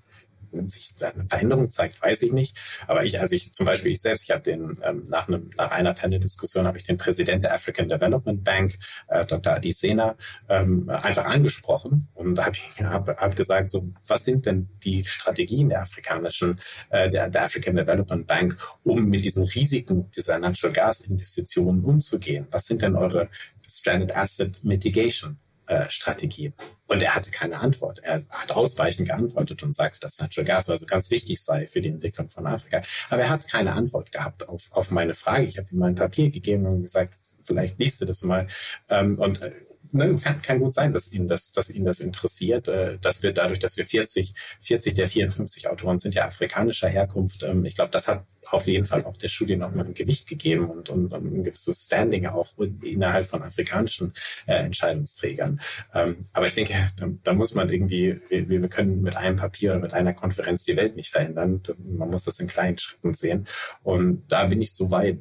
sich 0.67 0.95
eine 1.03 1.27
Veränderung 1.27 1.71
zeigt, 1.71 2.01
weiß 2.01 2.23
ich 2.23 2.33
nicht. 2.33 2.57
Aber 2.87 3.05
ich, 3.05 3.21
also 3.21 3.35
ich 3.35 3.53
zum 3.53 3.67
Beispiel 3.67 3.93
ich 3.93 4.01
selbst, 4.01 4.25
ich 4.25 4.31
habe 4.31 4.43
den 4.43 4.73
ähm, 4.83 5.03
nach 5.09 5.29
einem 5.29 5.51
nach 5.57 5.71
einer 5.71 5.95
Panel-Diskussion 5.95 6.67
habe 6.67 6.79
ich 6.79 6.85
den 6.85 6.97
Präsident 6.97 7.45
der 7.45 7.55
African 7.55 7.89
Development 7.89 8.43
Bank, 8.45 8.79
äh, 9.09 9.25
Dr. 9.27 9.55
Adi 9.55 9.73
Sena, 9.73 10.17
ähm, 10.49 10.89
einfach 10.89 11.27
angesprochen 11.27 12.09
und 12.15 12.39
habe 12.45 12.57
hab, 12.85 13.09
hab 13.21 13.37
gesagt, 13.37 13.71
so 13.71 13.89
was 14.07 14.25
sind 14.25 14.47
denn 14.47 14.69
die 14.83 15.05
Strategien 15.05 15.69
der 15.69 15.83
afrikanischen 15.83 16.57
äh, 16.91 17.11
der, 17.11 17.29
der 17.29 17.43
African 17.43 17.77
Development 17.77 18.27
Bank, 18.27 18.57
um 18.85 19.05
mit 19.05 19.25
diesen 19.25 19.45
Risiken 19.45 20.11
dieser 20.11 20.39
Natural 20.39 20.73
Gas 20.73 21.01
Investitionen 21.01 21.85
umzugehen? 21.85 22.47
Was 22.51 22.67
sind 22.67 22.83
denn 22.83 22.97
eure 22.97 23.29
Stranded 23.67 24.17
Asset 24.17 24.65
Mitigation 24.65 25.39
äh, 25.69 25.89
Strategie. 25.91 26.53
Und 26.87 27.03
er 27.03 27.15
hatte 27.15 27.31
keine 27.31 27.61
Antwort. 27.61 28.01
Er 28.03 28.25
hat 28.31 28.53
ausweichend 28.53 29.09
geantwortet 29.09 29.63
und 29.63 29.75
sagte, 29.75 30.01
dass 30.01 30.19
Natural 30.19 30.47
Gas 30.47 30.71
also 30.71 30.87
ganz 30.87 31.11
wichtig 31.11 31.43
sei 31.43 31.67
für 31.67 31.81
die 31.81 31.91
Entwicklung 31.91 32.31
von 32.31 32.47
Afrika. 32.47 32.83
Aber 33.11 33.23
er 33.23 33.31
hat 33.31 33.49
keine 33.49 33.73
Antwort 33.73 34.11
gehabt 34.11 34.49
auf, 34.49 34.69
auf 34.71 34.91
meine 34.91 35.15
Frage. 35.15 35.45
Ich 35.45 35.59
habe 35.59 35.69
ihm 35.71 35.79
mein 35.79 35.95
Papier 35.95 36.31
gegeben 36.31 36.67
und 36.67 36.83
gesagt, 36.83 37.15
vielleicht 37.43 37.79
liest 37.79 38.01
du 38.01 38.07
das 38.07 38.23
mal. 38.23 38.47
Ähm, 38.89 39.19
und 39.19 39.43
äh, 39.43 39.53
ne, 39.93 40.19
kann, 40.23 40.43
kann 40.43 40.59
gut 40.59 40.75
sein, 40.75 40.93
dass 40.93 41.11
ihn 41.11 41.29
das, 41.29 41.53
dass 41.53 41.71
ihn 41.71 41.85
das 41.85 42.01
interessiert, 42.01 42.69
äh, 42.69 42.99
dass 42.99 43.23
wir 43.23 43.33
dadurch, 43.33 43.59
dass 43.59 43.77
wir 43.77 43.85
40, 43.85 44.35
40 44.61 44.95
der 44.95 45.07
54 45.07 45.69
Autoren 45.69 45.99
sind 45.99 46.15
ja 46.15 46.27
afrikanischer 46.27 46.89
Herkunft. 46.89 47.43
Ähm, 47.43 47.65
ich 47.65 47.75
glaube, 47.75 47.91
das 47.91 48.09
hat 48.09 48.25
auf 48.51 48.67
jeden 48.67 48.87
Fall 48.87 49.05
auch 49.05 49.17
der 49.17 49.29
Studie 49.29 49.57
nochmal 49.57 49.87
ein 49.87 49.95
Gewicht 49.95 50.29
gegeben 50.29 50.71
und, 50.71 50.91
und, 50.91 51.13
und 51.13 51.25
ein 51.25 51.43
gewisses 51.43 51.85
Standing 51.85 52.27
auch 52.27 52.49
innerhalb 52.83 53.27
von 53.27 53.43
afrikanischen 53.43 54.13
äh, 54.47 54.55
Entscheidungsträgern. 54.55 55.61
Ähm, 55.95 56.17
aber 56.33 56.47
ich 56.47 56.55
denke, 56.55 56.75
da, 56.97 57.09
da 57.23 57.33
muss 57.35 57.55
man 57.55 57.69
irgendwie, 57.69 58.21
wir, 58.29 58.49
wir 58.49 58.69
können 58.69 59.03
mit 59.03 59.17
einem 59.17 59.37
Papier 59.37 59.73
oder 59.73 59.81
mit 59.81 59.93
einer 59.93 60.15
Konferenz 60.15 60.65
die 60.65 60.77
Welt 60.77 60.97
nicht 60.97 61.11
verändern. 61.11 61.63
Man 61.79 62.11
muss 62.11 62.25
das 62.25 62.41
in 62.41 62.47
kleinen 62.47 62.79
Schritten 62.79 63.15
sehen. 63.15 63.47
Und 63.83 64.25
da 64.29 64.47
bin 64.47 64.61
ich 64.61 64.73
so 64.73 64.91
weit, 64.91 65.19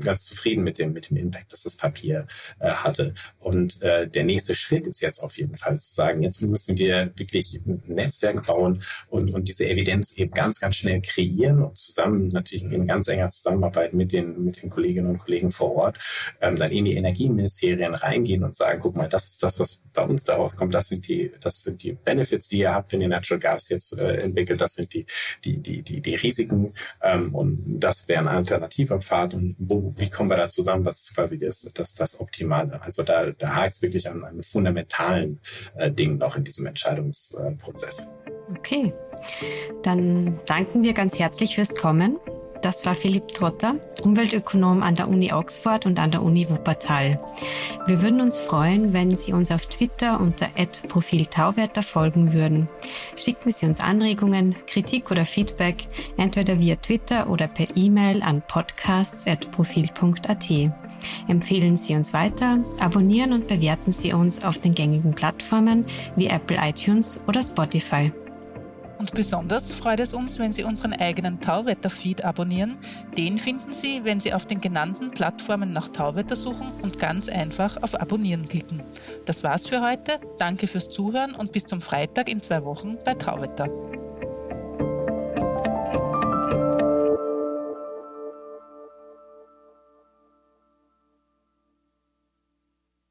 ganz 0.00 0.24
zufrieden 0.24 0.64
mit 0.64 0.78
dem, 0.78 0.92
mit 0.92 1.10
dem 1.10 1.16
Impact, 1.16 1.52
das 1.52 1.62
das 1.62 1.76
Papier 1.76 2.26
äh, 2.58 2.70
hatte. 2.70 3.14
Und 3.38 3.82
äh, 3.82 4.08
der 4.08 4.24
nächste 4.24 4.54
Schritt 4.54 4.86
ist 4.86 5.00
jetzt 5.00 5.20
auf 5.22 5.36
jeden 5.36 5.56
Fall 5.56 5.78
zu 5.78 5.92
sagen, 5.92 6.22
jetzt 6.22 6.40
müssen 6.42 6.76
wir 6.78 7.12
wirklich 7.16 7.60
ein 7.66 7.82
Netzwerk 7.86 8.46
bauen 8.46 8.82
und, 9.08 9.32
und 9.32 9.48
diese 9.48 9.68
Evidenz 9.68 10.12
eben 10.16 10.32
ganz, 10.32 10.60
ganz 10.60 10.76
schnell 10.76 11.00
kreieren 11.00 11.62
und 11.62 11.76
zusammen 11.78 12.28
natürlich 12.28 12.64
in 12.64 12.86
ganz 12.86 13.08
enger 13.08 13.28
Zusammenarbeit 13.28 13.94
mit 13.94 14.12
den, 14.12 14.44
mit 14.44 14.62
den 14.62 14.70
Kolleginnen 14.70 15.08
und 15.08 15.18
Kollegen 15.18 15.50
vor 15.50 15.74
Ort 15.74 15.98
ähm, 16.40 16.56
dann 16.56 16.70
in 16.70 16.84
die 16.84 16.94
Energieministerien 16.94 17.94
reingehen 17.94 18.44
und 18.44 18.54
sagen, 18.54 18.80
guck 18.80 18.96
mal, 18.96 19.08
das 19.08 19.26
ist 19.26 19.42
das, 19.42 19.58
was 19.58 19.78
bei 19.92 20.02
uns 20.02 20.22
daraus 20.22 20.56
kommt, 20.56 20.74
das 20.74 20.88
sind 20.88 21.08
die, 21.08 21.32
das 21.40 21.60
sind 21.60 21.82
die 21.82 21.92
Benefits, 21.92 22.48
die 22.48 22.58
ihr 22.58 22.74
habt, 22.74 22.92
wenn 22.92 23.00
ihr 23.00 23.08
Natural 23.08 23.40
Gas 23.40 23.68
jetzt 23.68 23.96
äh, 23.96 24.16
entwickelt, 24.18 24.60
das 24.60 24.74
sind 24.74 24.92
die, 24.92 25.06
die, 25.44 25.58
die, 25.58 25.82
die, 25.82 26.00
die 26.00 26.14
Risiken 26.14 26.72
ähm, 27.02 27.34
und 27.34 27.80
das 27.80 28.08
wäre 28.08 28.20
ein 28.20 28.28
alternativer 28.28 29.00
Pfad. 29.00 29.34
Und 29.34 29.56
wo 29.58 29.73
wie 29.96 30.10
kommen 30.10 30.30
wir 30.30 30.36
da 30.36 30.48
zusammen, 30.48 30.84
was 30.84 31.00
ist 31.00 31.14
quasi 31.14 31.38
das, 31.38 31.68
das, 31.74 31.94
das 31.94 32.20
Optimale. 32.20 32.80
Also 32.82 33.02
da, 33.02 33.30
da 33.30 33.54
hakt 33.54 33.74
es 33.74 33.82
wirklich 33.82 34.08
an 34.08 34.24
einem 34.24 34.42
fundamentalen 34.42 35.40
äh, 35.76 35.90
Ding 35.90 36.18
noch 36.18 36.36
in 36.36 36.44
diesem 36.44 36.66
Entscheidungsprozess. 36.66 38.06
Okay, 38.58 38.92
dann 39.82 40.38
danken 40.46 40.82
wir 40.84 40.92
ganz 40.92 41.18
herzlich 41.18 41.54
fürs 41.54 41.74
Kommen. 41.74 42.18
Das 42.64 42.84
war 42.86 42.94
Philipp 42.94 43.28
Trotter, 43.28 43.76
Umweltökonom 44.02 44.82
an 44.82 44.94
der 44.94 45.10
Uni 45.10 45.34
Oxford 45.34 45.84
und 45.84 45.98
an 45.98 46.10
der 46.10 46.22
Uni 46.22 46.48
Wuppertal. 46.48 47.20
Wir 47.86 48.00
würden 48.00 48.22
uns 48.22 48.40
freuen, 48.40 48.94
wenn 48.94 49.14
Sie 49.16 49.34
uns 49.34 49.50
auf 49.50 49.66
Twitter 49.66 50.18
unter 50.18 50.48
Profil 50.88 51.26
Tauwetter 51.26 51.82
folgen 51.82 52.32
würden. 52.32 52.70
Schicken 53.16 53.50
Sie 53.50 53.66
uns 53.66 53.80
Anregungen, 53.80 54.56
Kritik 54.66 55.10
oder 55.10 55.26
Feedback 55.26 55.88
entweder 56.16 56.58
via 56.58 56.76
Twitter 56.76 57.28
oder 57.28 57.48
per 57.48 57.66
E-Mail 57.76 58.22
an 58.22 58.40
podcasts.profil.at. 58.40 60.48
Empfehlen 61.28 61.76
Sie 61.76 61.94
uns 61.94 62.14
weiter, 62.14 62.64
abonnieren 62.80 63.34
und 63.34 63.46
bewerten 63.46 63.92
Sie 63.92 64.14
uns 64.14 64.42
auf 64.42 64.58
den 64.58 64.74
gängigen 64.74 65.14
Plattformen 65.14 65.84
wie 66.16 66.28
Apple 66.28 66.56
iTunes 66.58 67.20
oder 67.26 67.42
Spotify. 67.42 68.10
Und 68.98 69.14
besonders 69.14 69.72
freut 69.72 70.00
es 70.00 70.14
uns, 70.14 70.38
wenn 70.38 70.52
Sie 70.52 70.64
unseren 70.64 70.92
eigenen 70.92 71.40
Tauwetter-Feed 71.40 72.24
abonnieren. 72.24 72.78
Den 73.16 73.38
finden 73.38 73.72
Sie, 73.72 74.04
wenn 74.04 74.20
Sie 74.20 74.32
auf 74.32 74.46
den 74.46 74.60
genannten 74.60 75.10
Plattformen 75.10 75.72
nach 75.72 75.88
Tauwetter 75.88 76.36
suchen 76.36 76.70
und 76.82 76.98
ganz 76.98 77.28
einfach 77.28 77.82
auf 77.82 78.00
Abonnieren 78.00 78.48
klicken. 78.48 78.82
Das 79.24 79.42
war's 79.42 79.68
für 79.68 79.82
heute. 79.82 80.18
Danke 80.38 80.66
fürs 80.66 80.90
Zuhören 80.90 81.34
und 81.34 81.52
bis 81.52 81.64
zum 81.64 81.80
Freitag 81.80 82.28
in 82.28 82.40
zwei 82.40 82.64
Wochen 82.64 82.96
bei 83.04 83.14
Tauwetter. 83.14 83.68